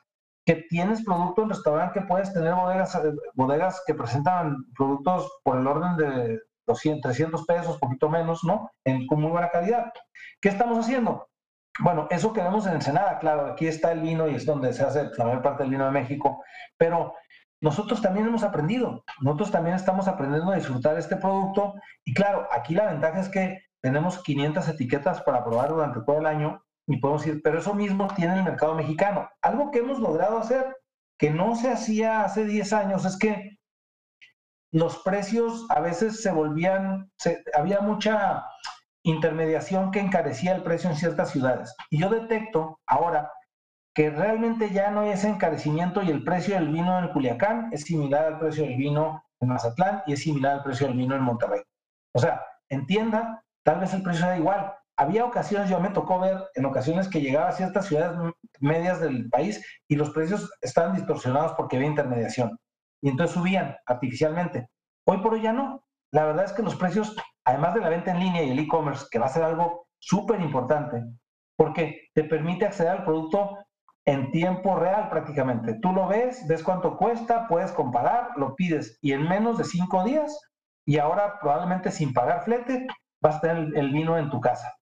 que 0.45 0.65
tienes 0.69 1.03
producto 1.03 1.43
en 1.43 1.49
restaurante 1.49 1.99
que 1.99 2.05
puedes 2.05 2.31
tener 2.31 2.53
bodegas, 2.53 2.95
eh, 2.95 3.13
bodegas 3.33 3.81
que 3.87 3.95
presentan 3.95 4.57
productos 4.77 5.39
por 5.43 5.57
el 5.57 5.65
orden 5.65 5.97
de 5.97 6.39
200, 6.67 7.01
300 7.01 7.45
pesos, 7.45 7.79
poquito 7.79 8.09
menos, 8.09 8.43
¿no? 8.43 8.69
En, 8.83 9.07
con 9.07 9.21
muy 9.21 9.31
buena 9.31 9.49
calidad. 9.49 9.91
¿Qué 10.41 10.49
estamos 10.49 10.77
haciendo? 10.77 11.27
Bueno, 11.79 12.07
eso 12.09 12.31
que 12.31 12.41
vemos 12.41 12.65
en 12.67 12.75
Ensenada, 12.75 13.19
claro, 13.19 13.47
aquí 13.47 13.67
está 13.67 13.91
el 13.91 14.01
vino 14.01 14.27
y 14.29 14.35
es 14.35 14.45
donde 14.45 14.71
se 14.71 14.83
hace 14.83 15.09
la 15.17 15.25
mayor 15.25 15.41
parte 15.41 15.63
del 15.63 15.71
vino 15.71 15.85
de 15.85 15.91
México, 15.91 16.41
pero 16.77 17.13
nosotros 17.66 17.99
también 17.99 18.28
hemos 18.28 18.43
aprendido, 18.43 19.03
nosotros 19.22 19.49
también 19.49 19.76
estamos 19.76 20.07
aprendiendo 20.07 20.51
a 20.51 20.55
disfrutar 20.55 20.99
este 20.99 21.16
producto 21.16 21.74
y 22.05 22.13
claro, 22.13 22.47
aquí 22.51 22.76
la 22.76 22.91
ventaja 22.91 23.20
es 23.20 23.28
que 23.28 23.59
tenemos 23.82 24.22
500 24.22 24.68
etiquetas 24.68 25.24
para 25.24 25.43
probar 25.43 25.70
durante 25.70 26.01
todo 26.01 26.20
el 26.20 26.28
año 26.28 26.63
y 26.86 26.97
podemos 26.97 27.26
ir, 27.26 27.41
pero 27.43 27.57
eso 27.57 27.74
mismo 27.74 28.07
tiene 28.16 28.36
el 28.36 28.43
mercado 28.43 28.76
mexicano. 28.76 29.28
Algo 29.41 29.72
que 29.72 29.80
hemos 29.80 29.99
logrado 29.99 30.38
hacer 30.38 30.78
que 31.18 31.32
no 31.32 31.55
se 31.55 31.72
hacía 31.72 32.24
hace 32.24 32.45
10 32.45 32.72
años 32.74 33.03
es 33.03 33.18
que 33.18 33.57
los 34.72 34.99
precios 34.99 35.66
a 35.70 35.80
veces 35.80 36.22
se 36.22 36.32
volvían, 36.32 37.09
había 37.55 37.82
mucha 37.82 38.45
intermediación 39.03 39.89
que 39.89 40.01
encarecía 40.01 40.53
el 40.53 40.61
precio 40.61 40.91
en 40.91 40.97
ciertas 40.97 41.32
ciudades. 41.32 41.76
Y 41.89 41.99
yo 41.99 42.11
detecto 42.11 42.80
ahora 42.86 43.32
que 43.95 44.09
realmente 44.09 44.71
ya 44.71 44.91
no 44.91 45.03
ese 45.03 45.29
encarecimiento 45.29 46.03
y 46.03 46.11
el 46.11 46.23
precio 46.23 46.55
del 46.55 46.67
vino 46.67 46.99
en 46.99 47.07
Culiacán 47.07 47.69
es 47.71 47.83
similar 47.83 48.25
al 48.25 48.39
precio 48.39 48.65
del 48.65 48.75
vino 48.75 49.23
en 49.39 49.47
Mazatlán 49.47 50.03
y 50.05 50.13
es 50.13 50.21
similar 50.21 50.57
al 50.57 50.63
precio 50.63 50.87
del 50.87 50.97
vino 50.97 51.15
en 51.15 51.21
Monterrey. 51.21 51.61
O 52.13 52.19
sea, 52.19 52.41
entienda, 52.69 53.41
tal 53.63 53.79
vez 53.79 53.93
el 53.93 54.03
precio 54.03 54.25
era 54.25 54.37
igual. 54.37 54.73
Había 54.97 55.23
ocasiones, 55.23 55.69
yo 55.69 55.79
me 55.79 55.89
tocó 55.89 56.19
ver 56.19 56.43
en 56.55 56.65
ocasiones 56.65 57.07
que 57.07 57.21
llegaba 57.21 57.47
a 57.47 57.53
ciertas 57.53 57.85
ciudades 57.85 58.33
medias 58.59 58.99
del 58.99 59.29
país 59.29 59.65
y 59.87 59.95
los 59.95 60.09
precios 60.09 60.51
estaban 60.61 60.93
distorsionados 60.93 61.53
porque 61.53 61.77
había 61.77 61.89
intermediación. 61.89 62.59
Y 63.01 63.09
entonces 63.09 63.33
subían 63.33 63.77
artificialmente. 63.85 64.69
Hoy 65.07 65.19
por 65.19 65.33
hoy 65.33 65.41
ya 65.41 65.53
no. 65.53 65.85
La 66.11 66.25
verdad 66.25 66.45
es 66.45 66.51
que 66.51 66.63
los 66.63 66.75
precios, 66.75 67.15
además 67.45 67.73
de 67.73 67.81
la 67.81 67.89
venta 67.89 68.11
en 68.11 68.19
línea 68.19 68.43
y 68.43 68.51
el 68.51 68.59
e-commerce, 68.59 69.05
que 69.09 69.19
va 69.19 69.27
a 69.27 69.29
ser 69.29 69.43
algo 69.43 69.87
súper 69.99 70.41
importante, 70.41 71.01
porque 71.57 72.09
te 72.13 72.25
permite 72.25 72.65
acceder 72.65 72.91
al 72.91 73.05
producto 73.05 73.64
en 74.05 74.31
tiempo 74.31 74.75
real 74.75 75.09
prácticamente. 75.09 75.79
Tú 75.81 75.91
lo 75.91 76.07
ves, 76.07 76.45
ves 76.47 76.63
cuánto 76.63 76.95
cuesta, 76.97 77.47
puedes 77.47 77.71
comparar, 77.71 78.29
lo 78.37 78.55
pides 78.55 78.99
y 79.01 79.13
en 79.13 79.27
menos 79.27 79.57
de 79.57 79.63
cinco 79.63 80.03
días 80.03 80.39
y 80.85 80.99
ahora 80.99 81.39
probablemente 81.39 81.91
sin 81.91 82.13
pagar 82.13 82.43
flete 82.43 82.85
vas 83.21 83.37
a 83.37 83.41
tener 83.41 83.57
el, 83.75 83.91
vino 83.91 84.17
en 84.17 84.29
tu 84.29 84.39
casa. 84.39 84.75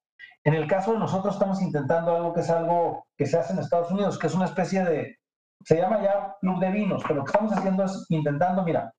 En 0.44 0.54
el 0.54 0.68
caso 0.68 0.92
de 0.92 1.00
nosotros 1.00 1.36
estamos 1.36 1.62
intentando 1.62 2.14
algo 2.14 2.34
que 2.34 2.42
es 2.42 2.50
algo 2.50 3.06
que 3.18 3.26
se 3.26 3.38
hace 3.40 3.54
en 3.54 3.60
Estados 3.60 3.92
Unidos, 3.92 4.20
que 4.20 4.28
es 4.28 4.36
una 4.36 4.46
especie 4.46 4.84
de, 4.84 5.18
se 5.64 5.78
llama 5.78 6.02
ya 6.02 6.36
club 6.42 6.60
de 6.60 6.72
vinos, 6.72 7.02
pero 7.04 7.16
lo 7.16 7.24
que 7.24 7.32
estamos 7.32 7.54
haciendo 7.54 7.86
es 7.86 8.06
intentando, 8.10 8.64
mira, 8.64 8.94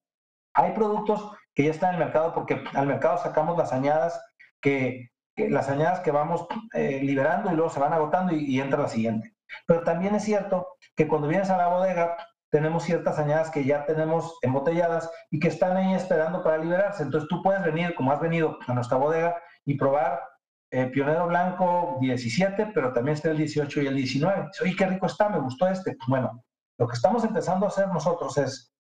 hay 0.55 0.73
productos 0.73 1.31
que 1.55 1.65
ya 1.65 1.71
están 1.71 1.91
en 1.91 2.01
el 2.01 2.07
mercado 2.07 2.33
porque 2.33 2.65
al 2.73 2.87
mercado 2.87 3.19
sacamos 3.19 3.59
las 3.59 3.75
añadas 3.75 4.19
que, 4.63 5.11
las 5.37 5.69
añadas 5.69 6.01
que 6.01 6.13
vamos 6.13 6.47
eh, 6.73 7.01
liberando 7.03 7.53
y 7.53 7.57
luego 7.57 7.69
se 7.69 7.81
van 7.81 7.93
agotando 7.93 8.33
y 8.33 8.59
entra 8.61 8.81
la 8.81 8.89
siguiente. 8.89 9.34
Pero 9.67 9.83
también 9.83 10.15
es 10.15 10.25
cierto 10.25 10.67
que 10.97 11.09
cuando 11.09 11.29
vienes 11.29 11.51
a 11.51 11.57
la 11.57 11.69
bodega, 11.69 12.17
tenemos 12.51 12.85
ciertas 12.85 13.19
añadas 13.19 13.51
que 13.51 13.65
ya 13.65 13.85
tenemos 13.85 14.39
embotelladas 14.43 15.11
y 15.31 15.41
que 15.41 15.49
están 15.49 15.77
ahí 15.77 15.93
esperando 15.95 16.43
para 16.45 16.59
liberarse. 16.59 17.03
Entonces 17.03 17.29
tú 17.29 17.43
puedes 17.43 17.63
venir, 17.65 17.95
como 17.97 18.13
has 18.13 18.21
venido 18.21 18.59
a 18.69 18.75
nuestra 18.75 18.97
bodega, 18.97 19.35
y 19.65 19.77
probar 19.77 20.23
eh, 20.71 20.87
Pionero 20.87 21.27
Blanco 21.27 21.99
17, 22.01 22.71
pero 22.75 22.93
también 22.93 23.17
está 23.17 23.31
el 23.31 23.39
18 23.39 23.83
y 23.83 23.87
el 23.89 23.97
19. 23.97 24.51
Oye, 24.63 24.77
qué 24.77 24.87
rico 24.87 25.07
está, 25.07 25.29
me 25.29 25.41
gustó 25.41 25.67
este. 25.67 25.97
Pues 25.97 26.09
bueno, 26.09 26.45
lo 26.79 26.87
que 26.87 26.95
estamos 26.95 27.25
empezando 27.25 27.67
a 27.67 27.71
hacer 27.71 27.89
nosotros 27.89 28.39
es 28.39 28.73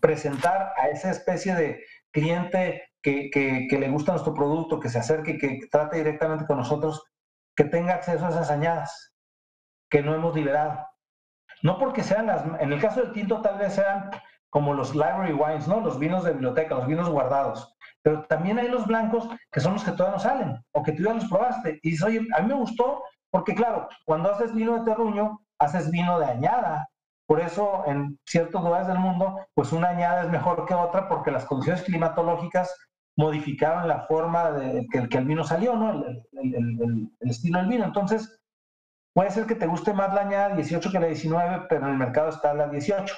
presentar 0.00 0.72
a 0.76 0.88
esa 0.88 1.10
especie 1.10 1.54
de 1.54 1.80
cliente 2.10 2.82
que, 3.00 3.30
que, 3.30 3.78
le 3.78 3.88
gusta 3.90 4.12
nuestro 4.12 4.34
producto, 4.34 4.80
que 4.80 4.88
se 4.88 4.98
acerque, 4.98 5.38
que 5.38 5.60
trate 5.70 5.98
directamente 5.98 6.46
con 6.46 6.56
nosotros, 6.56 7.02
que 7.56 7.64
tenga 7.64 7.94
acceso 7.94 8.26
a 8.26 8.30
esas 8.30 8.50
añadas 8.50 9.14
que 9.90 10.02
no 10.02 10.14
hemos 10.14 10.34
liberado. 10.34 10.86
No 11.62 11.78
porque 11.78 12.02
sean 12.02 12.26
las, 12.26 12.44
en 12.60 12.72
el 12.72 12.80
caso 12.80 13.00
del 13.00 13.12
tinto 13.12 13.40
tal 13.40 13.58
vez 13.58 13.74
sean 13.74 14.10
como 14.50 14.74
los 14.74 14.94
library 14.94 15.32
wines, 15.32 15.68
¿no? 15.68 15.80
Los 15.80 15.98
vinos 15.98 16.24
de 16.24 16.32
biblioteca, 16.32 16.76
los 16.76 16.86
vinos 16.86 17.08
guardados. 17.08 17.74
Pero 18.02 18.24
también 18.24 18.58
hay 18.58 18.68
los 18.68 18.86
blancos 18.86 19.28
que 19.50 19.60
son 19.60 19.74
los 19.74 19.84
que 19.84 19.92
todavía 19.92 20.16
no 20.16 20.22
salen 20.22 20.64
o 20.72 20.82
que 20.82 20.92
tú 20.92 21.02
ya 21.02 21.14
los 21.14 21.26
probaste. 21.26 21.80
Y 21.82 21.90
dices, 21.90 22.06
oye, 22.06 22.26
a 22.34 22.40
mí 22.40 22.48
me 22.48 22.54
gustó 22.54 23.02
porque, 23.30 23.54
claro, 23.54 23.88
cuando 24.06 24.30
haces 24.32 24.54
vino 24.54 24.78
de 24.78 24.84
terruño, 24.90 25.40
haces 25.58 25.90
vino 25.90 26.18
de 26.18 26.26
añada. 26.26 26.88
Por 27.26 27.40
eso, 27.40 27.82
en 27.86 28.18
ciertos 28.24 28.62
lugares 28.62 28.86
del 28.86 28.98
mundo, 28.98 29.38
pues 29.52 29.72
una 29.72 29.88
añada 29.88 30.22
es 30.22 30.30
mejor 30.30 30.64
que 30.64 30.74
otra 30.74 31.08
porque 31.08 31.30
las 31.30 31.44
condiciones 31.44 31.82
climatológicas 31.82 32.74
modificaron 33.16 33.88
la 33.88 34.06
forma 34.06 34.52
de 34.52 34.86
que, 34.90 35.18
el 35.18 35.24
vino 35.26 35.44
salió, 35.44 35.74
¿no? 35.76 36.04
El, 36.04 36.24
el, 36.32 37.10
estilo 37.20 37.58
del 37.58 37.68
vino. 37.68 37.84
Entonces, 37.84 38.40
puede 39.18 39.32
ser 39.32 39.46
que 39.46 39.56
te 39.56 39.66
guste 39.66 39.92
más 39.92 40.14
la 40.14 40.20
añada 40.20 40.54
18 40.54 40.92
que 40.92 41.00
la 41.00 41.08
19, 41.08 41.66
pero 41.68 41.86
en 41.86 41.90
el 41.90 41.98
mercado 41.98 42.28
está 42.28 42.54
la 42.54 42.68
18. 42.68 43.12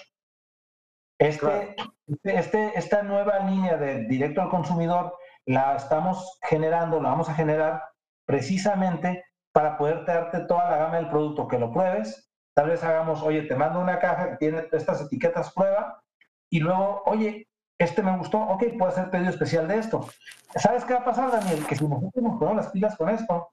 Este, 1.19 1.77
este, 2.25 2.73
esta 2.75 3.03
nueva 3.03 3.41
línea 3.41 3.77
de 3.77 4.07
directo 4.07 4.41
al 4.41 4.49
consumidor 4.49 5.15
la 5.45 5.77
estamos 5.77 6.39
generando, 6.49 7.03
la 7.03 7.11
vamos 7.11 7.29
a 7.29 7.35
generar 7.35 7.83
precisamente 8.25 9.27
para 9.53 9.77
poder 9.77 10.07
darte 10.07 10.41
toda 10.47 10.71
la 10.71 10.79
gama 10.79 10.97
del 10.97 11.11
producto, 11.11 11.47
que 11.47 11.59
lo 11.59 11.71
pruebes. 11.71 12.33
Tal 12.55 12.71
vez 12.71 12.83
hagamos, 12.83 13.21
oye, 13.21 13.43
te 13.43 13.55
mando 13.55 13.79
una 13.79 13.99
caja 13.99 14.31
que 14.31 14.37
tiene 14.37 14.63
estas 14.73 15.03
etiquetas 15.03 15.53
prueba 15.53 16.03
y 16.49 16.61
luego, 16.61 17.03
oye, 17.05 17.47
este 17.79 18.03
me 18.03 18.17
gustó, 18.17 18.39
ok, 18.41 18.65
puedo 18.79 18.91
hacer 18.91 19.11
pedido 19.11 19.29
especial 19.29 19.69
de 19.69 19.77
esto. 19.77 20.09
¿Sabes 20.57 20.83
qué 20.87 20.95
va 20.95 21.01
a 21.01 21.05
pasar, 21.05 21.31
Daniel? 21.31 21.63
Que 21.67 21.77
si 21.77 21.87
nosotros 21.87 22.25
nos 22.25 22.39
ponemos 22.39 22.57
las 22.57 22.73
pilas 22.73 22.97
con 22.97 23.11
esto, 23.11 23.53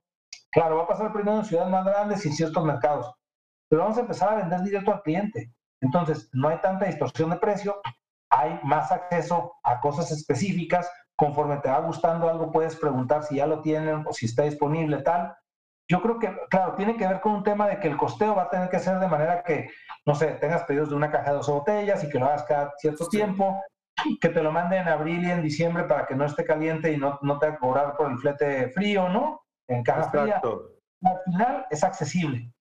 claro, 0.57 0.77
va 0.77 0.83
a 0.85 0.87
pasar 0.87 1.13
primero 1.13 1.37
en 1.37 1.45
ciudades 1.45 1.69
más 1.69 1.85
grandes 1.85 2.25
y 2.25 2.29
en 2.29 2.33
ciertos 2.33 2.65
mercados, 2.65 3.13
pero 3.69 3.83
vamos 3.83 3.97
a 3.99 4.01
empezar 4.01 4.29
a 4.29 4.35
vender 4.37 4.61
directo 4.61 4.91
al 4.91 5.03
cliente. 5.03 5.53
Entonces, 5.81 6.29
no 6.33 6.49
hay 6.49 6.57
tanta 6.61 6.85
distorsión 6.85 7.29
de 7.29 7.35
precio, 7.35 7.79
hay 8.31 8.59
más 8.63 8.91
acceso 8.91 9.53
a 9.63 9.79
cosas 9.79 10.11
específicas. 10.11 10.89
Conforme 11.15 11.57
te 11.57 11.69
va 11.69 11.79
gustando 11.81 12.27
algo, 12.27 12.51
puedes 12.51 12.75
preguntar 12.75 13.21
si 13.21 13.35
ya 13.35 13.45
lo 13.45 13.61
tienen 13.61 14.03
o 14.07 14.13
si 14.13 14.25
está 14.25 14.43
disponible, 14.43 15.03
tal. 15.03 15.35
Yo 15.87 16.01
creo 16.01 16.17
que, 16.17 16.35
claro, 16.49 16.73
tiene 16.73 16.97
que 16.97 17.07
ver 17.07 17.21
con 17.21 17.33
un 17.33 17.43
tema 17.43 17.67
de 17.67 17.79
que 17.79 17.89
el 17.89 17.97
costeo 17.97 18.33
va 18.33 18.43
a 18.43 18.49
tener 18.49 18.69
que 18.69 18.79
ser 18.79 18.97
de 18.97 19.07
manera 19.07 19.43
que, 19.43 19.69
no 20.07 20.15
sé, 20.15 20.25
tengas 20.41 20.63
pedidos 20.63 20.89
de 20.89 20.95
una 20.95 21.11
caja 21.11 21.29
de 21.29 21.37
dos 21.37 21.49
botellas 21.49 22.03
y 22.03 22.09
que 22.09 22.17
lo 22.17 22.25
hagas 22.25 22.43
cada 22.43 22.73
cierto 22.79 23.07
tiempo, 23.09 23.61
que 24.19 24.29
te 24.29 24.41
lo 24.41 24.51
manden 24.51 24.81
en 24.81 24.87
abril 24.87 25.23
y 25.23 25.29
en 25.29 25.43
diciembre 25.43 25.83
para 25.83 26.07
que 26.07 26.15
no 26.15 26.25
esté 26.25 26.43
caliente 26.43 26.91
y 26.91 26.97
no, 26.97 27.19
no 27.21 27.37
te 27.37 27.47
va 27.47 27.53
a 27.53 27.59
cobrar 27.59 27.95
por 27.95 28.11
el 28.11 28.17
flete 28.17 28.69
frío, 28.69 29.07
¿no? 29.07 29.41
En 29.67 29.83
caja 29.83 30.09
fría. 30.09 30.41
Al 31.03 31.19
final 31.25 31.65
es 31.69 31.83
accesible. 31.83 32.51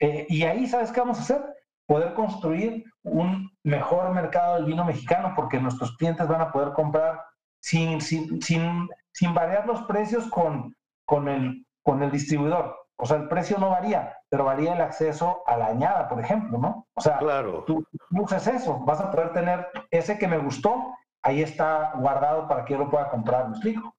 Eh, 0.00 0.26
y 0.28 0.44
ahí, 0.44 0.66
¿sabes 0.66 0.90
qué 0.90 1.00
vamos 1.00 1.18
a 1.18 1.22
hacer? 1.22 1.54
poder 1.86 2.14
construir 2.14 2.84
un 3.02 3.50
mejor 3.62 4.10
mercado 4.12 4.54
del 4.54 4.64
vino 4.64 4.84
mexicano, 4.84 5.32
porque 5.36 5.60
nuestros 5.60 5.96
clientes 5.96 6.26
van 6.26 6.40
a 6.40 6.52
poder 6.52 6.72
comprar 6.72 7.20
sin, 7.62 8.00
sin, 8.00 8.40
sin, 8.42 8.88
sin 9.12 9.34
variar 9.34 9.66
los 9.66 9.82
precios 9.82 10.28
con, 10.28 10.74
con, 11.06 11.28
el, 11.28 11.66
con 11.82 12.02
el 12.02 12.10
distribuidor. 12.10 12.76
O 12.96 13.06
sea, 13.06 13.16
el 13.16 13.28
precio 13.28 13.58
no 13.58 13.70
varía, 13.70 14.16
pero 14.28 14.44
varía 14.44 14.74
el 14.74 14.80
acceso 14.80 15.42
a 15.46 15.56
la 15.56 15.66
añada, 15.66 16.08
por 16.08 16.20
ejemplo, 16.20 16.58
¿no? 16.58 16.86
O 16.94 17.00
sea, 17.00 17.18
claro. 17.18 17.64
tú, 17.66 17.84
usas 18.12 18.46
eso, 18.46 18.78
vas 18.80 19.00
a 19.00 19.10
poder 19.10 19.32
tener 19.32 19.66
ese 19.90 20.16
que 20.16 20.28
me 20.28 20.38
gustó, 20.38 20.94
ahí 21.22 21.42
está 21.42 21.92
guardado 21.96 22.46
para 22.46 22.64
que 22.64 22.74
yo 22.74 22.78
lo 22.78 22.90
pueda 22.90 23.08
comprar, 23.10 23.48
¿me 23.48 23.56
explico? 23.56 23.93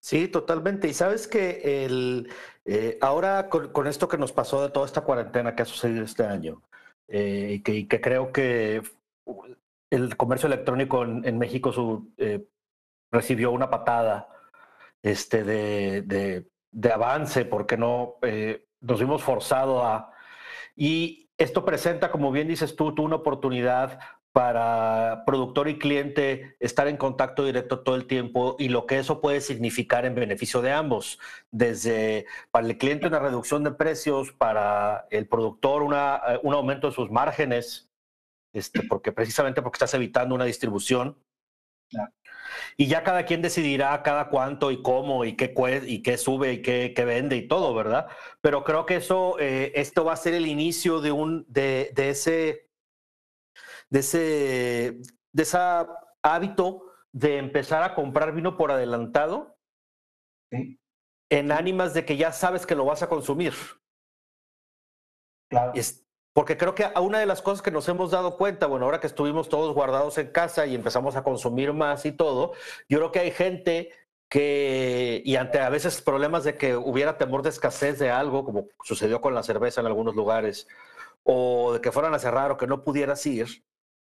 Sí, 0.00 0.28
totalmente. 0.28 0.88
Y 0.88 0.94
sabes 0.94 1.28
que 1.28 1.84
el, 1.84 2.32
eh, 2.64 2.98
ahora 3.00 3.48
con, 3.48 3.86
esto 3.86 4.08
que 4.08 4.18
nos 4.18 4.32
pasó 4.32 4.62
de 4.62 4.70
toda 4.70 4.86
esta 4.86 5.02
cuarentena 5.02 5.54
que 5.54 5.62
ha 5.62 5.66
sucedido 5.66 6.04
este 6.04 6.24
año, 6.24 6.62
eh, 7.08 7.62
que, 7.64 7.86
creo 7.88 8.32
que 8.32 8.82
el 9.90 10.16
comercio 10.16 10.46
electrónico 10.46 11.04
en, 11.04 11.38
México 11.38 12.06
eh, 12.18 12.46
recibió 13.10 13.50
una 13.50 13.70
patada 13.70 14.28
este, 15.02 15.44
de, 15.44 16.02
de, 16.02 16.50
de 16.70 16.92
avance 16.92 17.44
porque 17.44 17.76
no 17.76 18.16
eh, 18.22 18.66
nos 18.80 19.00
vimos 19.00 19.22
forzados 19.22 19.82
a... 19.84 20.10
Y 20.76 21.30
esto 21.36 21.64
presenta, 21.64 22.10
como 22.10 22.32
bien 22.32 22.48
dices 22.48 22.76
tú, 22.76 22.94
tú 22.94 23.02
una 23.02 23.16
oportunidad 23.16 23.98
para 24.32 25.24
productor 25.26 25.68
y 25.68 25.78
cliente 25.78 26.56
estar 26.60 26.86
en 26.86 26.96
contacto 26.96 27.44
directo 27.44 27.80
todo 27.80 27.96
el 27.96 28.06
tiempo 28.06 28.56
y 28.58 28.68
lo 28.68 28.86
que 28.86 28.98
eso 28.98 29.20
puede 29.20 29.40
significar 29.40 30.06
en 30.06 30.14
beneficio 30.14 30.62
de 30.62 30.72
ambos, 30.72 31.18
desde 31.50 32.26
para 32.50 32.66
el 32.66 32.78
cliente 32.78 33.08
una 33.08 33.18
reducción 33.18 33.64
de 33.64 33.72
precios, 33.72 34.32
para 34.32 35.06
el 35.10 35.26
productor 35.26 35.82
una, 35.82 36.20
eh, 36.28 36.40
un 36.42 36.54
aumento 36.54 36.88
de 36.88 36.94
sus 36.94 37.10
márgenes, 37.10 37.90
este, 38.52 38.82
porque 38.84 39.12
precisamente 39.12 39.62
porque 39.62 39.76
estás 39.76 39.94
evitando 39.94 40.34
una 40.34 40.44
distribución. 40.44 41.16
Y 42.76 42.86
ya 42.86 43.02
cada 43.02 43.24
quien 43.24 43.42
decidirá 43.42 44.00
cada 44.04 44.28
cuánto 44.28 44.70
y 44.70 44.80
cómo 44.80 45.24
y 45.24 45.34
qué, 45.36 45.52
y 45.86 46.02
qué 46.02 46.18
sube 46.18 46.52
y 46.52 46.62
qué, 46.62 46.92
qué, 46.94 47.04
vende 47.04 47.36
y 47.36 47.48
todo, 47.48 47.74
¿verdad? 47.74 48.06
Pero 48.40 48.62
creo 48.62 48.86
que 48.86 48.96
eso, 48.96 49.38
eh, 49.40 49.72
esto 49.74 50.04
va 50.04 50.12
a 50.12 50.16
ser 50.16 50.34
el 50.34 50.46
inicio 50.46 51.00
de, 51.00 51.10
un, 51.10 51.44
de, 51.48 51.90
de 51.94 52.10
ese 52.10 52.69
de 53.90 54.00
ese, 54.00 55.00
de 55.32 55.42
ese 55.42 55.58
hábito 56.22 56.84
de 57.12 57.38
empezar 57.38 57.82
a 57.82 57.94
comprar 57.94 58.32
vino 58.32 58.56
por 58.56 58.70
adelantado 58.70 59.56
en 61.30 61.52
ánimas 61.52 61.94
de 61.94 62.04
que 62.04 62.16
ya 62.16 62.32
sabes 62.32 62.66
que 62.66 62.74
lo 62.74 62.84
vas 62.84 63.02
a 63.02 63.08
consumir. 63.08 63.54
Claro. 65.48 65.72
porque 66.32 66.56
creo 66.56 66.76
que 66.76 66.86
una 67.00 67.18
de 67.18 67.26
las 67.26 67.42
cosas 67.42 67.60
que 67.60 67.72
nos 67.72 67.88
hemos 67.88 68.12
dado 68.12 68.36
cuenta, 68.36 68.66
bueno, 68.66 68.84
ahora 68.84 69.00
que 69.00 69.08
estuvimos 69.08 69.48
todos 69.48 69.74
guardados 69.74 70.16
en 70.18 70.30
casa 70.30 70.64
y 70.64 70.76
empezamos 70.76 71.16
a 71.16 71.24
consumir 71.24 71.72
más 71.72 72.06
y 72.06 72.12
todo, 72.12 72.52
yo 72.88 72.98
creo 72.98 73.10
que 73.10 73.18
hay 73.18 73.30
gente 73.32 73.90
que, 74.28 75.22
y 75.24 75.34
ante 75.34 75.58
a 75.58 75.68
veces 75.70 76.00
problemas 76.02 76.44
de 76.44 76.56
que 76.56 76.76
hubiera 76.76 77.18
temor 77.18 77.42
de 77.42 77.48
escasez 77.48 77.98
de 77.98 78.10
algo, 78.10 78.44
como 78.44 78.68
sucedió 78.84 79.20
con 79.20 79.34
la 79.34 79.42
cerveza 79.42 79.80
en 79.80 79.88
algunos 79.88 80.14
lugares, 80.14 80.68
o 81.24 81.72
de 81.72 81.80
que 81.80 81.90
fueran 81.90 82.14
a 82.14 82.20
cerrar 82.20 82.52
o 82.52 82.56
que 82.56 82.68
no 82.68 82.84
pudieras 82.84 83.26
ir, 83.26 83.64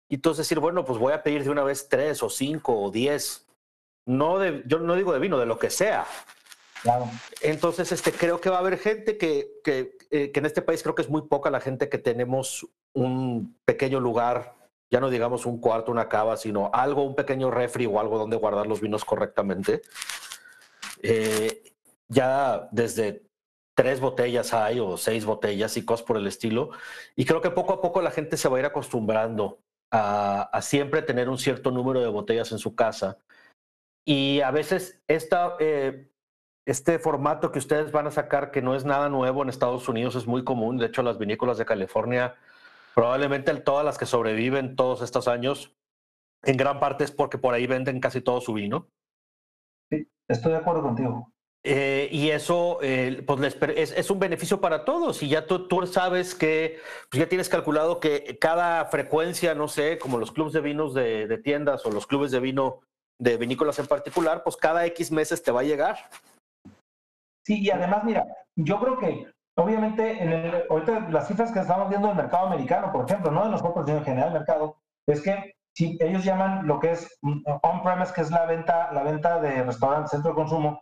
y 0.09 0.15
entonces 0.15 0.45
decir, 0.45 0.59
bueno, 0.59 0.85
pues 0.85 0.99
voy 0.99 1.13
a 1.13 1.23
pedir 1.23 1.43
de 1.43 1.49
una 1.49 1.63
vez 1.63 1.89
tres 1.89 2.23
o 2.23 2.29
cinco 2.29 2.79
o 2.79 2.91
diez. 2.91 3.45
No 4.05 4.39
de, 4.39 4.63
yo 4.65 4.79
no 4.79 4.95
digo 4.95 5.11
de 5.11 5.19
vino, 5.19 5.37
de 5.37 5.45
lo 5.45 5.59
que 5.59 5.69
sea. 5.69 6.05
Claro. 6.81 7.09
Entonces, 7.41 7.91
este, 7.91 8.13
creo 8.13 8.39
que 8.39 8.49
va 8.49 8.57
a 8.57 8.59
haber 8.59 8.77
gente 8.77 9.17
que, 9.17 9.49
que, 9.63 9.97
eh, 10.11 10.31
que 10.31 10.39
en 10.39 10.45
este 10.45 10.61
país 10.61 10.81
creo 10.81 10.95
que 10.95 11.01
es 11.01 11.09
muy 11.09 11.23
poca 11.23 11.49
la 11.49 11.59
gente 11.59 11.89
que 11.89 11.97
tenemos 11.97 12.65
un 12.93 13.57
pequeño 13.65 13.99
lugar, 13.99 14.55
ya 14.89 15.01
no 15.01 15.09
digamos 15.09 15.45
un 15.45 15.59
cuarto, 15.59 15.91
una 15.91 16.07
cava, 16.07 16.37
sino 16.37 16.69
algo, 16.73 17.03
un 17.03 17.15
pequeño 17.15 17.51
refri 17.51 17.85
o 17.85 17.99
algo 17.99 18.17
donde 18.17 18.37
guardar 18.37 18.67
los 18.67 18.79
vinos 18.79 19.03
correctamente. 19.03 19.81
Eh, 21.03 21.73
ya 22.07 22.69
desde 22.71 23.23
tres 23.75 23.99
botellas 23.99 24.53
hay 24.53 24.79
o 24.79 24.95
seis 24.95 25.25
botellas 25.25 25.75
y 25.75 25.83
cosas 25.83 26.05
por 26.05 26.15
el 26.15 26.27
estilo. 26.27 26.69
Y 27.17 27.25
creo 27.25 27.41
que 27.41 27.51
poco 27.51 27.73
a 27.73 27.81
poco 27.81 28.01
la 28.01 28.11
gente 28.11 28.37
se 28.37 28.47
va 28.47 28.55
a 28.55 28.59
ir 28.61 28.65
acostumbrando 28.65 29.59
a, 29.91 30.59
siempre 30.61 31.01
tener 31.01 31.29
un 31.29 31.37
cierto 31.37 31.71
número 31.71 32.01
de 32.01 32.07
botellas 32.07 32.51
en 32.51 32.59
su 32.59 32.75
casa. 32.75 33.17
Y 34.05 34.41
a 34.41 34.51
veces 34.51 35.01
esta, 35.07 35.55
eh, 35.59 36.09
este 36.65 36.99
formato 36.99 37.51
que 37.51 37.59
ustedes 37.59 37.91
van 37.91 38.07
a 38.07 38.11
sacar, 38.11 38.51
que 38.51 38.61
no 38.61 38.75
es 38.75 38.85
nada 38.85 39.09
nuevo 39.09 39.43
en 39.43 39.49
Estados 39.49 39.87
Unidos, 39.89 40.15
es 40.15 40.27
muy 40.27 40.43
común. 40.43 40.77
De 40.77 40.87
hecho, 40.87 41.03
las 41.03 41.17
vinícolas 41.17 41.57
de 41.57 41.65
California, 41.65 42.35
probablemente 42.95 43.53
todas 43.55 43.85
las 43.85 43.97
que 43.97 44.05
sobreviven 44.05 44.75
todos 44.75 45.01
estos 45.01 45.27
años, 45.27 45.75
en 46.43 46.57
gran 46.57 46.79
parte 46.79 47.03
es 47.03 47.11
porque 47.11 47.37
por 47.37 47.53
ahí 47.53 47.67
venden 47.67 47.99
casi 47.99 48.21
todo 48.21 48.41
su 48.41 48.53
vino. 48.53 48.87
Sí, 49.89 50.09
estoy 50.27 50.51
de 50.51 50.57
acuerdo 50.57 50.81
contigo. 50.83 51.31
Eh, 51.63 52.07
y 52.11 52.29
eso 52.29 52.79
eh, 52.81 53.23
pues 53.25 53.57
es, 53.75 54.09
un 54.09 54.19
beneficio 54.19 54.61
para 54.61 54.85
todos. 54.85 55.21
Y 55.21 55.29
ya 55.29 55.45
tú, 55.45 55.67
tú 55.67 55.85
sabes 55.85 56.33
que 56.33 56.79
pues 57.09 57.19
ya 57.19 57.29
tienes 57.29 57.49
calculado 57.49 57.99
que 57.99 58.37
cada 58.39 58.85
frecuencia, 58.85 59.53
no 59.53 59.67
sé, 59.67 59.97
como 59.97 60.17
los 60.17 60.31
clubes 60.31 60.53
de 60.53 60.61
vinos 60.61 60.93
de, 60.93 61.39
tiendas 61.43 61.85
o 61.85 61.91
los 61.91 62.07
clubes 62.07 62.31
de 62.31 62.39
vino 62.39 62.81
de 63.19 63.37
vinícolas 63.37 63.79
en 63.79 63.87
particular, 63.87 64.43
pues 64.43 64.55
cada 64.55 64.85
X 64.85 65.11
meses 65.11 65.41
te 65.43 65.51
va 65.51 65.61
a 65.61 65.65
llegar. 65.65 65.97
Sí, 67.45 67.61
y 67.61 67.71
además, 67.71 68.03
mira, 68.03 68.25
yo 68.55 68.79
creo 68.79 68.97
que 68.99 69.27
obviamente, 69.57 70.23
en 70.23 70.31
el, 70.31 70.63
ahorita 70.69 71.09
las 71.09 71.27
cifras 71.27 71.51
que 71.51 71.59
estamos 71.59 71.89
viendo 71.89 72.07
del 72.07 72.17
mercado 72.17 72.47
americano, 72.47 72.91
por 72.91 73.05
ejemplo, 73.05 73.31
no 73.31 73.43
de 73.43 73.51
nosotros, 73.51 73.85
sino 73.85 73.97
en 73.97 74.05
general 74.05 74.31
del 74.31 74.39
mercado, 74.39 74.77
es 75.07 75.21
que 75.21 75.55
si 75.75 75.97
ellos 75.99 76.23
llaman 76.23 76.65
lo 76.67 76.79
que 76.79 76.91
es 76.91 77.19
on-premise, 77.21 78.13
que 78.13 78.21
es 78.21 78.31
la 78.31 78.45
venta, 78.45 78.91
la 78.93 79.03
venta 79.03 79.39
de 79.39 79.63
restaurantes, 79.63 80.11
centro 80.11 80.31
de 80.31 80.35
consumo, 80.35 80.81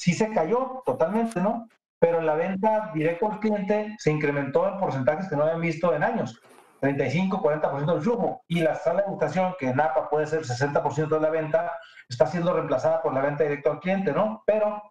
sí 0.00 0.14
se 0.14 0.30
cayó 0.32 0.82
totalmente, 0.86 1.42
¿no? 1.42 1.68
Pero 1.98 2.22
la 2.22 2.34
venta 2.34 2.90
directa 2.94 3.26
al 3.26 3.38
cliente 3.38 3.94
se 3.98 4.10
incrementó 4.10 4.66
en 4.66 4.78
porcentajes 4.78 5.28
que 5.28 5.36
no 5.36 5.42
habían 5.42 5.60
visto 5.60 5.94
en 5.94 6.02
años. 6.02 6.40
35, 6.80 7.42
40% 7.42 7.92
del 7.92 8.00
flujo. 8.00 8.42
Y 8.48 8.60
la 8.60 8.76
sala 8.76 9.02
de 9.02 9.08
educación, 9.08 9.54
que 9.58 9.68
en 9.68 9.78
APA 9.78 10.08
puede 10.08 10.26
ser 10.26 10.40
60% 10.40 11.08
de 11.08 11.20
la 11.20 11.28
venta, 11.28 11.72
está 12.08 12.26
siendo 12.26 12.54
reemplazada 12.54 13.02
por 13.02 13.12
la 13.12 13.20
venta 13.20 13.44
directa 13.44 13.72
al 13.72 13.80
cliente, 13.80 14.14
¿no? 14.14 14.42
Pero, 14.46 14.82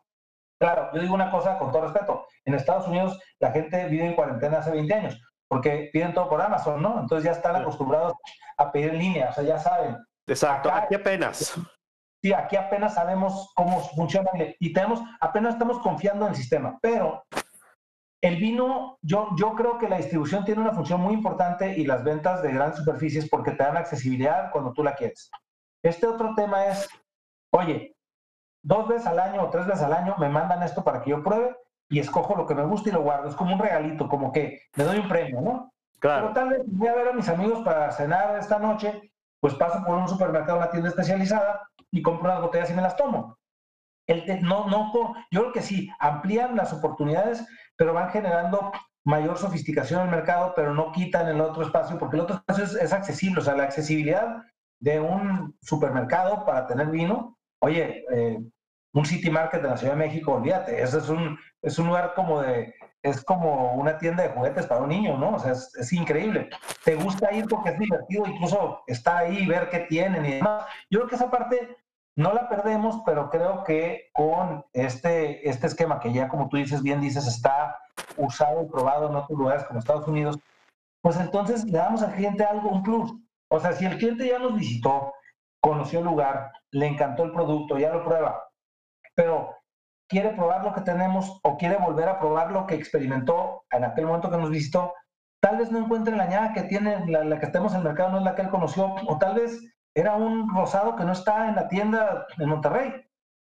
claro, 0.60 0.91
yo 0.93 1.01
digo 1.01 1.16
una 1.16 1.32
cosa 1.32 1.57
con 1.57 1.72
todo 1.72 1.86
respeto. 1.86 2.28
En 2.45 2.53
Estados 2.53 2.88
Unidos 2.88 3.20
la 3.39 3.49
gente 3.49 3.88
vive 3.88 4.05
en 4.05 4.14
cuarentena 4.14 4.60
hace 4.60 4.70
20 4.70 4.93
años, 4.93 5.20
porque 5.47 5.89
piden 5.91 6.14
todo 6.14 6.30
por 6.30 6.39
Amazon, 6.39 6.84
¿no? 6.84 6.99
Entonces 6.99 7.26
ya 7.26 7.32
están 7.32 7.55
acostumbrados 7.55 8.14
a 8.57 8.72
pedir 8.72 8.91
en 8.91 8.99
línea, 8.99 9.30
o 9.32 9.34
sea, 9.34 9.43
ya 9.43 9.57
saben. 9.57 9.97
Exacto, 10.28 10.72
aquí 10.72 10.93
apenas. 10.93 11.60
Sí, 12.22 12.34
aquí 12.34 12.57
apenas 12.57 12.95
sabemos 12.95 13.51
cómo 13.55 13.80
funciona 13.80 14.30
y 14.59 14.74
tenemos, 14.74 15.01
apenas 15.22 15.53
estamos 15.53 15.80
confiando 15.80 16.26
en 16.26 16.32
el 16.32 16.38
sistema, 16.38 16.78
pero 16.82 17.24
el 18.22 18.36
vino, 18.36 18.97
yo, 19.01 19.30
yo 19.38 19.55
creo 19.55 19.78
que 19.78 19.88
la 19.88 19.97
distribución 19.97 20.43
tiene 20.43 20.59
una 20.59 20.74
función 20.74 20.99
muy 20.99 21.13
importante 21.13 21.78
y 21.78 21.86
las 21.86 22.03
ventas 22.03 22.41
de 22.41 22.51
grandes 22.51 22.80
superficies 22.80 23.30
porque 23.30 23.51
te 23.51 23.63
dan 23.63 23.78
accesibilidad 23.78 24.51
cuando 24.51 24.74
tú 24.74 24.84
la 24.84 24.95
quieres. 24.95 25.32
Este 25.82 26.05
otro 26.05 26.36
tema 26.36 26.65
es, 26.65 26.89
oye, 27.51 27.95
dos 28.61 28.89
veces 28.89 29.07
al 29.07 29.20
año 29.20 29.43
o 29.43 29.49
tres 29.49 29.65
veces 29.65 29.84
al 29.84 29.93
año 29.93 30.15
me 30.17 30.28
mandan 30.28 30.61
esto 30.63 30.84
para 30.84 31.01
que 31.01 31.11
yo 31.11 31.24
pruebe 31.24 31.55
y 31.89 31.99
escojo 31.99 32.36
lo 32.36 32.45
que 32.45 32.55
me 32.55 32.65
gusta 32.65 32.89
y 32.89 32.91
lo 32.91 33.03
guardo. 33.03 33.30
Es 33.30 33.36
como 33.36 33.53
un 33.53 33.59
regalito, 33.59 34.09
como 34.09 34.34
que 34.34 34.63
me 34.76 34.84
doy 34.84 34.99
un 34.99 35.07
premio, 35.07 35.39
¿no? 35.39 35.72
Claro. 35.99 36.24
Pero 36.24 36.34
tal 36.34 36.49
vez 36.49 36.61
voy 36.65 36.88
a 36.89 36.95
ver 36.95 37.07
a 37.07 37.13
mis 37.13 37.30
amigos 37.30 37.63
para 37.63 37.91
cenar 37.91 38.38
esta 38.38 38.59
noche, 38.59 39.13
pues 39.39 39.53
paso 39.55 39.82
por 39.86 39.95
un 39.95 40.09
supermercado, 40.09 40.57
una 40.57 40.72
tienda 40.72 40.89
especializada 40.89 41.68
y 41.92 42.02
compro 42.02 42.30
unas 42.30 42.42
botellas 42.42 42.70
y 42.70 42.74
me 42.74 42.82
las 42.82 42.96
tomo. 42.96 43.38
El 44.08 44.42
no, 44.42 44.68
no, 44.68 44.92
yo 45.32 45.42
creo 45.42 45.54
que 45.54 45.62
sí, 45.62 45.90
amplían 46.00 46.56
las 46.56 46.74
oportunidades, 46.74 47.46
pero 47.76 47.94
van 47.94 48.10
generando 48.10 48.72
mayor 49.06 49.38
sofisticación 49.38 50.04
el 50.04 50.10
mercado, 50.10 50.54
pero 50.56 50.74
no 50.74 50.92
quitan 50.92 51.28
el 51.28 51.42
otro 51.42 51.64
espacio, 51.64 51.98
porque 51.98 52.16
el 52.16 52.24
otro 52.24 52.36
espacio 52.36 52.64
es, 52.64 52.94
accesible, 52.94 53.40
o 53.40 53.44
sea, 53.44 53.56
la 53.56 53.64
accesibilidad 53.64 54.44
de 54.80 55.00
un 55.00 55.56
supermercado 55.62 56.46
para 56.46 56.66
tener 56.68 56.88
vino, 56.88 57.38
oye, 57.62 58.04
eh, 58.12 58.40
un 58.94 59.06
City 59.06 59.30
Market 59.30 59.62
de 59.62 59.70
la 59.70 59.78
Ciudad 59.78 59.94
de 59.94 60.00
México, 60.00 60.34
olvídate, 60.34 60.82
eso 60.82 60.98
es 60.98 61.10
un, 61.10 61.38
es 61.62 61.78
un 61.78 61.88
lugar 61.88 62.14
como 62.16 62.42
de, 62.42 62.74
es 63.02 63.24
como 63.24 63.74
una 63.76 63.97
tienda 63.97 64.24
de 64.24 64.30
juguetes 64.30 64.66
para 64.66 64.82
un 64.82 64.89
niño, 64.89 65.18
¿no? 65.18 65.36
O 65.36 65.39
sea, 65.39 65.54
es, 65.54 65.93
increíble. 65.93 66.50
Te 66.84 66.95
gusta 66.95 67.32
ir 67.34 67.45
porque 67.47 67.70
es 67.70 67.80
divertido, 67.80 68.26
incluso 68.28 68.84
estar 68.88 69.18
ahí, 69.18 69.45
ver 69.45 69.70
qué 69.70 69.80
tienen 69.82 70.26
y 70.26 70.34
demás. 70.36 70.66
Yo 70.89 71.00
creo 71.00 71.10
que 71.10 71.16
esa 71.16 71.32
parte 71.32 71.78
no 72.16 72.34
la 72.34 72.50
perdemos, 72.50 73.02
pero 73.06 73.30
creo 73.30 73.64
que 73.64 74.10
con 74.14 74.66
este, 74.74 75.47
este 75.47 75.68
esquema 75.68 76.00
que 76.00 76.12
ya, 76.12 76.28
como 76.28 76.50
tú 76.50 76.58
dices, 76.58 76.84
bien 76.84 77.00
dices, 77.00 77.26
está 77.26 77.80
usado 78.18 78.64
y 78.64 78.68
probado 78.68 79.10
en 79.10 79.16
otros 79.16 79.38
lugares 79.38 79.64
como 79.64 79.80
Estados 79.80 80.08
Unidos, 80.08 80.38
pues 81.02 81.18
entonces 81.18 81.64
le 81.64 81.78
damos 81.78 82.02
al 82.02 82.14
cliente 82.14 82.43
algo, 82.43 82.70
un 82.70 82.84
plus. 82.84 83.14
O 83.50 83.60
sea, 83.60 83.72
si 83.74 83.86
el 83.86 83.97
cliente 83.97 84.28
ya 84.28 84.39
nos 84.39 84.56
visitó, 84.56 85.14
conoció 85.62 86.00
el 86.00 86.06
lugar, 86.06 86.52
le 86.72 86.88
encantó 86.88 87.24
el 87.24 87.32
producto, 87.32 87.78
ya 87.78 87.93
lo 87.93 88.04
prueba, 88.04 88.50
pero 89.16 89.59
quiere 90.10 90.32
probar 90.32 90.64
lo 90.64 90.74
que 90.74 90.82
tenemos 90.82 91.39
o 91.43 91.55
quiere 91.57 91.78
volver 91.78 92.10
a 92.10 92.20
probar 92.20 92.51
lo 92.51 92.66
que 92.66 92.76
experimentó 92.76 93.64
en 93.72 93.86
aquel 93.86 94.07
momento 94.07 94.30
que 94.30 94.38
nos 94.38 94.49
visitó, 94.49 94.93
tal 95.41 95.57
vez 95.57 95.72
no 95.72 95.80
encuentre 95.80 96.16
la 96.16 96.24
añada 96.24 96.51
que 96.53 96.64
tiene, 96.64 97.05
la, 97.07 97.39
que 97.39 97.45
estemos 97.45 97.72
en 97.74 97.80
el 97.80 97.86
mercado 97.86 98.12
no 98.12 98.18
es 98.18 98.24
la 98.24 98.36
que 98.36 98.41
él 98.41 98.49
conoció, 98.49 98.95
o 99.07 99.18
tal 99.18 99.36
vez 99.36 99.62
era 99.95 100.16
un 100.16 100.53
rosado 100.53 100.95
que 100.95 101.05
no 101.05 101.14
está 101.14 101.47
en 101.47 101.55
la 101.55 101.68
tienda 101.68 102.26
en 102.38 102.49
Monterrey, 102.49 102.93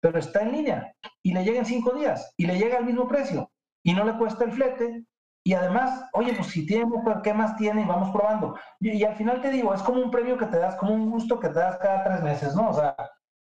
pero 0.01 0.19
está 0.19 0.43
en 0.43 0.53
línea 0.53 0.95
y 1.23 1.33
le 1.33 1.45
llega 1.45 1.59
en 1.59 1.67
cinco 1.67 1.93
días 1.93 2.33
y 2.37 2.47
le 2.47 2.59
llega 2.59 2.79
al 2.79 2.85
mismo 2.85 3.07
precio 3.07 3.51
y 3.85 3.93
no 3.93 4.05
le 4.05 4.17
cuesta 4.17 4.45
el 4.45 4.53
flete. 4.53 5.05
Y 5.45 5.55
además, 5.55 6.09
oye, 6.13 6.35
pues 6.35 6.49
si 6.49 6.65
tiene, 6.67 6.87
¿qué 7.25 7.35
más 7.35 7.57
tiene? 7.57 7.83
Y 7.83 7.85
vamos 7.85 8.13
probando. 8.13 8.57
Y, 8.79 9.03
al 9.03 9.17
final 9.17 9.41
te 9.41 9.51
digo, 9.51 9.75
es 9.75 9.83
como 9.83 10.01
un 10.01 10.11
premio 10.11 10.39
que 10.39 10.47
te 10.47 10.59
das, 10.59 10.77
como 10.77 10.95
un 10.95 11.11
gusto 11.11 11.41
que 11.41 11.49
te 11.49 11.59
das 11.59 11.79
cada 11.79 12.05
tres 12.05 12.23
meses, 12.23 12.55
¿no? 12.55 12.71
O 12.71 12.73
sea, 12.73 12.95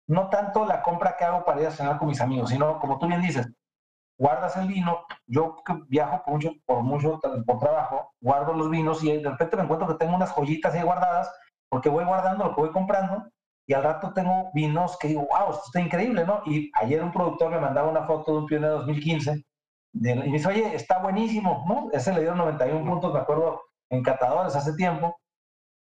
no 0.08 0.30
tanto 0.30 0.66
la 0.66 0.82
compra 0.82 1.16
que 1.18 1.26
hago 1.26 1.44
para 1.46 1.62
ir 1.62 1.68
a 1.68 1.72
cenar 1.72 1.98
con 1.98 2.08
mis 2.08 2.22
amigos, 2.22 2.50
sino 2.50 2.80
como 2.80 3.00
tú 3.00 3.08
bien 3.08 3.22
dices, 3.22 3.48
guardas 4.18 4.56
el 4.58 4.68
vino, 4.68 5.06
yo 5.26 5.58
viajo 5.88 6.22
por 6.24 6.34
mucho, 6.34 6.52
por 6.66 6.84
mucho 6.84 7.20
por 7.46 7.60
trabajo, 7.60 8.14
guardo 8.22 8.54
los 8.54 8.70
vinos 8.70 9.04
y 9.04 9.18
de 9.18 9.30
repente 9.30 9.58
me 9.58 9.64
encuentro 9.64 9.88
que 9.88 9.96
tengo 9.96 10.16
unas 10.16 10.32
joyitas 10.32 10.74
ahí 10.74 10.84
guardadas 10.84 11.32
porque 11.70 11.90
voy 11.90 12.04
guardando 12.04 12.46
lo 12.46 12.56
que 12.56 12.62
voy 12.62 12.72
comprando 12.72 13.26
y 13.68 13.74
al 13.74 13.84
rato 13.84 14.12
tengo 14.14 14.52
vinos 14.54 14.98
que 14.98 15.08
digo, 15.08 15.22
wow, 15.22 15.52
esto 15.52 15.64
está 15.68 15.80
increíble, 15.80 16.26
¿no? 16.26 16.42
Y 16.46 16.72
ayer 16.76 17.02
un 17.02 17.12
productor 17.12 17.52
me 17.52 17.60
mandaba 17.60 17.90
una 17.90 18.04
foto 18.04 18.34
de 18.34 18.38
un 18.40 18.46
pionero 18.46 18.80
2015 18.80 19.44
y 19.94 20.00
me 20.00 20.24
dice, 20.24 20.48
oye, 20.48 20.76
está 20.76 21.00
buenísimo, 21.00 21.64
¿no? 21.68 21.90
Ese 21.92 22.14
le 22.14 22.22
dio 22.22 22.36
91 22.36 22.86
puntos, 22.86 23.14
me 23.14 23.20
acuerdo, 23.20 23.62
en 23.90 24.04
catadores 24.04 24.56
hace 24.56 24.74
tiempo. 24.76 25.18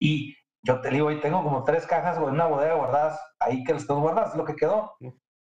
Y 0.00 0.34
yo 0.62 0.80
te 0.80 0.90
digo, 0.90 1.10
y 1.10 1.20
tengo 1.20 1.42
como 1.42 1.64
tres 1.64 1.86
cajas 1.86 2.18
o 2.18 2.28
en 2.28 2.34
una 2.34 2.46
bodega 2.46 2.74
guardadas 2.74 3.20
ahí 3.38 3.64
que 3.64 3.72
las 3.72 3.86
tengo 3.86 4.00
guardadas, 4.00 4.30
es 4.30 4.36
lo 4.36 4.44
que 4.44 4.56
quedó. 4.56 4.96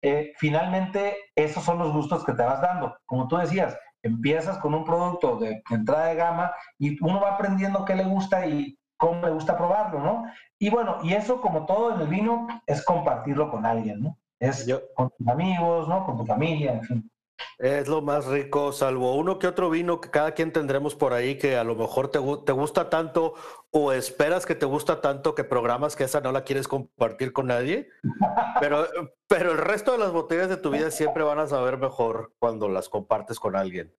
Eh, 0.01 0.33
finalmente, 0.37 1.15
esos 1.35 1.63
son 1.63 1.79
los 1.79 1.93
gustos 1.93 2.23
que 2.25 2.33
te 2.33 2.43
vas 2.43 2.61
dando. 2.61 2.95
Como 3.05 3.27
tú 3.27 3.37
decías, 3.37 3.77
empiezas 4.03 4.57
con 4.59 4.73
un 4.73 4.83
producto 4.83 5.37
de 5.37 5.63
entrada 5.71 6.07
de 6.07 6.15
gama 6.15 6.51
y 6.77 7.03
uno 7.03 7.19
va 7.19 7.33
aprendiendo 7.33 7.85
qué 7.85 7.95
le 7.95 8.03
gusta 8.03 8.45
y 8.45 8.77
cómo 8.97 9.21
me 9.21 9.31
gusta 9.31 9.57
probarlo, 9.57 9.99
¿no? 9.99 10.25
Y 10.59 10.69
bueno, 10.69 10.97
y 11.03 11.13
eso 11.13 11.41
como 11.41 11.65
todo 11.65 11.95
en 11.95 12.01
el 12.01 12.07
vino 12.07 12.47
es 12.67 12.83
compartirlo 12.85 13.49
con 13.49 13.65
alguien, 13.65 14.01
¿no? 14.03 14.17
Es 14.39 14.67
con 14.95 15.09
tus 15.17 15.27
amigos, 15.27 15.87
¿no? 15.87 16.05
Con 16.05 16.17
tu 16.17 16.25
familia, 16.25 16.73
en 16.73 16.83
fin. 16.83 17.11
Es 17.57 17.87
lo 17.87 18.01
más 18.01 18.25
rico, 18.25 18.73
salvo 18.73 19.15
uno 19.15 19.39
que 19.39 19.47
otro 19.47 19.69
vino 19.69 20.01
que 20.01 20.09
cada 20.09 20.33
quien 20.33 20.51
tendremos 20.51 20.95
por 20.95 21.13
ahí 21.13 21.37
que 21.37 21.57
a 21.57 21.63
lo 21.63 21.75
mejor 21.75 22.09
te, 22.09 22.19
te, 22.45 22.51
gusta 22.51 22.89
tanto 22.89 23.33
o 23.71 23.93
esperas 23.93 24.45
que 24.45 24.55
te 24.55 24.65
gusta 24.65 24.99
tanto 24.99 25.35
que 25.35 25.45
programas 25.45 25.95
que 25.95 26.03
esa 26.03 26.19
no 26.19 26.33
la 26.33 26.43
quieres 26.43 26.67
compartir 26.67 27.31
con 27.31 27.47
nadie. 27.47 27.89
Pero, 28.59 28.87
pero 29.27 29.51
el 29.51 29.57
resto 29.57 29.91
de 29.91 29.97
las 29.97 30.13
botellas 30.13 30.47
de 30.47 30.55
tu 30.55 30.71
vida 30.71 30.89
siempre 30.89 31.23
van 31.23 31.39
a 31.39 31.47
saber 31.47 31.77
mejor 31.77 32.31
cuando 32.39 32.69
las 32.69 32.87
compartes 32.87 33.37
con 33.37 33.57
alguien. 33.57 33.93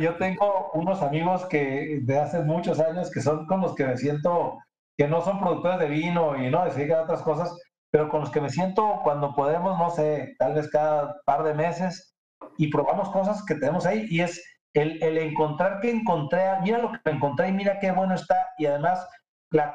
Yo 0.00 0.14
tengo 0.16 0.70
unos 0.74 1.02
amigos 1.02 1.44
que 1.46 2.00
de 2.02 2.18
hace 2.18 2.40
muchos 2.42 2.78
años 2.78 3.10
que 3.10 3.20
son 3.20 3.46
con 3.46 3.62
los 3.62 3.74
que 3.74 3.84
me 3.84 3.96
siento, 3.96 4.58
que 4.96 5.08
no 5.08 5.22
son 5.22 5.40
productores 5.40 5.80
de 5.80 5.88
vino 5.88 6.36
y 6.36 6.50
no, 6.50 6.60
a 6.60 6.68
otras 7.02 7.22
cosas, 7.22 7.52
pero 7.90 8.08
con 8.10 8.20
los 8.20 8.30
que 8.30 8.40
me 8.40 8.50
siento 8.50 9.00
cuando 9.02 9.34
podemos, 9.34 9.76
no 9.76 9.90
sé, 9.90 10.36
tal 10.38 10.54
vez 10.54 10.70
cada 10.70 11.16
par 11.24 11.42
de 11.42 11.54
meses 11.54 12.14
y 12.56 12.70
probamos 12.70 13.10
cosas 13.10 13.44
que 13.44 13.54
tenemos 13.54 13.86
ahí 13.86 14.06
y 14.10 14.20
es 14.20 14.42
el, 14.74 15.02
el 15.02 15.18
encontrar 15.18 15.80
que 15.80 15.90
encontré, 15.90 16.42
mira 16.62 16.78
lo 16.78 16.92
que 16.92 17.10
encontré 17.10 17.48
y 17.48 17.52
mira 17.52 17.78
qué 17.80 17.90
bueno 17.90 18.14
está 18.14 18.36
y 18.58 18.66
además 18.66 19.06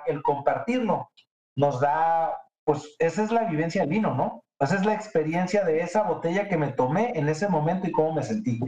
el 0.06 0.22
compartirlo 0.22 1.10
nos 1.58 1.80
da, 1.80 2.34
pues 2.66 2.96
esa 3.00 3.24
es 3.24 3.32
la 3.32 3.46
vivencia 3.46 3.82
del 3.82 3.90
vino, 3.90 4.14
¿no? 4.14 4.44
Esa 4.60 4.76
es 4.76 4.86
la 4.86 4.94
experiencia 4.94 5.64
de 5.66 5.82
esa 5.82 6.04
botella 6.04 6.48
que 6.48 6.58
me 6.58 6.72
tomé 6.72 7.12
en 7.16 7.28
ese 7.28 7.48
momento 7.48 7.88
y 7.88 7.92
cómo 7.92 8.14
me 8.14 8.24
sentí. 8.24 8.60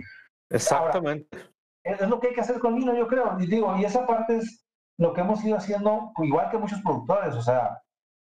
Exactamente. 0.49 1.37
es 1.83 2.01
lo 2.07 2.19
que 2.19 2.27
hay 2.27 2.33
que 2.33 2.41
hacer 2.41 2.59
con 2.59 2.75
vino, 2.75 2.93
yo 2.93 3.07
creo. 3.07 3.37
Y 3.39 3.47
digo, 3.47 3.75
y 3.77 3.85
esa 3.85 4.05
parte 4.05 4.37
es 4.37 4.65
lo 4.97 5.13
que 5.13 5.21
hemos 5.21 5.43
ido 5.43 5.57
haciendo, 5.57 6.11
igual 6.23 6.49
que 6.49 6.57
muchos 6.57 6.81
productores. 6.81 7.35
O 7.35 7.41
sea, 7.41 7.81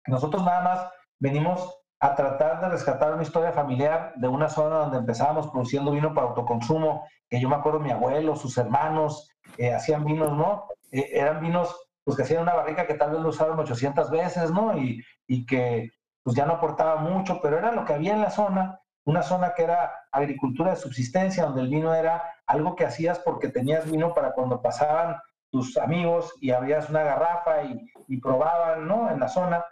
nosotros 0.06 0.44
nada 0.44 0.62
más 0.62 0.90
venimos 1.18 1.78
a 2.06 2.14
tratar 2.14 2.60
de 2.60 2.68
rescatar 2.68 3.12
una 3.12 3.22
historia 3.22 3.52
familiar 3.52 4.12
de 4.16 4.28
una 4.28 4.48
zona 4.48 4.76
donde 4.76 4.98
empezábamos 4.98 5.48
produciendo 5.48 5.90
vino 5.90 6.14
para 6.14 6.28
autoconsumo, 6.28 7.06
que 7.28 7.40
yo 7.40 7.48
me 7.48 7.56
acuerdo 7.56 7.80
mi 7.80 7.90
abuelo, 7.90 8.36
sus 8.36 8.56
hermanos, 8.58 9.30
eh, 9.58 9.74
hacían 9.74 10.04
vinos, 10.04 10.32
¿no? 10.36 10.66
Eh, 10.92 11.08
eran 11.12 11.40
vinos 11.40 11.74
pues 12.04 12.16
que 12.16 12.22
hacían 12.22 12.42
una 12.42 12.54
barrica 12.54 12.86
que 12.86 12.94
tal 12.94 13.10
vez 13.10 13.20
lo 13.20 13.30
usaron 13.30 13.58
800 13.58 14.10
veces, 14.10 14.50
¿no? 14.52 14.78
Y, 14.78 15.02
y 15.26 15.44
que 15.44 15.90
pues 16.22 16.36
ya 16.36 16.46
no 16.46 16.54
aportaba 16.54 16.96
mucho, 16.96 17.40
pero 17.42 17.58
era 17.58 17.72
lo 17.72 17.84
que 17.84 17.94
había 17.94 18.14
en 18.14 18.20
la 18.20 18.30
zona 18.30 18.80
una 19.06 19.22
zona 19.22 19.54
que 19.54 19.62
era 19.62 19.92
agricultura 20.10 20.70
de 20.70 20.76
subsistencia, 20.76 21.44
donde 21.44 21.62
el 21.62 21.68
vino 21.68 21.94
era 21.94 22.34
algo 22.46 22.74
que 22.74 22.84
hacías 22.84 23.20
porque 23.20 23.48
tenías 23.48 23.88
vino 23.90 24.12
para 24.12 24.32
cuando 24.32 24.60
pasaban 24.60 25.16
tus 25.50 25.76
amigos 25.76 26.34
y 26.40 26.50
abrías 26.50 26.90
una 26.90 27.04
garrafa 27.04 27.62
y, 27.62 28.16
probaban, 28.20 28.86
¿no? 28.86 29.08
En 29.08 29.20
la 29.20 29.28
zona. 29.28 29.64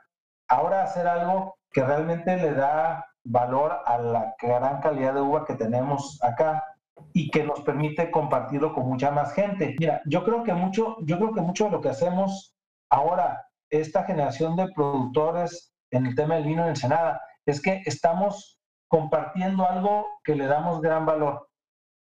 Ahora 0.49 0.85
hacer 0.85 1.09
algo 1.09 1.57
que 1.75 1.85
realmente 1.85 2.37
le 2.37 2.55
da 2.55 3.05
valor 3.25 3.83
a 3.85 3.99
la 3.99 4.35
gran 4.41 4.81
calidad 4.81 5.15
de 5.15 5.21
uva 5.21 5.45
que 5.45 5.55
tenemos 5.55 6.23
acá 6.23 6.63
y 7.13 7.31
que 7.31 7.43
nos 7.43 7.61
permite 7.63 8.11
compartirlo 8.13 8.73
con 8.73 8.87
mucha 8.87 9.11
más 9.11 9.33
gente. 9.33 9.75
Mira, 9.79 10.01
yo 10.07 10.25
creo 10.25 10.45
que 10.45 10.55
mucho, 10.55 10.97
yo 11.01 11.19
creo 11.19 11.35
que 11.35 11.41
mucho 11.41 11.65
de 11.65 11.71
lo 11.73 11.81
que 11.81 11.89
hacemos 11.89 12.55
ahora, 12.91 13.45
esta 13.71 14.05
generación 14.05 14.55
de 14.55 14.73
productores 14.73 15.75
en 15.91 16.07
el 16.07 16.15
tema 16.15 16.37
del 16.37 16.45
vino 16.45 16.63
en 16.63 16.71
Ensenada, 16.71 17.21
es 17.45 17.61
que 17.61 17.83
estamos 17.87 18.61
compartiendo 18.89 19.69
algo 19.69 20.07
que 20.23 20.37
le 20.37 20.47
damos 20.47 20.81
gran 20.81 21.05
valor. 21.05 21.49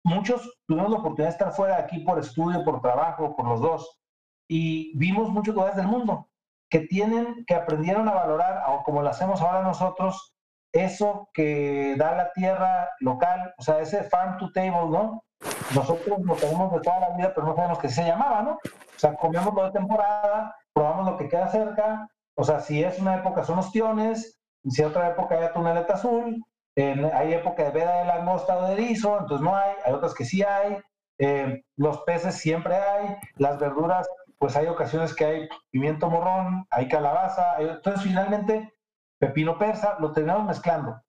muchos 0.04 0.42
tuvimos 0.66 0.90
la 0.90 0.98
oportunidad 0.98 1.30
de 1.30 1.38
estar 1.38 1.52
fuera 1.54 1.76
de 1.76 1.84
aquí 1.84 2.00
por 2.00 2.18
estudio, 2.18 2.64
por 2.64 2.82
trabajo, 2.82 3.36
por 3.36 3.48
los 3.48 3.62
dos, 3.62 4.00
y 4.48 4.98
vimos 4.98 5.30
muchos 5.30 5.54
lugares 5.54 5.76
del 5.76 5.88
mundo 5.88 6.29
que 6.70 6.82
tienen, 6.82 7.46
que 7.46 7.56
aprendieron 7.56 8.08
a 8.08 8.14
valorar, 8.14 8.64
o 8.68 8.84
como 8.84 9.02
lo 9.02 9.10
hacemos 9.10 9.42
ahora 9.42 9.62
nosotros, 9.62 10.36
eso 10.72 11.30
que 11.34 11.96
da 11.98 12.16
la 12.16 12.32
tierra 12.34 12.90
local, 13.00 13.54
o 13.58 13.64
sea, 13.64 13.80
ese 13.80 14.04
farm 14.04 14.38
to 14.38 14.52
table, 14.52 14.90
¿no? 14.90 15.24
Nosotros 15.74 16.20
lo 16.20 16.36
tenemos 16.36 16.72
de 16.74 16.82
toda 16.82 17.00
la 17.00 17.10
vida, 17.16 17.32
pero 17.34 17.48
no 17.48 17.56
sabemos 17.56 17.80
qué 17.80 17.90
se 17.90 18.06
llamaba, 18.06 18.44
¿no? 18.44 18.52
O 18.52 19.00
sea, 19.00 19.16
comemos 19.16 19.54
lo 19.54 19.64
de 19.66 19.72
temporada, 19.72 20.56
probamos 20.74 21.12
lo 21.12 21.18
que 21.18 21.28
queda 21.28 21.48
cerca, 21.48 22.08
o 22.36 22.44
sea, 22.44 22.60
si 22.60 22.84
es 22.84 23.00
una 23.00 23.16
época 23.16 23.44
son 23.44 23.60
ostiones, 23.60 24.40
si 24.70 24.84
otra 24.84 25.10
época 25.10 25.36
hay 25.36 25.44
atuneleta 25.46 25.96
azul, 25.96 26.44
hay 26.76 27.34
época 27.34 27.64
de 27.64 27.72
veda 27.72 28.00
de 28.00 28.06
langosta 28.06 28.58
o 28.58 28.66
de 28.66 28.74
erizo, 28.74 29.20
entonces 29.20 29.44
no 29.44 29.56
hay, 29.56 29.74
hay 29.84 29.94
otras 29.94 30.14
que 30.14 30.26
sí 30.26 30.44
hay, 30.44 30.78
eh, 31.18 31.64
los 31.76 32.02
peces 32.04 32.36
siempre 32.36 32.76
hay, 32.76 33.18
las 33.36 33.60
verduras, 33.60 34.08
pues 34.40 34.56
hay 34.56 34.68
ocasiones 34.68 35.14
que 35.14 35.26
hay 35.26 35.50
pimiento 35.70 36.10
morrón, 36.10 36.66
hay 36.72 36.88
calabaza, 36.88 37.58
entonces 37.60 38.04
finalmente 38.04 38.74
pepino 39.20 39.58
persa, 39.58 39.98
lo 40.00 40.14
tenemos 40.14 40.46
mezclando. 40.46 41.02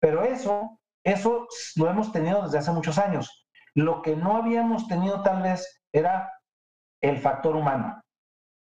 Pero 0.00 0.22
eso, 0.22 0.80
eso 1.04 1.46
lo 1.76 1.90
hemos 1.90 2.10
tenido 2.12 2.42
desde 2.42 2.58
hace 2.58 2.72
muchos 2.72 2.98
años. 2.98 3.46
Lo 3.74 4.00
que 4.00 4.16
no 4.16 4.38
habíamos 4.38 4.88
tenido 4.88 5.22
tal 5.22 5.42
vez 5.42 5.84
era 5.92 6.32
el 7.02 7.18
factor 7.18 7.54
humano. 7.56 8.02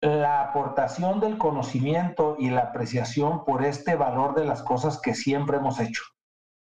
La 0.01 0.41
aportación 0.41 1.21
del 1.21 1.37
conocimiento 1.37 2.37
y 2.39 2.51
la 2.51 2.63
apreciación 2.63 3.45
por 3.45 3.65
este 3.65 3.95
valor 3.95 4.35
de 4.35 4.45
las 4.45 4.63
cosas 4.63 5.01
que 5.01 5.15
siempre 5.15 5.59
hemos 5.59 5.81
hecho. 5.81 6.03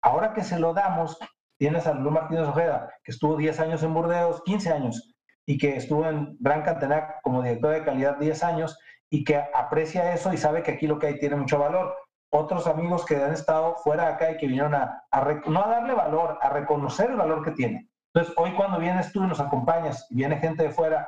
Ahora 0.01 0.33
que 0.33 0.43
se 0.43 0.59
lo 0.59 0.73
damos, 0.73 1.17
tienes 1.57 1.87
a 1.87 1.93
Luis 1.93 2.13
Martínez 2.13 2.47
Ojeda, 2.47 2.89
que 3.03 3.11
estuvo 3.11 3.37
10 3.37 3.59
años 3.61 3.83
en 3.83 3.93
Burdeos, 3.93 4.41
15 4.43 4.71
años, 4.71 5.12
y 5.45 5.57
que 5.57 5.75
estuvo 5.75 6.05
en 6.05 6.37
Gran 6.39 6.63
Cantenac 6.63 7.21
como 7.21 7.41
director 7.41 7.73
de 7.73 7.83
calidad 7.83 8.17
10 8.17 8.43
años, 8.43 8.77
y 9.09 9.23
que 9.23 9.43
aprecia 9.53 10.13
eso 10.13 10.33
y 10.33 10.37
sabe 10.37 10.63
que 10.63 10.71
aquí 10.71 10.87
lo 10.87 10.97
que 10.97 11.07
hay 11.07 11.19
tiene 11.19 11.35
mucho 11.35 11.59
valor 11.59 11.93
otros 12.33 12.65
amigos 12.65 13.05
que 13.05 13.15
han 13.15 13.31
estado 13.31 13.75
fuera 13.75 14.07
de 14.07 14.13
acá 14.13 14.31
y 14.31 14.37
que 14.37 14.47
vinieron 14.47 14.73
a, 14.73 15.03
no 15.45 15.63
a 15.63 15.67
darle 15.67 15.93
valor, 15.93 16.39
a 16.41 16.49
reconocer 16.49 17.11
el 17.11 17.17
valor 17.17 17.43
que 17.43 17.51
tiene. 17.51 17.87
Entonces, 18.11 18.33
hoy 18.37 18.55
cuando 18.55 18.79
vienes 18.79 19.11
tú 19.11 19.23
y 19.23 19.27
nos 19.27 19.39
acompañas 19.39 20.07
y 20.09 20.15
viene 20.15 20.39
gente 20.39 20.63
de 20.63 20.71
fuera, 20.71 21.07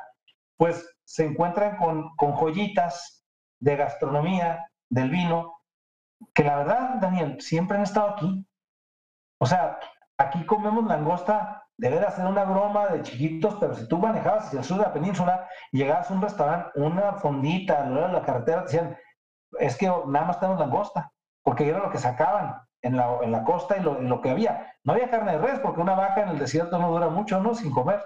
pues 0.56 0.88
se 1.04 1.24
encuentran 1.24 1.78
con, 1.78 2.14
con 2.16 2.32
joyitas 2.32 3.26
de 3.60 3.74
gastronomía, 3.74 4.70
del 4.88 5.10
vino, 5.10 5.58
que 6.32 6.44
la 6.44 6.58
verdad, 6.58 6.94
Daniel, 7.00 7.40
siempre 7.40 7.76
han 7.76 7.82
estado 7.82 8.10
aquí. 8.10 8.46
O 9.38 9.46
sea, 9.46 9.80
aquí 10.18 10.46
comemos 10.46 10.86
langosta, 10.86 11.65
debe 11.78 12.10
ser 12.10 12.26
una 12.26 12.44
broma 12.44 12.88
de 12.88 13.02
chiquitos, 13.02 13.56
pero 13.60 13.74
si 13.74 13.86
tú 13.88 13.98
manejabas 13.98 14.46
hacia 14.46 14.60
el 14.60 14.64
sur 14.64 14.78
de 14.78 14.84
la 14.84 14.92
península 14.92 15.48
y 15.72 15.78
llegabas 15.78 16.10
a 16.10 16.14
un 16.14 16.22
restaurante, 16.22 16.70
una 16.76 17.14
fondita, 17.14 17.84
a 17.84 17.88
la 17.88 18.22
carretera, 18.22 18.64
te 18.64 18.72
decían, 18.72 18.96
es 19.58 19.76
que 19.76 19.86
nada 19.86 20.26
más 20.26 20.40
tenemos 20.40 20.60
langosta 20.60 21.12
porque 21.42 21.68
era 21.68 21.78
lo 21.78 21.90
que 21.90 21.98
sacaban 21.98 22.56
en 22.82 22.96
la, 22.96 23.18
en 23.22 23.30
la 23.30 23.44
costa 23.44 23.76
y 23.76 23.82
lo, 23.82 24.20
que 24.20 24.30
había. 24.30 24.74
No 24.84 24.94
había 24.94 25.10
carne 25.10 25.32
de 25.32 25.38
res, 25.38 25.60
porque 25.60 25.80
una 25.80 25.94
vaca 25.94 26.22
en 26.22 26.30
el 26.30 26.38
desierto 26.38 26.78
no 26.78 26.90
dura 26.90 27.08
mucho, 27.08 27.40
¿no? 27.40 27.54
Sin 27.54 27.70
comer. 27.70 28.02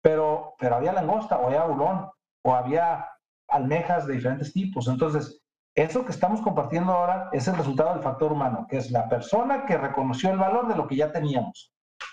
Pero, 0.00 0.54
pero 0.58 0.76
había 0.76 0.92
langosta, 0.92 1.38
o 1.38 1.46
había 1.46 1.64
bulón, 1.64 2.08
o 2.44 2.54
había 2.54 3.08
almejas 3.48 4.06
de 4.06 4.14
diferentes 4.14 4.52
tipos. 4.52 4.86
Entonces, 4.86 5.42
eso 5.74 6.04
que 6.04 6.12
estamos 6.12 6.40
compartiendo 6.40 6.92
ahora 6.92 7.30
es 7.32 7.48
el 7.48 7.56
resultado 7.56 7.94
del 7.94 8.02
factor 8.02 8.32
humano, 8.32 8.66
que 8.68 8.76
es 8.76 8.92
la 8.92 9.08
persona 9.08 9.66
que 9.66 9.76
reconoció 9.76 10.30
el 10.30 10.38
valor 10.38 10.68
de 10.68 10.76
lo 10.76 10.86
que 10.86 10.96
ya 10.96 11.10
teníamos. 11.10 11.72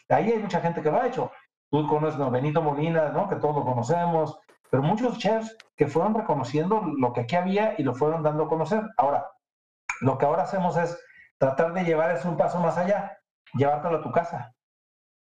Ahí 0.10 0.32
hay 0.32 0.40
mucha 0.40 0.62
gente 0.62 0.82
que 0.82 0.92
lo 0.92 1.02
ha 1.02 1.08
hecho. 1.08 1.32
Tú 1.72 1.88
conoces 1.88 2.20
a 2.20 2.30
Benito 2.30 2.62
Molina, 2.62 3.10
¿no? 3.10 3.28
que 3.28 3.36
todos 3.38 3.56
lo 3.56 3.66
conocemos, 3.66 4.40
pero 4.70 4.84
muchos 4.84 5.18
chefs 5.18 5.56
que 5.76 5.88
fueron 5.88 6.14
reconociendo 6.14 6.82
lo 6.98 7.14
que 7.14 7.22
aquí 7.22 7.36
había 7.36 7.76
y 7.78 7.84
lo 7.84 7.94
fueron 7.94 8.24
dando 8.24 8.44
a 8.44 8.50
conocer. 8.50 8.84
Ahora, 8.98 9.28
lo 10.02 10.18
que 10.18 10.26
ahora 10.26 10.44
hacemos 10.44 10.78
es 10.78 10.98
tratar 11.38 11.74
de 11.74 11.84
llevar 11.84 12.12
eso 12.12 12.30
un 12.30 12.38
paso 12.38 12.60
más 12.60 12.78
allá, 12.78 13.18
llevártelo 13.54 13.98
a 13.98 14.02
tu 14.02 14.12
casa, 14.12 14.54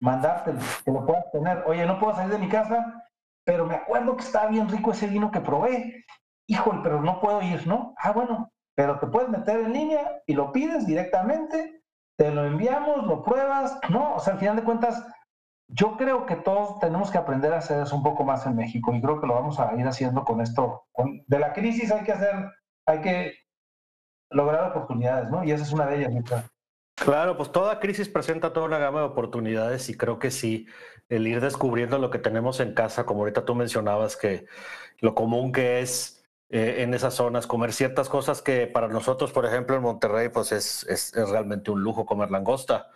mandártelo, 0.01 0.61
que 0.85 0.93
lo 0.93 1.05
puedas 1.05 1.31
tener. 1.33 1.63
Oye, 1.67 1.87
no 1.87 1.99
puedo 1.99 2.15
salir 2.15 2.33
de 2.33 2.39
mi 2.39 2.49
casa, 2.49 3.05
pero 3.45 3.67
me 3.67 3.75
acuerdo 3.75 4.17
que 4.17 4.25
estaba 4.25 4.49
bien 4.49 4.69
rico 4.69 4.93
ese 4.93 5.07
vino 5.07 5.31
que 5.31 5.41
probé. 5.41 6.05
Híjole, 6.47 6.81
pero 6.83 7.01
no 7.01 7.21
puedo 7.21 7.43
ir, 7.43 7.67
¿no? 7.67 7.95
Ah, 7.99 8.13
bueno, 8.13 8.51
pero 8.75 8.99
te 8.99 9.07
puedes 9.07 9.29
meter 9.29 9.61
en 9.61 9.73
línea 9.73 10.23
y 10.27 10.35
lo 10.35 10.53
pides 10.53 10.87
directamente, 10.87 11.80
te 12.21 12.31
lo 12.31 12.45
enviamos, 12.45 13.07
lo 13.07 13.23
pruebas, 13.23 13.79
¿no? 13.89 14.17
O 14.17 14.21
sea, 14.21 14.35
al 14.35 14.39
final 14.39 14.57
de 14.57 14.63
cuentas, 14.63 15.03
yo 15.69 15.97
creo 15.97 16.27
que 16.27 16.37
todos 16.37 16.79
tenemos 16.79 17.11
que 17.11 17.17
aprender 17.17 17.51
a 17.55 17.59
hacer 17.61 17.83
eso 17.83 17.97
un 17.97 18.03
poco 18.03 18.25
más 18.25 18.45
en 18.45 18.57
México 18.57 18.93
y 18.93 19.01
creo 19.01 19.19
que 19.19 19.27
lo 19.27 19.33
vamos 19.33 19.59
a 19.59 19.75
ir 19.77 19.87
haciendo 19.87 20.23
con 20.23 20.43
esto. 20.43 20.85
de 21.27 21.39
la 21.39 21.55
crisis 21.55 21.91
hay 21.91 22.05
que 22.05 22.13
hacer, 22.13 22.35
hay 22.85 23.01
que 23.01 23.33
lograr 24.29 24.71
oportunidades, 24.71 25.31
¿no? 25.31 25.43
Y 25.45 25.53
esa 25.53 25.65
es 25.65 25.73
una 25.73 25.87
de 25.87 25.97
ellas, 25.97 26.13
Claro, 26.95 27.39
pues 27.39 27.51
toda 27.51 27.81
crisis 27.81 28.11
presenta 28.11 28.53
toda 28.53 28.67
una 28.67 28.77
gama 28.77 28.99
de 29.01 29.07
oportunidades 29.07 29.89
y 29.89 29.97
creo 29.97 30.19
que 30.19 30.31
sí, 30.31 30.67
el 31.09 31.27
ir 31.27 31.41
descubriendo 31.41 31.99
lo 31.99 32.11
que 32.11 32.19
tenemos 32.19 32.61
en 32.61 32.75
casa, 32.75 33.07
como 33.07 33.21
ahorita 33.21 33.47
tú 33.47 33.55
mencionabas, 33.55 34.19
que 34.19 34.45
lo 34.99 35.15
común 35.15 35.53
que 35.53 35.81
es 35.81 36.20
eh, 36.51 36.83
en 36.83 36.95
esas 36.95 37.15
zonas 37.15 37.47
comer 37.47 37.73
ciertas 37.73 38.09
cosas 38.09 38.43
que 38.43 38.67
para 38.67 38.89
nosotros, 38.89 39.33
por 39.33 39.47
ejemplo, 39.47 39.77
en 39.77 39.83
Monterrey, 39.83 40.31
pues 40.31 40.51
es, 40.51 40.85
es, 40.89 41.13
realmente 41.15 41.71
un 41.71 41.83
lujo 41.83 42.07
comer 42.07 42.31
langosta. 42.31 42.91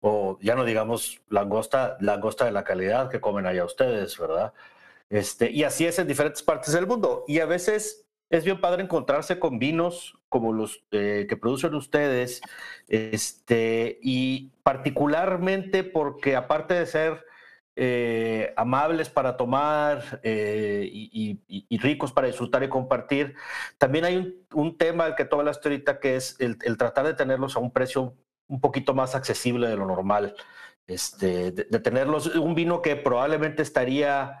O 0.00 0.38
ya 0.40 0.54
no 0.54 0.64
digamos 0.64 1.20
langosta, 1.28 1.96
langosta 2.00 2.44
de 2.44 2.52
la 2.52 2.62
calidad 2.62 3.10
que 3.10 3.20
comen 3.20 3.46
allá 3.46 3.64
ustedes, 3.64 4.16
¿verdad? 4.18 4.52
Este, 5.10 5.50
y 5.50 5.64
así 5.64 5.86
es 5.86 5.98
en 5.98 6.06
diferentes 6.06 6.42
partes 6.42 6.72
del 6.72 6.86
mundo. 6.86 7.24
Y 7.26 7.40
a 7.40 7.46
veces 7.46 8.06
es 8.30 8.44
bien 8.44 8.60
padre 8.60 8.82
encontrarse 8.82 9.38
con 9.40 9.58
vinos 9.58 10.16
como 10.28 10.52
los 10.52 10.84
eh, 10.92 11.26
que 11.28 11.36
producen 11.36 11.74
ustedes, 11.74 12.42
este, 12.88 13.98
y 14.02 14.52
particularmente 14.62 15.84
porque 15.84 16.36
aparte 16.36 16.74
de 16.74 16.86
ser 16.86 17.24
eh, 17.76 18.54
amables 18.56 19.10
para 19.10 19.36
tomar 19.36 20.20
eh, 20.22 20.88
y, 20.92 21.78
ricos 21.78 22.12
para 22.12 22.28
disfrutar 22.28 22.62
y 22.62 22.68
compartir, 22.68 23.34
también 23.78 24.04
hay 24.04 24.44
un, 24.52 24.78
tema 24.78 25.04
al 25.06 25.16
que 25.16 25.24
tú 25.24 25.36
hablaste 25.36 25.68
ahorita 25.68 25.98
que 25.98 26.16
es 26.16 26.36
el, 26.40 26.56
tratar 26.78 27.06
de 27.06 27.14
tenerlos 27.14 27.56
a 27.56 27.60
un 27.60 27.72
precio 27.72 28.14
un 28.46 28.60
poquito 28.60 28.94
más 28.94 29.14
accesible 29.14 29.68
de 29.68 29.76
lo 29.76 29.86
normal. 29.86 30.34
Este, 30.86 31.50
de 31.50 31.80
tenerlos, 31.80 32.26
un 32.36 32.54
vino 32.54 32.82
que 32.82 32.94
probablemente 32.94 33.62
estaría 33.62 34.38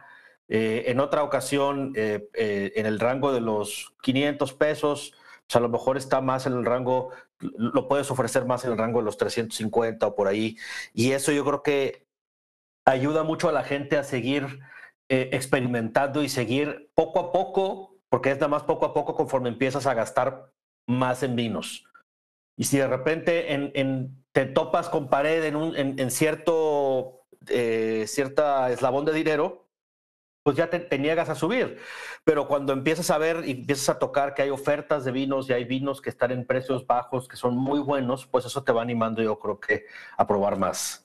eh, 0.48 0.84
en 0.86 1.00
otra 1.00 1.22
ocasión, 1.22 1.92
en 1.94 2.86
el 2.86 3.00
rango 3.00 3.32
de 3.32 3.40
los 3.40 3.94
500 4.02 4.52
pesos, 4.54 5.14
a 5.52 5.60
lo 5.60 5.68
mejor 5.68 5.96
está 5.96 6.20
más 6.20 6.46
en 6.46 6.54
el 6.54 6.64
rango, 6.64 7.10
lo 7.38 7.88
puedes 7.88 8.10
ofrecer 8.10 8.44
más 8.44 8.64
en 8.64 8.72
el 8.72 8.78
rango 8.78 9.00
de 9.00 9.04
los 9.04 9.16
350 9.16 10.06
o 10.06 10.14
por 10.14 10.28
ahí. 10.28 10.56
Y 10.92 11.12
eso 11.12 11.32
yo 11.32 11.44
creo 11.44 11.62
que 11.62 12.03
ayuda 12.84 13.22
mucho 13.22 13.48
a 13.48 13.52
la 13.52 13.64
gente 13.64 13.96
a 13.96 14.04
seguir 14.04 14.60
experimentando 15.08 16.22
y 16.22 16.28
seguir 16.28 16.90
poco 16.94 17.20
a 17.20 17.32
poco, 17.32 17.98
porque 18.08 18.30
es 18.30 18.36
nada 18.36 18.48
más 18.48 18.62
poco 18.62 18.86
a 18.86 18.94
poco 18.94 19.14
conforme 19.14 19.50
empiezas 19.50 19.86
a 19.86 19.94
gastar 19.94 20.50
más 20.88 21.22
en 21.22 21.36
vinos. 21.36 21.84
Y 22.56 22.64
si 22.64 22.78
de 22.78 22.86
repente 22.86 23.52
en, 23.52 24.24
te 24.32 24.46
topas 24.46 24.88
con 24.88 25.08
pared 25.08 25.44
en, 25.44 25.56
un, 25.56 25.76
en, 25.76 26.10
cierto 26.10 27.26
cierta 28.06 28.70
eslabón 28.70 29.04
de 29.04 29.12
dinero, 29.12 29.64
pues 30.44 30.56
ya 30.56 30.68
te, 30.68 30.98
niegas 30.98 31.30
a 31.30 31.34
subir. 31.34 31.78
Pero 32.22 32.46
cuando 32.46 32.72
empiezas 32.74 33.10
a 33.10 33.18
ver 33.18 33.42
y 33.46 33.52
empiezas 33.52 33.88
a 33.88 33.98
tocar 33.98 34.34
que 34.34 34.42
hay 34.42 34.50
ofertas 34.50 35.04
de 35.04 35.10
vinos 35.10 35.48
y 35.48 35.54
hay 35.54 35.64
vinos 35.64 36.02
que 36.02 36.10
están 36.10 36.30
en 36.30 36.46
precios 36.46 36.86
bajos, 36.86 37.26
que 37.26 37.36
son 37.36 37.56
muy 37.56 37.80
buenos, 37.80 38.26
pues 38.26 38.44
eso 38.44 38.62
te 38.62 38.72
va 38.72 38.82
animando 38.82 39.22
yo 39.22 39.38
creo 39.38 39.58
que 39.58 39.86
a 40.16 40.26
probar 40.26 40.58
más. 40.58 41.03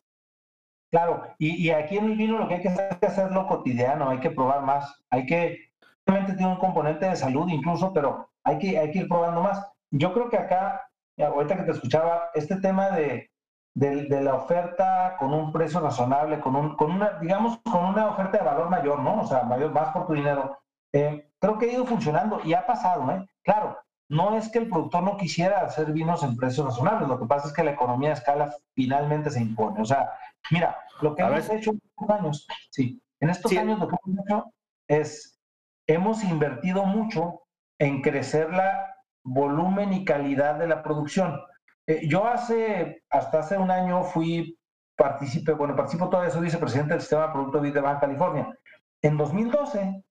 Claro, 0.92 1.24
y, 1.38 1.70
aquí 1.70 1.98
en 1.98 2.06
el 2.06 2.18
vino 2.18 2.40
lo 2.40 2.48
que 2.48 2.56
hay 2.56 2.62
que 2.62 2.70
hacer 2.70 2.98
es 3.00 3.10
hacerlo 3.10 3.48
cotidiano, 3.48 4.10
hay 4.10 4.20
que 4.20 4.32
probar 4.32 4.64
más, 4.64 5.04
hay 5.12 5.28
que, 5.28 5.70
obviamente 6.08 6.36
tiene 6.36 6.52
un 6.52 6.58
componente 6.58 7.06
de 7.06 7.16
salud 7.16 7.48
incluso, 7.48 7.94
pero 7.94 8.30
hay 8.44 8.58
que, 8.58 8.80
hay 8.80 8.92
que 8.92 9.00
ir 9.00 9.08
probando 9.08 9.44
más. 9.44 9.64
Yo 9.92 10.14
creo 10.14 10.30
que 10.30 10.38
acá, 10.38 10.90
ahorita 11.18 11.58
que 11.58 11.64
te 11.64 11.72
escuchaba, 11.72 12.30
este 12.34 12.56
tema 12.56 12.90
de, 12.90 13.30
de, 13.76 14.22
la 14.22 14.36
oferta 14.36 15.16
con 15.20 15.34
un 15.34 15.52
precio 15.52 15.80
razonable, 15.80 16.40
con, 16.40 16.56
un, 16.56 16.76
con 16.76 16.92
una, 16.92 17.20
digamos, 17.20 17.60
con 17.60 17.86
una 17.86 18.08
oferta 18.08 18.40
de 18.40 18.44
valor 18.44 18.70
mayor, 18.70 19.00
¿no? 19.00 19.22
O 19.22 19.28
sea, 19.28 19.44
mayor, 19.44 19.72
más 19.72 19.90
por 19.94 20.08
tu 20.08 20.14
dinero. 20.14 20.58
Eh, 20.92 21.30
creo 21.40 21.58
que 21.58 21.68
ha 21.68 21.74
ido 21.74 21.86
funcionando 21.86 22.42
y 22.44 22.54
ha 22.54 22.66
pasado, 22.66 23.10
¿eh? 23.12 23.26
Claro, 23.44 23.78
no 24.10 24.36
es 24.36 24.50
que 24.52 24.60
el 24.60 24.70
productor 24.70 25.04
no 25.04 25.18
quisiera 25.18 25.62
hacer 25.62 25.92
vinos 25.94 26.24
en 26.24 26.36
precios 26.36 26.66
razonables, 26.66 27.08
lo 27.08 27.20
que 27.20 27.28
pasa 27.28 27.48
es 27.48 27.54
que 27.54 27.64
la 27.64 27.72
economía 27.72 28.10
de 28.10 28.16
escala 28.16 28.54
finalmente 28.74 29.30
se 29.30 29.40
impone. 29.40 29.82
O 29.82 29.86
sea, 29.86 30.10
mira, 30.52 30.78
lo 31.02 31.16
que 31.16 31.24
hemos 31.24 31.50
hecho 31.50 31.72
en 31.72 31.82
estos 31.84 32.10
años, 32.10 32.48
sí, 32.70 33.02
en 33.20 33.30
estos 33.30 33.52
años 33.58 33.80
lo 33.80 33.88
que 33.88 33.96
hemos 34.06 34.26
hecho 34.26 34.54
es, 34.88 35.40
hemos 35.88 36.24
invertido 36.24 36.86
mucho 36.86 37.42
en 37.80 38.02
crecer 38.02 38.52
la 38.52 38.96
volumen 39.24 39.94
y 39.94 40.06
calidad 40.06 40.56
de 40.56 40.68
la 40.68 40.84
producción. 40.84 41.40
Eh, 41.88 42.08
yo 42.08 42.28
hace, 42.28 43.04
hasta 43.10 43.40
hace 43.40 43.58
un 43.58 43.72
año 43.72 44.04
fui 44.04 44.60
participé, 45.00 45.54
bueno, 45.54 45.78
participo 45.78 46.10
todavía, 46.10 46.30
soy 46.30 46.44
vicepresidente 46.44 46.94
del 46.94 47.02
Sistema 47.02 47.28
de 47.28 47.34
Producto 47.34 47.62
de 47.62 47.80
Baja 47.80 48.02
California. 48.02 48.54
En 49.02 49.16
2012 49.16 50.04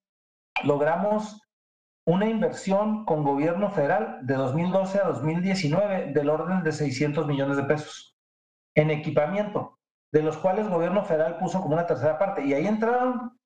logramos 0.64 1.42
una 2.06 2.26
inversión 2.26 3.04
con 3.04 3.22
gobierno 3.22 3.70
federal 3.70 4.20
de 4.22 4.34
2012 4.34 4.98
a 4.98 5.08
2019 5.08 6.12
del 6.14 6.30
orden 6.30 6.62
de 6.62 6.72
600 6.72 7.26
millones 7.26 7.58
de 7.58 7.64
pesos 7.64 8.16
en 8.74 8.90
equipamiento, 8.90 9.77
de 10.12 10.22
los 10.22 10.38
cuales 10.38 10.66
el 10.66 10.72
gobierno 10.72 11.04
federal 11.04 11.38
puso 11.38 11.60
como 11.60 11.74
una 11.74 11.86
tercera 11.86 12.18
parte. 12.18 12.44
Y 12.44 12.54
ahí 12.54 12.66
entraron 12.66 13.38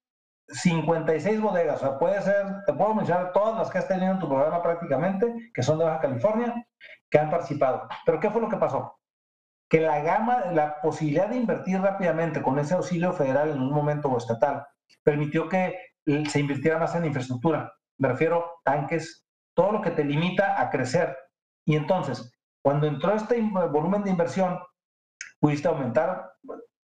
56 0.49 1.41
bodegas, 1.41 1.83
o 1.83 1.87
sea, 1.87 1.99
puede 1.99 2.21
ser, 2.23 2.47
te 2.67 2.73
puedo 2.73 2.95
mencionar 2.95 3.33
todas 3.33 3.57
las 3.57 3.71
que 3.71 3.79
has 3.79 3.89
tenido 3.89 4.13
en 4.13 4.19
tu 4.19 4.29
programa 4.29 4.63
prácticamente, 4.63 5.51
que 5.55 5.63
son 5.63 5.79
de 5.79 5.85
Baja 5.85 6.01
California, 6.01 6.67
que 7.11 7.19
han 7.19 7.31
participado. 7.31 7.89
Pero 8.05 8.21
¿qué 8.21 8.31
fue 8.31 8.41
lo 8.41 8.49
que 8.49 8.57
pasó? 8.57 8.99
Que 9.69 9.81
la 9.81 10.01
gama, 10.01 10.47
la 10.53 10.81
posibilidad 10.81 11.29
de 11.29 11.37
invertir 11.37 11.81
rápidamente 11.81 12.43
con 12.43 12.59
ese 12.59 12.75
auxilio 12.75 13.13
federal 13.13 13.51
en 13.51 13.61
un 13.61 13.73
momento 13.73 14.15
estatal, 14.17 14.67
permitió 15.03 15.49
que 15.49 15.77
se 16.29 16.41
invirtiera 16.41 16.79
más 16.79 16.95
en 16.95 17.07
infraestructura. 17.07 17.73
Me 17.99 18.09
refiero 18.09 18.61
tanques, 18.65 19.27
todo 19.55 19.73
lo 19.73 19.81
que 19.81 19.93
te 19.93 20.05
limita 20.05 20.61
a 20.61 20.69
crecer. 20.71 21.17
Y 21.65 21.77
entonces, 21.77 22.31
cuando 22.63 22.87
entró 22.87 23.15
este 23.15 23.41
volumen 23.41 24.03
de 24.03 24.11
inversión, 24.11 24.59
pudiste 25.43 25.66
aumentar 25.66 26.34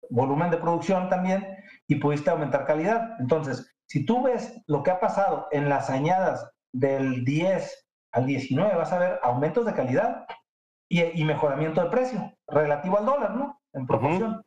volumen 0.08 0.52
de 0.52 0.56
producción 0.58 1.08
también 1.08 1.44
y 1.88 1.96
pudiste 1.96 2.30
aumentar 2.30 2.64
calidad. 2.64 3.16
Entonces, 3.18 3.76
si 3.88 4.06
tú 4.06 4.22
ves 4.22 4.62
lo 4.68 4.84
que 4.84 4.92
ha 4.92 5.00
pasado 5.00 5.48
en 5.50 5.68
las 5.68 5.90
añadas 5.90 6.48
del 6.72 7.24
10 7.24 7.88
al 8.12 8.26
19, 8.26 8.76
vas 8.76 8.92
a 8.92 9.00
ver 9.00 9.18
aumentos 9.24 9.66
de 9.66 9.74
calidad 9.74 10.26
y, 10.88 11.24
mejoramiento 11.24 11.82
de 11.82 11.90
precio 11.90 12.32
relativo 12.46 12.96
al 12.98 13.06
dólar, 13.06 13.34
¿no? 13.34 13.60
En 13.72 13.84
proporción. 13.84 14.40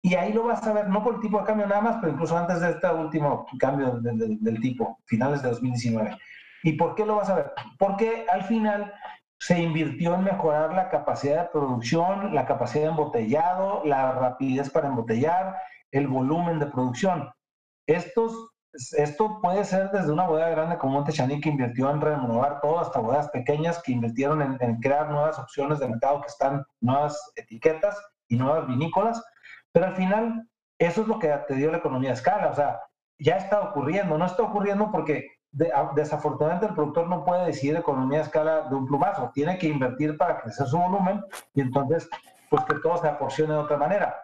Y 0.00 0.14
ahí 0.14 0.32
lo 0.32 0.44
vas 0.44 0.64
a 0.64 0.72
ver, 0.72 0.88
no 0.88 1.02
por 1.02 1.16
el 1.16 1.20
tipo 1.20 1.40
de 1.40 1.44
cambio 1.44 1.66
nada 1.66 1.80
más, 1.80 1.96
pero 1.96 2.12
incluso 2.12 2.38
antes 2.38 2.60
de 2.60 2.70
este 2.70 2.88
último 2.88 3.46
cambio 3.58 3.98
del 4.00 4.60
tipo, 4.60 4.96
finales 5.06 5.42
de 5.42 5.50
2019. 5.50 6.16
¿Y 6.62 6.74
por 6.74 6.94
qué 6.94 7.04
lo 7.04 7.16
vas 7.16 7.28
a 7.28 7.34
ver? 7.34 7.52
Porque 7.78 8.26
al 8.30 8.44
final 8.44 8.94
se 9.40 9.58
invirtió 9.58 10.14
en 10.14 10.24
mejorar 10.24 10.74
la 10.74 10.90
capacidad 10.90 11.42
de 11.42 11.48
producción, 11.48 12.34
la 12.34 12.44
capacidad 12.44 12.84
de 12.84 12.90
embotellado, 12.90 13.82
la 13.86 14.12
rapidez 14.12 14.68
para 14.68 14.88
embotellar, 14.88 15.56
el 15.92 16.08
volumen 16.08 16.58
de 16.58 16.66
producción. 16.66 17.30
Esto 17.86 19.40
puede 19.40 19.64
ser 19.64 19.90
desde 19.92 20.12
una 20.12 20.26
bodega 20.26 20.50
grande 20.50 20.76
como 20.76 20.92
Montechaní 20.92 21.40
que 21.40 21.48
invirtió 21.48 21.90
en 21.90 22.02
renovar 22.02 22.60
todo, 22.60 22.80
hasta 22.80 23.00
bodegas 23.00 23.30
pequeñas 23.30 23.82
que 23.82 23.92
invirtieron 23.92 24.42
en, 24.42 24.58
en, 24.60 24.76
crear 24.76 25.10
nuevas 25.10 25.38
opciones 25.38 25.78
de 25.78 25.88
mercado 25.88 26.20
que 26.20 26.28
están, 26.28 26.62
nuevas 26.80 27.18
etiquetas 27.34 27.98
y 28.28 28.36
nuevas 28.36 28.68
vinícolas. 28.68 29.24
Pero 29.72 29.86
al 29.86 29.96
final, 29.96 30.46
eso 30.78 31.00
es 31.00 31.08
lo 31.08 31.18
que 31.18 31.28
te 31.48 31.54
dio 31.54 31.70
la 31.70 31.78
economía 31.78 32.10
de 32.10 32.16
escala. 32.16 32.48
O 32.48 32.54
sea, 32.54 32.78
ya 33.18 33.36
está 33.36 33.60
ocurriendo. 33.62 34.18
No 34.18 34.26
está 34.26 34.42
ocurriendo 34.42 34.90
porque 34.92 35.26
desafortunadamente 35.52 36.66
el 36.66 36.74
productor 36.74 37.08
no 37.08 37.24
puede 37.24 37.46
decidir 37.46 37.76
economía 37.76 38.18
de 38.18 38.24
escala 38.24 38.68
de 38.68 38.74
un 38.74 38.86
plumazo, 38.86 39.30
tiene 39.34 39.58
que 39.58 39.66
invertir 39.66 40.16
para 40.16 40.40
crecer 40.40 40.66
su 40.66 40.78
volumen 40.78 41.24
y 41.54 41.60
entonces 41.60 42.08
pues 42.48 42.64
que 42.64 42.76
todo 42.76 42.96
se 42.98 43.08
aporcione 43.08 43.54
de 43.54 43.58
otra 43.58 43.76
manera. 43.76 44.16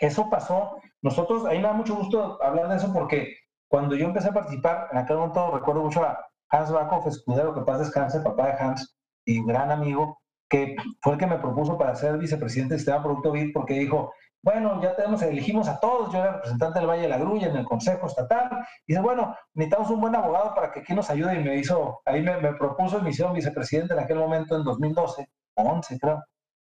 Eso 0.00 0.28
pasó, 0.28 0.76
nosotros, 1.02 1.44
ahí 1.46 1.58
me 1.58 1.68
da 1.68 1.72
mucho 1.72 1.94
gusto 1.94 2.42
hablar 2.42 2.68
de 2.68 2.76
eso 2.76 2.92
porque 2.92 3.36
cuando 3.68 3.94
yo 3.94 4.06
empecé 4.06 4.28
a 4.28 4.32
participar, 4.32 4.88
en 4.92 4.98
aquel 4.98 5.16
momento 5.16 5.50
recuerdo 5.50 5.82
mucho 5.82 6.02
a 6.02 6.18
Hans 6.50 6.70
Backhoff, 6.70 7.06
escudero, 7.06 7.54
que 7.54 7.62
paz 7.62 7.80
descanse, 7.80 8.20
papá 8.20 8.46
de 8.46 8.52
Hans 8.52 8.96
y 9.24 9.38
un 9.38 9.46
gran 9.46 9.70
amigo, 9.70 10.18
que 10.48 10.76
fue 11.00 11.14
el 11.14 11.18
que 11.18 11.26
me 11.26 11.38
propuso 11.38 11.76
para 11.78 11.94
ser 11.94 12.18
vicepresidente 12.18 12.74
del 12.74 12.80
Sistema 12.80 13.02
Producto 13.02 13.32
BID 13.32 13.52
porque 13.52 13.74
dijo, 13.74 14.12
bueno, 14.44 14.78
ya 14.82 14.94
tenemos, 14.94 15.22
elegimos 15.22 15.68
a 15.68 15.80
todos, 15.80 16.12
yo 16.12 16.18
era 16.18 16.32
representante 16.32 16.78
del 16.78 16.88
Valle 16.88 17.02
de 17.02 17.08
la 17.08 17.16
Grulla 17.16 17.46
en 17.46 17.56
el 17.56 17.64
Consejo 17.64 18.06
Estatal, 18.06 18.50
y 18.86 18.92
dice, 18.92 19.00
bueno, 19.00 19.34
necesitamos 19.54 19.90
un 19.90 20.02
buen 20.02 20.14
abogado 20.14 20.54
para 20.54 20.70
que 20.70 20.80
aquí 20.80 20.94
nos 20.94 21.08
ayude, 21.08 21.40
y 21.40 21.44
me 21.44 21.56
hizo, 21.56 22.02
ahí 22.04 22.20
me, 22.20 22.36
propuso 22.52 22.98
y 22.98 23.02
me 23.02 23.10
hicieron 23.10 23.32
vicepresidente 23.32 23.94
en 23.94 24.00
aquel 24.00 24.18
momento, 24.18 24.54
en 24.54 24.64
2012, 24.64 25.26
o 25.54 25.62
11 25.62 25.98
creo, 25.98 26.22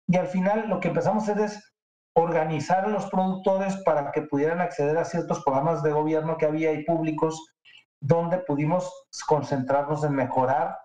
y 0.05 0.17
al 0.17 0.27
final 0.27 0.67
lo 0.67 0.81
que 0.81 0.89
empezamos 0.89 1.29
a 1.29 1.31
hacer 1.31 1.45
es 1.45 1.73
organizar 2.13 2.83
a 2.83 2.89
los 2.89 3.05
productores 3.05 3.77
para 3.85 4.11
que 4.11 4.23
pudieran 4.23 4.59
acceder 4.59 4.97
a 4.97 5.05
ciertos 5.05 5.41
programas 5.41 5.81
de 5.81 5.93
gobierno 5.93 6.35
que 6.35 6.47
había 6.47 6.73
y 6.73 6.83
públicos, 6.83 7.41
donde 8.01 8.39
pudimos 8.39 8.91
concentrarnos 9.25 10.03
en 10.03 10.13
mejorar 10.13 10.77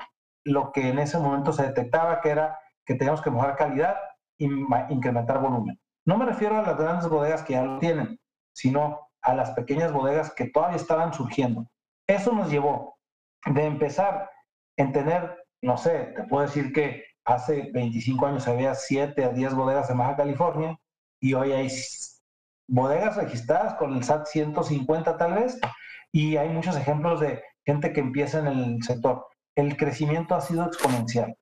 lo 0.45 0.71
que 0.71 0.91
en 0.91 1.01
ese 1.01 1.19
momento 1.19 1.53
se 1.53 1.65
detectaba, 1.65 2.21
que 2.21 2.31
era 2.31 2.57
que 2.85 2.95
teníamos 2.95 3.23
que 3.23 3.31
mejorar 3.31 3.57
calidad 3.57 3.97
e 4.39 4.47
incrementar 4.91 5.41
volumen. 5.41 5.77
No 6.07 6.17
me 6.17 6.25
refiero 6.25 6.57
a 6.57 6.63
las 6.63 6.79
grandes 6.79 7.09
bodegas 7.09 7.43
que 7.43 7.55
ya 7.55 7.65
lo 7.65 7.81
tienen, 7.81 8.19
sino 8.55 9.09
a 9.23 9.35
las 9.35 9.51
pequeñas 9.51 9.93
bodegas 9.93 10.33
que 10.33 10.49
todavía 10.51 10.77
estaban 10.77 11.13
surgiendo. 11.13 11.67
Eso 12.07 12.33
nos 12.33 12.49
llevó 12.49 12.97
de 13.45 13.65
empezar 13.65 14.31
en 14.77 14.93
tener, 14.93 15.37
no 15.63 15.77
sé, 15.77 16.13
te 16.15 16.23
puedo 16.25 16.47
decir 16.47 16.73
que 16.73 17.03
hace 17.25 17.71
25 17.73 18.25
años 18.25 18.47
había 18.47 18.75
7 18.75 19.25
a 19.25 19.31
10 19.31 19.55
bodegas 19.55 19.91
en 19.91 19.99
Baja 19.99 20.15
California 20.15 20.79
y 21.21 21.35
hoy 21.35 21.51
hay 21.51 21.69
bodegas 22.69 23.17
registradas 23.17 23.75
con 23.75 23.95
el 23.97 24.05
SAT 24.05 24.27
150 24.27 25.17
tal 25.17 25.35
vez 25.35 25.59
y 26.13 26.37
hay 26.37 26.51
muchos 26.51 26.77
ejemplos 26.77 27.19
de 27.19 27.43
gente 27.65 27.93
que 27.93 28.01
empieza 28.01 28.39
en 28.39 28.47
el 28.47 28.83
sector. 28.85 29.27
El 29.57 29.77
crecimiento 29.77 30.37
ha 30.37 30.41
sido 30.41 30.67
exponencial. 30.67 31.37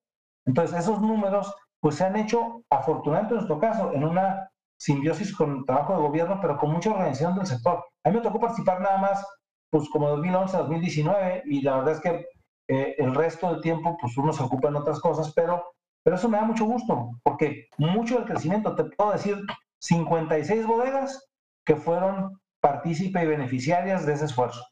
Entonces, 0.47 0.79
esos 0.79 1.03
números 1.03 1.55
pues 1.81 1.97
se 1.97 2.05
han 2.05 2.17
hecho, 2.17 2.65
afortunadamente 2.71 3.35
en 3.35 3.37
nuestro 3.37 3.59
caso, 3.59 3.93
en 3.93 4.05
una 4.05 4.51
simbiosis 4.79 5.35
con 5.35 5.65
trabajo 5.65 5.95
de 5.95 6.01
gobierno, 6.01 6.39
pero 6.41 6.57
con 6.57 6.73
mucha 6.73 6.91
organización 6.91 7.37
del 7.37 7.47
sector. 7.47 7.85
A 8.05 8.11
mí 8.11 8.17
me 8.17 8.23
tocó 8.23 8.41
participar 8.41 8.81
nada 8.81 8.99
más, 8.99 9.27
pues 9.71 9.89
como 9.91 10.09
2011, 10.09 10.57
2019, 10.57 11.43
y 11.47 11.63
la 11.63 11.77
verdad 11.77 11.95
es 11.95 12.01
que 12.01 12.27
eh, 12.69 12.95
el 12.99 13.15
resto 13.15 13.53
del 13.53 13.61
tiempo, 13.61 13.97
pues 14.01 14.17
uno 14.17 14.33
se 14.33 14.43
ocupa 14.43 14.69
en 14.69 14.77
otras 14.77 15.01
cosas, 15.01 15.33
pero, 15.35 15.65
pero 16.03 16.17
eso 16.17 16.29
me 16.29 16.39
da 16.39 16.45
mucho 16.45 16.65
gusto, 16.65 17.11
porque 17.23 17.69
mucho 17.79 18.17
del 18.17 18.25
crecimiento, 18.25 18.75
te 18.75 18.85
puedo 18.85 19.13
decir, 19.13 19.39
56 19.81 20.67
bodegas 20.67 21.31
que 21.65 21.77
fueron 21.77 22.41
partícipe 22.61 23.23
y 23.23 23.27
beneficiarias 23.27 24.07
de 24.07 24.15
ese 24.15 24.25
esfuerzo. 24.25 24.65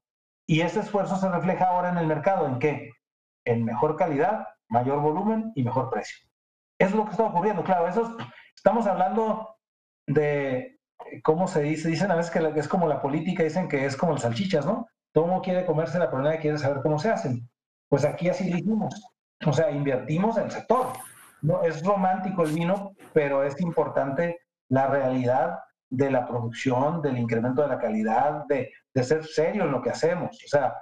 Y 0.46 0.60
ese 0.62 0.80
esfuerzo 0.80 1.16
se 1.16 1.28
refleja 1.28 1.66
ahora 1.66 1.90
en 1.90 1.98
el 1.98 2.06
mercado, 2.06 2.46
¿en 2.46 2.58
qué? 2.58 2.90
En 3.44 3.64
mejor 3.64 3.96
calidad, 3.96 4.46
mayor 4.68 5.00
volumen 5.00 5.52
y 5.54 5.62
mejor 5.62 5.90
precio. 5.90 6.16
Eso 6.78 6.90
es 6.90 6.96
lo 6.96 7.04
que 7.04 7.10
está 7.12 7.24
ocurriendo, 7.24 7.62
claro, 7.62 7.86
eso 7.86 8.16
estamos 8.56 8.86
hablando 8.86 9.51
de, 10.12 10.78
¿cómo 11.22 11.48
se 11.48 11.62
dice? 11.62 11.88
Dicen 11.88 12.10
a 12.10 12.16
veces 12.16 12.30
que 12.30 12.58
es 12.58 12.68
como 12.68 12.88
la 12.88 13.00
política, 13.00 13.42
dicen 13.42 13.68
que 13.68 13.84
es 13.84 13.96
como 13.96 14.12
las 14.12 14.22
salchichas, 14.22 14.66
¿no? 14.66 14.86
Todo 15.12 15.26
mundo 15.26 15.42
quiere 15.42 15.66
comerse 15.66 15.98
la 15.98 16.10
problema 16.10 16.38
quiere 16.38 16.58
saber 16.58 16.82
cómo 16.82 16.98
se 16.98 17.10
hacen. 17.10 17.48
Pues 17.88 18.04
aquí 18.04 18.28
así 18.28 18.50
lo 18.50 18.56
hicimos. 18.56 18.94
O 19.44 19.52
sea, 19.52 19.70
invertimos 19.70 20.36
en 20.38 20.44
el 20.44 20.50
sector. 20.50 20.86
No, 21.42 21.62
es 21.62 21.84
romántico 21.84 22.44
el 22.44 22.52
vino, 22.52 22.92
pero 23.12 23.42
es 23.42 23.60
importante 23.60 24.38
la 24.68 24.86
realidad 24.86 25.58
de 25.90 26.10
la 26.10 26.26
producción, 26.26 27.02
del 27.02 27.18
incremento 27.18 27.60
de 27.62 27.68
la 27.68 27.78
calidad, 27.78 28.46
de, 28.48 28.72
de 28.94 29.04
ser 29.04 29.26
serio 29.26 29.64
en 29.64 29.72
lo 29.72 29.82
que 29.82 29.90
hacemos. 29.90 30.30
O 30.44 30.48
sea, 30.48 30.74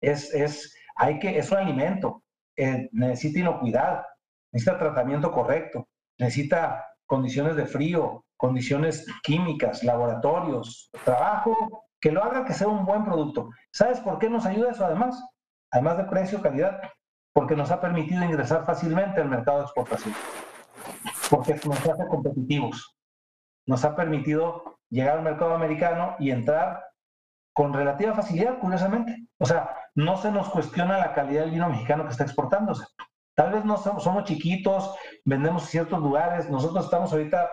es, 0.00 0.34
es, 0.34 0.74
hay 0.96 1.18
que, 1.18 1.38
es 1.38 1.50
un 1.52 1.58
alimento, 1.58 2.24
eh, 2.56 2.88
necesita 2.92 3.40
inocuidad, 3.40 4.02
necesita 4.52 4.78
tratamiento 4.78 5.30
correcto, 5.30 5.88
necesita 6.18 6.84
condiciones 7.06 7.54
de 7.54 7.66
frío, 7.66 8.24
condiciones 8.36 9.06
químicas, 9.22 9.82
laboratorios, 9.82 10.90
trabajo, 11.04 11.54
que 12.00 12.12
lo 12.12 12.22
haga 12.22 12.44
que 12.44 12.52
sea 12.52 12.68
un 12.68 12.84
buen 12.84 13.04
producto. 13.04 13.50
¿Sabes 13.72 14.00
por 14.00 14.18
qué 14.18 14.28
nos 14.28 14.46
ayuda 14.46 14.70
eso 14.70 14.84
además? 14.84 15.22
Además 15.72 15.96
de 15.98 16.04
precio, 16.04 16.42
calidad, 16.42 16.80
porque 17.32 17.56
nos 17.56 17.70
ha 17.70 17.80
permitido 17.80 18.24
ingresar 18.24 18.64
fácilmente 18.64 19.20
al 19.20 19.28
mercado 19.28 19.58
de 19.58 19.64
exportación, 19.64 20.14
porque 21.30 21.60
nos 21.64 21.78
hace 21.80 22.06
competitivos, 22.08 22.96
nos 23.66 23.84
ha 23.84 23.96
permitido 23.96 24.78
llegar 24.90 25.18
al 25.18 25.24
mercado 25.24 25.54
americano 25.54 26.16
y 26.18 26.30
entrar 26.30 26.82
con 27.52 27.72
relativa 27.72 28.14
facilidad, 28.14 28.58
curiosamente. 28.58 29.26
O 29.38 29.46
sea, 29.46 29.74
no 29.94 30.16
se 30.18 30.30
nos 30.30 30.48
cuestiona 30.50 30.98
la 30.98 31.14
calidad 31.14 31.42
del 31.42 31.52
vino 31.52 31.68
mexicano 31.68 32.04
que 32.04 32.10
está 32.10 32.24
exportándose. 32.24 32.84
Tal 33.34 33.50
vez 33.52 33.64
no 33.64 33.76
somos, 33.76 34.02
somos 34.02 34.24
chiquitos, 34.24 34.94
vendemos 35.24 35.62
en 35.64 35.68
ciertos 35.68 36.00
lugares. 36.00 36.48
Nosotros 36.48 36.84
estamos 36.84 37.12
ahorita 37.12 37.50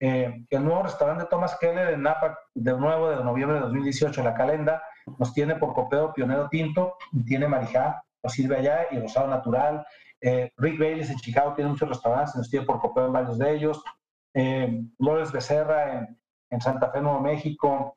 eh, 0.00 0.44
el 0.50 0.64
nuevo 0.64 0.84
restaurante 0.84 1.26
Thomas 1.28 1.56
Keller 1.60 1.94
en 1.94 2.02
Napa, 2.02 2.38
de 2.54 2.72
nuevo, 2.72 3.10
de 3.10 3.24
noviembre 3.24 3.56
de 3.56 3.62
2018, 3.62 4.22
la 4.22 4.34
calenda, 4.34 4.82
nos 5.18 5.32
tiene 5.32 5.56
por 5.56 5.74
copeo 5.74 6.12
pionero 6.12 6.48
tinto, 6.48 6.96
tiene 7.26 7.48
marijá, 7.48 8.02
nos 8.22 8.32
sirve 8.32 8.58
allá, 8.58 8.86
y 8.90 8.98
rosado 8.98 9.26
natural. 9.26 9.84
Eh, 10.20 10.52
Rick 10.56 10.78
Bailey 10.78 11.08
en 11.08 11.16
Chicago 11.16 11.54
tiene 11.54 11.70
muchos 11.70 11.88
restaurantes, 11.88 12.36
nos 12.36 12.50
tiene 12.50 12.66
por 12.66 12.80
copeo 12.80 13.06
en 13.06 13.12
varios 13.12 13.38
de 13.38 13.54
ellos. 13.54 13.82
Eh, 14.34 14.82
Lores 14.98 15.32
Becerra 15.32 15.98
en, 15.98 16.20
en, 16.50 16.60
Santa 16.60 16.90
Fe, 16.90 17.00
Nuevo 17.00 17.20
México, 17.20 17.96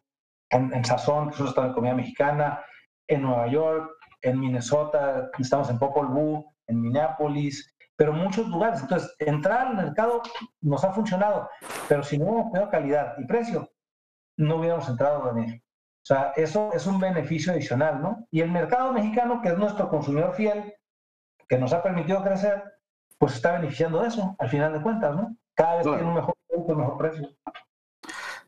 en, 0.49 0.73
en 0.73 0.83
Sazón, 0.85 1.29
que 1.29 1.35
es 1.35 1.39
un 1.39 1.47
restaurante 1.47 1.73
de 1.73 1.75
comida 1.75 1.93
mexicana, 1.93 2.63
en 3.07 3.21
Nueva 3.21 3.47
York, 3.47 3.91
en 4.21 4.39
Minnesota, 4.39 5.29
estamos 5.39 5.69
en 5.69 5.79
Popol 5.79 6.07
Vuh, 6.07 6.45
en 6.67 6.81
Minneapolis, 6.81 7.75
pero 8.01 8.13
muchos 8.13 8.47
lugares. 8.47 8.81
Entonces, 8.81 9.15
entrar 9.19 9.67
al 9.67 9.75
mercado 9.75 10.23
nos 10.61 10.83
ha 10.83 10.91
funcionado, 10.91 11.47
pero 11.87 12.01
si 12.01 12.17
no 12.17 12.25
hubiéramos 12.25 12.51
tenido 12.51 12.71
calidad 12.71 13.13
y 13.19 13.25
precio, 13.25 13.69
no 14.37 14.55
hubiéramos 14.55 14.89
entrado, 14.89 15.23
Daniel. 15.27 15.61
O 15.63 16.05
sea, 16.07 16.33
eso 16.35 16.71
es 16.73 16.87
un 16.87 16.99
beneficio 16.99 17.51
adicional, 17.51 18.01
¿no? 18.01 18.27
Y 18.31 18.41
el 18.41 18.49
mercado 18.49 18.91
mexicano, 18.91 19.39
que 19.43 19.49
es 19.49 19.57
nuestro 19.59 19.87
consumidor 19.87 20.33
fiel, 20.33 20.73
que 21.47 21.59
nos 21.59 21.73
ha 21.73 21.83
permitido 21.83 22.23
crecer, 22.23 22.63
pues 23.19 23.35
está 23.35 23.51
beneficiando 23.51 24.01
de 24.01 24.07
eso, 24.07 24.35
al 24.39 24.49
final 24.49 24.73
de 24.73 24.81
cuentas, 24.81 25.15
¿no? 25.15 25.37
Cada 25.53 25.75
vez 25.75 25.83
tiene 25.83 26.01
un 26.01 26.15
mejor 26.15 26.33
producto, 26.47 26.73
un 26.73 26.79
mejor 26.79 26.97
precio. 26.97 27.29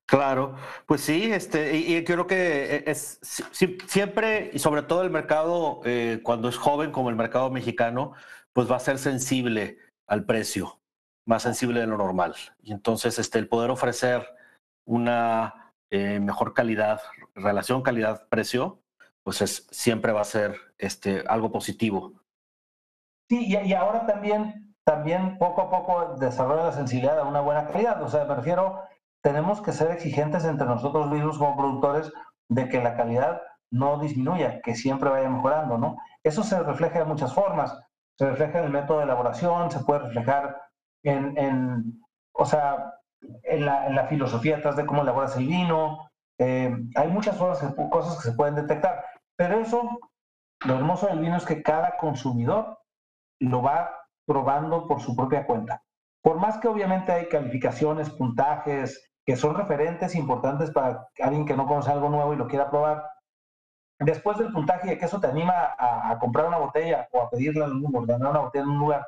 Claro, 0.07 0.55
pues 0.87 1.01
sí, 1.01 1.31
este, 1.31 1.77
y, 1.77 2.03
creo 2.03 2.25
que 2.25 2.77
e, 2.77 2.91
es 2.91 3.19
siempre, 3.85 4.49
y 4.51 4.57
sobre 4.57 4.81
todo 4.81 5.03
el 5.03 5.11
mercado, 5.11 5.81
eh, 5.85 6.21
cuando 6.23 6.49
es 6.49 6.57
joven 6.57 6.91
como 6.91 7.11
el 7.11 7.15
mercado 7.15 7.51
mexicano, 7.51 8.13
pues 8.53 8.71
va 8.71 8.77
a 8.77 8.79
ser 8.79 8.97
sensible 8.97 9.77
al 10.07 10.25
precio, 10.25 10.79
más 11.27 11.43
sensible 11.43 11.79
de 11.79 11.87
lo 11.87 11.97
normal. 11.97 12.35
Y 12.61 12.71
entonces, 12.71 13.19
este, 13.19 13.39
el 13.39 13.47
poder 13.47 13.71
ofrecer 13.71 14.27
una 14.85 15.73
eh, 15.91 16.19
mejor 16.19 16.53
calidad, 16.53 17.01
relación 17.35 17.81
calidad-precio, 17.81 18.81
pues 19.23 19.41
es, 19.41 19.67
siempre 19.71 20.11
va 20.11 20.21
a 20.21 20.25
ser 20.25 20.55
este, 20.77 21.23
algo 21.27 21.51
positivo. 21.51 22.13
Sí, 23.29 23.47
y, 23.47 23.73
ahora 23.73 24.05
también, 24.05 24.75
también 24.85 25.37
poco 25.37 25.61
a 25.61 25.69
poco 25.69 26.15
desarrolla 26.19 26.65
la 26.65 26.71
sensibilidad 26.71 27.19
a 27.19 27.23
una 27.23 27.41
buena 27.41 27.67
calidad. 27.67 28.01
O 28.03 28.09
sea, 28.09 28.25
me 28.25 28.35
refiero, 28.35 28.83
tenemos 29.23 29.61
que 29.61 29.71
ser 29.71 29.91
exigentes 29.91 30.43
entre 30.45 30.67
nosotros 30.67 31.09
mismos 31.09 31.37
como 31.37 31.55
productores 31.55 32.11
de 32.49 32.67
que 32.67 32.83
la 32.83 32.95
calidad 32.95 33.41
no 33.71 33.97
disminuya, 33.97 34.61
que 34.61 34.75
siempre 34.75 35.09
vaya 35.09 35.29
mejorando, 35.29 35.77
¿no? 35.77 35.97
Eso 36.23 36.43
se 36.43 36.61
refleja 36.61 36.99
de 36.99 37.05
muchas 37.05 37.33
formas. 37.33 37.75
Se 38.17 38.29
refleja 38.29 38.59
en 38.59 38.65
el 38.65 38.71
método 38.71 38.99
de 38.99 39.05
elaboración, 39.05 39.71
se 39.71 39.79
puede 39.79 39.99
reflejar 40.01 40.61
en, 41.03 41.37
en 41.37 42.03
o 42.33 42.45
sea, 42.45 42.93
en 43.43 43.65
la, 43.65 44.07
filosofía 44.07 44.57
atrás 44.57 44.75
de 44.75 44.85
cómo 44.85 45.01
elaboras 45.01 45.37
el 45.37 45.47
vino. 45.47 46.09
Eh, 46.39 46.75
hay 46.95 47.07
muchas 47.09 47.37
cosas, 47.37 47.73
cosas 47.91 48.17
que 48.17 48.29
se 48.29 48.35
pueden 48.35 48.55
detectar, 48.55 49.03
pero 49.35 49.59
eso, 49.59 49.99
lo 50.65 50.75
hermoso 50.75 51.07
del 51.07 51.19
vino 51.19 51.37
es 51.37 51.45
que 51.45 51.61
cada 51.61 51.97
consumidor 51.97 52.79
lo 53.39 53.61
va 53.61 53.95
probando 54.25 54.87
por 54.87 55.01
su 55.01 55.15
propia 55.15 55.45
cuenta. 55.45 55.83
Por 56.21 56.37
más 56.37 56.57
que 56.57 56.67
obviamente 56.67 57.11
hay 57.11 57.27
calificaciones, 57.27 58.09
puntajes, 58.09 59.11
que 59.25 59.35
son 59.35 59.55
referentes 59.55 60.15
importantes 60.15 60.71
para 60.71 61.07
alguien 61.21 61.45
que 61.45 61.55
no 61.55 61.67
conoce 61.67 61.91
algo 61.91 62.09
nuevo 62.09 62.33
y 62.33 62.37
lo 62.37 62.47
quiera 62.47 62.69
probar, 62.69 63.03
después 64.05 64.37
del 64.37 64.51
puntaje 64.51 64.89
de 64.89 64.97
que 64.97 65.05
eso 65.05 65.19
te 65.19 65.27
anima 65.27 65.75
a, 65.77 66.17
comprar 66.19 66.47
una 66.47 66.57
botella 66.57 67.07
o 67.11 67.21
a 67.21 67.29
pedirle 67.29 67.63
a 67.63 67.67
ordenar 67.67 68.31
una 68.31 68.39
botella 68.39 68.63
en 68.63 68.71
un 68.71 68.79
lugar, 68.79 69.05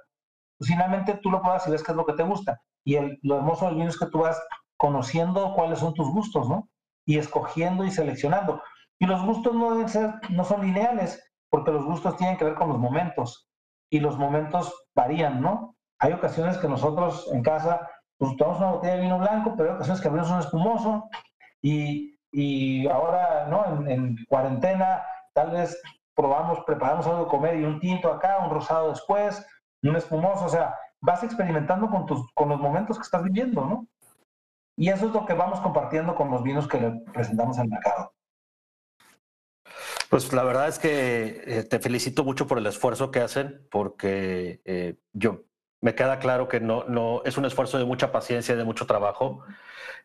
pues 0.57 0.69
finalmente 0.69 1.19
tú 1.21 1.29
lo 1.29 1.41
pruebas 1.41 1.67
y 1.67 1.71
ves 1.71 1.83
qué 1.83 1.91
es 1.91 1.97
lo 1.97 2.05
que 2.05 2.13
te 2.13 2.23
gusta. 2.23 2.61
Y 2.83 2.95
el, 2.95 3.19
lo 3.23 3.37
hermoso 3.37 3.65
del 3.65 3.75
vino 3.75 3.89
es 3.89 3.97
que 3.97 4.05
tú 4.07 4.19
vas 4.19 4.39
conociendo 4.77 5.53
cuáles 5.53 5.79
son 5.79 5.93
tus 5.93 6.09
gustos, 6.09 6.47
¿no? 6.49 6.69
Y 7.05 7.17
escogiendo 7.17 7.83
y 7.83 7.91
seleccionando. 7.91 8.61
Y 8.99 9.05
los 9.05 9.23
gustos 9.23 9.53
no 9.53 9.71
deben 9.71 9.89
ser, 9.89 10.13
no 10.29 10.43
son 10.43 10.61
lineales, 10.61 11.21
porque 11.49 11.71
los 11.71 11.83
gustos 11.85 12.17
tienen 12.17 12.37
que 12.37 12.45
ver 12.45 12.55
con 12.55 12.69
los 12.69 12.77
momentos. 12.77 13.49
Y 13.89 13.99
los 13.99 14.17
momentos 14.17 14.73
varían, 14.95 15.41
¿no? 15.41 15.75
Hay 15.99 16.13
ocasiones 16.13 16.57
que 16.57 16.67
nosotros 16.67 17.29
en 17.33 17.41
casa, 17.41 17.89
pues 18.17 18.35
tomamos 18.37 18.59
una 18.59 18.71
botella 18.71 18.95
de 18.95 19.01
vino 19.01 19.19
blanco, 19.19 19.53
pero 19.55 19.69
hay 19.69 19.75
ocasiones 19.75 20.01
que 20.01 20.07
abrimos 20.07 20.31
un 20.31 20.39
espumoso. 20.39 21.09
Y, 21.61 22.14
y 22.37 22.85
ahora, 22.89 23.47
¿no? 23.47 23.65
En, 23.65 23.89
en 23.89 24.25
cuarentena, 24.27 25.01
tal 25.33 25.51
vez 25.51 25.81
probamos, 26.13 26.59
preparamos 26.65 27.07
algo 27.07 27.23
de 27.23 27.29
comer 27.29 27.57
y 27.57 27.63
un 27.63 27.79
tinto 27.79 28.11
acá, 28.11 28.39
un 28.39 28.49
rosado 28.49 28.89
después, 28.89 29.47
un 29.83 29.95
espumoso. 29.95 30.43
O 30.43 30.49
sea, 30.49 30.75
vas 30.99 31.23
experimentando 31.23 31.89
con, 31.89 32.05
tus, 32.05 32.29
con 32.33 32.49
los 32.49 32.59
momentos 32.59 32.97
que 32.97 33.03
estás 33.03 33.23
viviendo, 33.23 33.65
¿no? 33.65 33.87
Y 34.77 34.89
eso 34.89 35.07
es 35.07 35.13
lo 35.13 35.25
que 35.25 35.33
vamos 35.33 35.61
compartiendo 35.61 36.13
con 36.13 36.29
los 36.29 36.43
vinos 36.43 36.67
que 36.67 36.81
le 36.81 36.91
presentamos 37.13 37.57
al 37.57 37.69
mercado. 37.69 38.13
Pues 40.09 40.33
la 40.33 40.43
verdad 40.43 40.67
es 40.67 40.77
que 40.77 41.41
eh, 41.45 41.63
te 41.63 41.79
felicito 41.79 42.25
mucho 42.25 42.47
por 42.47 42.57
el 42.57 42.65
esfuerzo 42.65 43.11
que 43.11 43.21
hacen, 43.21 43.65
porque 43.71 44.59
eh, 44.65 44.97
yo 45.13 45.45
me 45.85 45.93
queda 45.93 46.17
claro 46.17 46.47
que 46.47 46.59
no, 46.59 46.83
no 46.87 47.21
es 47.25 47.37
un 47.37 47.45
esfuerzo 47.45 47.77
de 47.77 47.85
mucha 47.85 48.11
paciencia, 48.11 48.55
de 48.55 48.63
mucho 48.63 48.87
trabajo, 48.87 49.43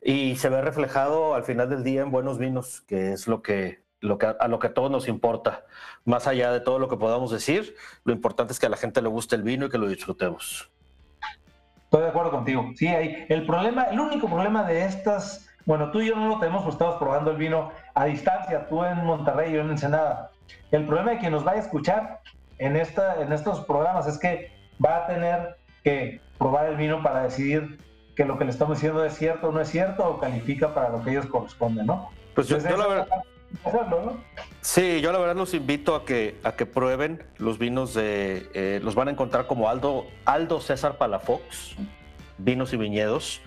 y 0.02 0.36
se 0.36 0.50
ve 0.50 0.60
reflejado 0.60 1.34
al 1.34 1.42
final 1.42 1.70
del 1.70 1.82
día 1.82 2.02
en 2.02 2.10
buenos 2.10 2.36
vinos, 2.36 2.82
que 2.82 3.14
es 3.14 3.26
lo 3.26 3.40
que, 3.40 3.80
lo 4.00 4.18
que 4.18 4.26
a 4.26 4.46
lo 4.46 4.58
que 4.58 4.66
a 4.66 4.74
todos 4.74 4.90
nos 4.90 5.08
importa. 5.08 5.64
Más 6.04 6.26
allá 6.26 6.52
de 6.52 6.60
todo 6.60 6.78
lo 6.78 6.90
que 6.90 6.98
podamos 6.98 7.30
decir, 7.30 7.76
lo 8.04 8.12
importante 8.12 8.52
es 8.52 8.60
que 8.60 8.66
a 8.66 8.68
la 8.68 8.76
gente 8.76 9.00
le 9.00 9.08
guste 9.08 9.36
el 9.36 9.42
vino 9.42 9.64
y 9.64 9.70
que 9.70 9.78
lo 9.78 9.88
disfrutemos. 9.88 10.70
Estoy 11.84 12.02
de 12.02 12.08
acuerdo 12.08 12.30
contigo. 12.30 12.72
Sí, 12.76 12.86
hay 12.86 13.24
el 13.30 13.46
problema, 13.46 13.84
el 13.84 14.00
único 14.00 14.26
problema 14.26 14.64
de 14.64 14.84
estas, 14.84 15.48
bueno, 15.64 15.90
tú 15.92 16.02
y 16.02 16.08
yo 16.08 16.14
no 16.14 16.28
lo 16.28 16.38
tenemos, 16.40 16.62
pues 16.62 16.74
estamos 16.74 16.96
probando 16.96 17.30
el 17.30 17.38
vino 17.38 17.72
a 17.94 18.04
distancia, 18.04 18.68
tú 18.68 18.84
en 18.84 19.02
Monterrey, 19.02 19.54
yo 19.54 19.62
en 19.62 19.70
Ensenada. 19.70 20.30
El 20.72 20.84
problema 20.84 21.12
de 21.12 21.18
quien 21.20 21.32
nos 21.32 21.42
vaya 21.42 21.60
a 21.60 21.62
escuchar 21.62 22.20
en, 22.58 22.76
esta, 22.76 23.22
en 23.22 23.32
estos 23.32 23.60
programas 23.64 24.06
es 24.06 24.18
que 24.18 24.52
va 24.84 25.04
a 25.04 25.06
tener 25.06 25.59
que 25.84 26.20
probar 26.38 26.66
el 26.66 26.76
vino 26.76 27.02
para 27.02 27.22
decidir 27.22 27.78
que 28.16 28.24
lo 28.24 28.38
que 28.38 28.44
le 28.44 28.50
estamos 28.50 28.78
diciendo 28.78 29.04
es 29.04 29.14
cierto 29.14 29.48
o 29.48 29.52
no 29.52 29.60
es 29.60 29.68
cierto 29.68 30.06
o 30.06 30.18
califica 30.18 30.74
para 30.74 30.90
lo 30.90 31.02
que 31.02 31.10
ellos 31.10 31.26
corresponden, 31.26 31.86
¿no? 31.86 32.10
Pues 32.34 32.48
yo, 32.48 32.58
la 32.58 32.86
verdad... 32.86 33.08
Sí, 34.60 35.00
yo 35.00 35.10
la 35.12 35.18
verdad 35.18 35.36
los 35.36 35.54
invito 35.54 35.94
a 35.94 36.04
que, 36.04 36.38
a 36.44 36.52
que 36.52 36.66
prueben 36.66 37.22
los 37.38 37.58
vinos 37.58 37.94
de, 37.94 38.48
eh, 38.54 38.80
los 38.82 38.94
van 38.94 39.08
a 39.08 39.10
encontrar 39.10 39.46
como 39.46 39.68
Aldo, 39.68 40.06
Aldo 40.24 40.60
César 40.60 40.98
Palafox, 40.98 41.76
vinos 42.38 42.72
y 42.72 42.76
viñedos. 42.76 43.40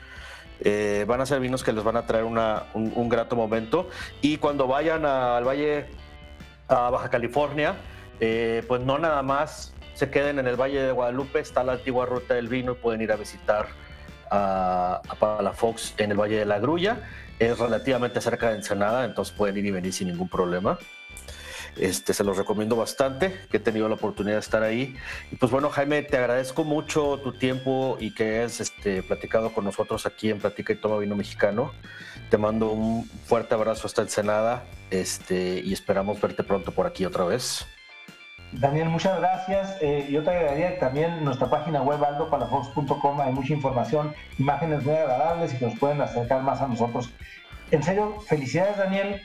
Eh, 0.60 1.06
van 1.08 1.22
a 1.22 1.26
ser 1.26 1.40
vinos 1.40 1.64
que 1.64 1.74
les 1.74 1.84
van 1.84 1.98
a 1.98 2.06
traer 2.06 2.24
un, 2.24 3.10
grato 3.10 3.36
momento. 3.36 3.90
Y 4.22 4.38
cuando 4.38 4.68
vayan 4.68 5.06
al 5.06 5.44
Valle, 5.44 5.88
a 6.68 6.90
Baja 6.90 7.10
California, 7.10 7.76
eh, 8.20 8.64
pues 8.68 8.82
no 8.82 8.98
nada 8.98 9.22
más 9.22 9.73
se 9.94 10.10
queden 10.10 10.40
en 10.40 10.48
el 10.48 10.56
Valle 10.56 10.82
de 10.82 10.92
Guadalupe, 10.92 11.40
está 11.40 11.64
la 11.64 11.74
antigua 11.74 12.06
ruta 12.06 12.34
del 12.34 12.48
vino 12.48 12.74
y 12.74 12.76
pueden 12.76 13.02
ir 13.02 13.12
a 13.12 13.16
visitar 13.16 13.68
a, 14.30 15.02
a 15.08 15.16
Palafox 15.16 15.94
en 15.98 16.12
el 16.12 16.20
Valle 16.20 16.40
de 16.40 16.46
la 16.46 16.60
Grulla 16.60 17.00
es 17.40 17.58
relativamente 17.58 18.22
cerca 18.22 18.50
de 18.50 18.58
Ensenada, 18.58 19.06
entonces 19.06 19.34
pueden 19.36 19.58
ir 19.58 19.66
y 19.66 19.72
venir 19.72 19.94
sin 19.94 20.08
ningún 20.08 20.30
problema. 20.30 20.78
Este, 21.76 22.14
se 22.14 22.24
los 22.24 22.38
recomiendo 22.38 22.76
bastante, 22.76 23.42
que 23.50 23.58
he 23.58 23.60
tenido 23.60 23.90
la 23.90 23.96
oportunidad 23.96 24.36
de 24.36 24.42
estar 24.42 24.62
ahí. 24.62 24.96
Y 25.32 25.38
pues 25.38 25.52
bueno, 25.52 25.70
Jaime, 25.72 26.04
te 26.04 26.18
agradezco 26.18 26.64
mucho 26.64 27.20
tu 27.24 27.34
tiempo 27.34 27.98
y 28.00 28.14
que 28.14 28.40
hayas 28.40 28.60
este, 28.60 29.02
platicado 29.02 29.52
con 29.54 29.66
nosotros 29.66 30.06
aquí 30.06 30.30
en 30.30 30.40
Platica 30.40 30.74
y 30.74 30.76
Toma 30.76 31.00
Vino 31.00 31.16
Mexicano. 31.16 31.74
Te 32.30 32.38
mando 32.38 32.70
un 32.70 33.10
fuerte 33.26 33.56
abrazo 33.56 33.88
hasta 33.88 34.04
Ensenada 34.04 34.66
este, 34.92 35.62
y 35.64 35.74
esperamos 35.74 36.22
verte 36.22 36.44
pronto 36.44 36.72
por 36.72 36.86
aquí 36.86 37.06
otra 37.06 37.26
vez. 37.26 37.66
Daniel, 38.60 38.90
muchas 38.90 39.20
gracias. 39.20 39.78
Eh, 39.82 40.08
yo 40.10 40.24
te 40.24 40.30
agregaría 40.30 40.80
también 40.80 41.24
nuestra 41.24 41.50
página 41.50 41.82
web 41.82 42.04
aldopalafox.com 42.04 43.22
hay 43.22 43.34
mucha 43.34 43.54
información, 43.54 44.14
imágenes 44.38 44.84
muy 44.84 44.96
agradables 44.96 45.54
y 45.54 45.58
que 45.58 45.66
nos 45.66 45.80
pueden 45.80 46.02
acercar 46.02 46.42
más 46.44 46.62
a 46.62 46.68
nosotros. 46.68 47.12
En 47.72 47.82
serio, 47.82 48.20
felicidades 48.28 48.78
Daniel 48.78 49.22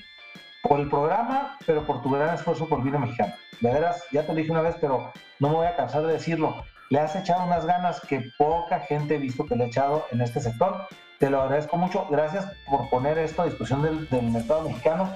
por 0.62 0.80
el 0.80 0.88
programa, 0.88 1.58
pero 1.66 1.84
por 1.84 2.02
tu 2.02 2.10
gran 2.10 2.34
esfuerzo 2.34 2.68
por 2.68 2.82
vino 2.82 2.98
mexicano. 2.98 3.34
De 3.60 3.70
veras, 3.70 4.02
ya 4.12 4.22
te 4.22 4.28
lo 4.28 4.34
dije 4.34 4.50
una 4.50 4.62
vez, 4.62 4.76
pero 4.80 5.12
no 5.38 5.48
me 5.48 5.54
voy 5.56 5.66
a 5.66 5.76
cansar 5.76 6.06
de 6.06 6.14
decirlo. 6.14 6.64
Le 6.90 7.00
has 7.00 7.14
echado 7.14 7.44
unas 7.44 7.66
ganas 7.66 8.00
que 8.00 8.30
poca 8.38 8.80
gente 8.80 9.16
he 9.16 9.18
visto 9.18 9.44
que 9.44 9.56
le 9.56 9.64
ha 9.64 9.66
echado 9.66 10.06
en 10.10 10.22
este 10.22 10.40
sector. 10.40 10.86
Te 11.18 11.28
lo 11.28 11.42
agradezco 11.42 11.76
mucho. 11.76 12.06
Gracias 12.10 12.46
por 12.68 12.88
poner 12.88 13.18
esto 13.18 13.42
a 13.42 13.44
disposición 13.44 13.82
del, 13.82 14.08
del 14.08 14.30
mercado 14.30 14.62
mexicano. 14.62 15.10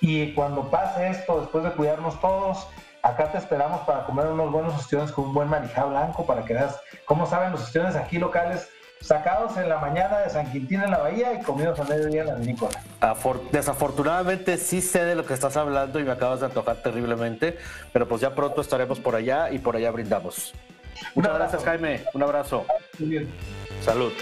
Y 0.00 0.32
cuando 0.32 0.68
pase 0.68 1.08
esto, 1.08 1.40
después 1.40 1.62
de 1.64 1.70
cuidarnos 1.72 2.20
todos, 2.20 2.68
Acá 3.02 3.30
te 3.30 3.38
esperamos 3.38 3.80
para 3.82 4.04
comer 4.04 4.26
unos 4.26 4.50
buenos 4.50 4.74
ostiones 4.74 5.12
con 5.12 5.26
un 5.26 5.34
buen 5.34 5.48
marijá 5.48 5.84
blanco 5.84 6.26
para 6.26 6.44
que 6.44 6.54
veas 6.54 6.80
cómo 7.04 7.26
saben 7.26 7.52
los 7.52 7.62
ostiones 7.62 7.94
aquí 7.96 8.18
locales 8.18 8.68
sacados 9.00 9.56
en 9.56 9.68
la 9.68 9.78
mañana 9.78 10.18
de 10.18 10.30
San 10.30 10.50
Quintín 10.50 10.82
en 10.82 10.90
la 10.90 10.98
Bahía 10.98 11.34
y 11.34 11.42
comidos 11.42 11.78
a 11.78 11.84
mediodía 11.84 12.22
en 12.22 12.28
la 12.28 12.34
vinícola. 12.34 12.80
Desafortunadamente 13.52 14.56
sí 14.58 14.80
sé 14.80 15.04
de 15.04 15.14
lo 15.14 15.24
que 15.24 15.34
estás 15.34 15.56
hablando 15.56 16.00
y 16.00 16.04
me 16.04 16.12
acabas 16.12 16.40
de 16.40 16.46
antojar 16.46 16.82
terriblemente, 16.82 17.58
pero 17.92 18.08
pues 18.08 18.20
ya 18.20 18.34
pronto 18.34 18.60
estaremos 18.60 18.98
por 18.98 19.14
allá 19.14 19.50
y 19.50 19.58
por 19.58 19.76
allá 19.76 19.90
brindamos. 19.90 20.54
Muchas 21.14 21.34
gracias 21.34 21.64
Jaime, 21.64 22.04
un 22.14 22.22
abrazo. 22.22 22.64
Muy 22.98 23.08
bien. 23.08 23.28
Salud. 23.82 24.12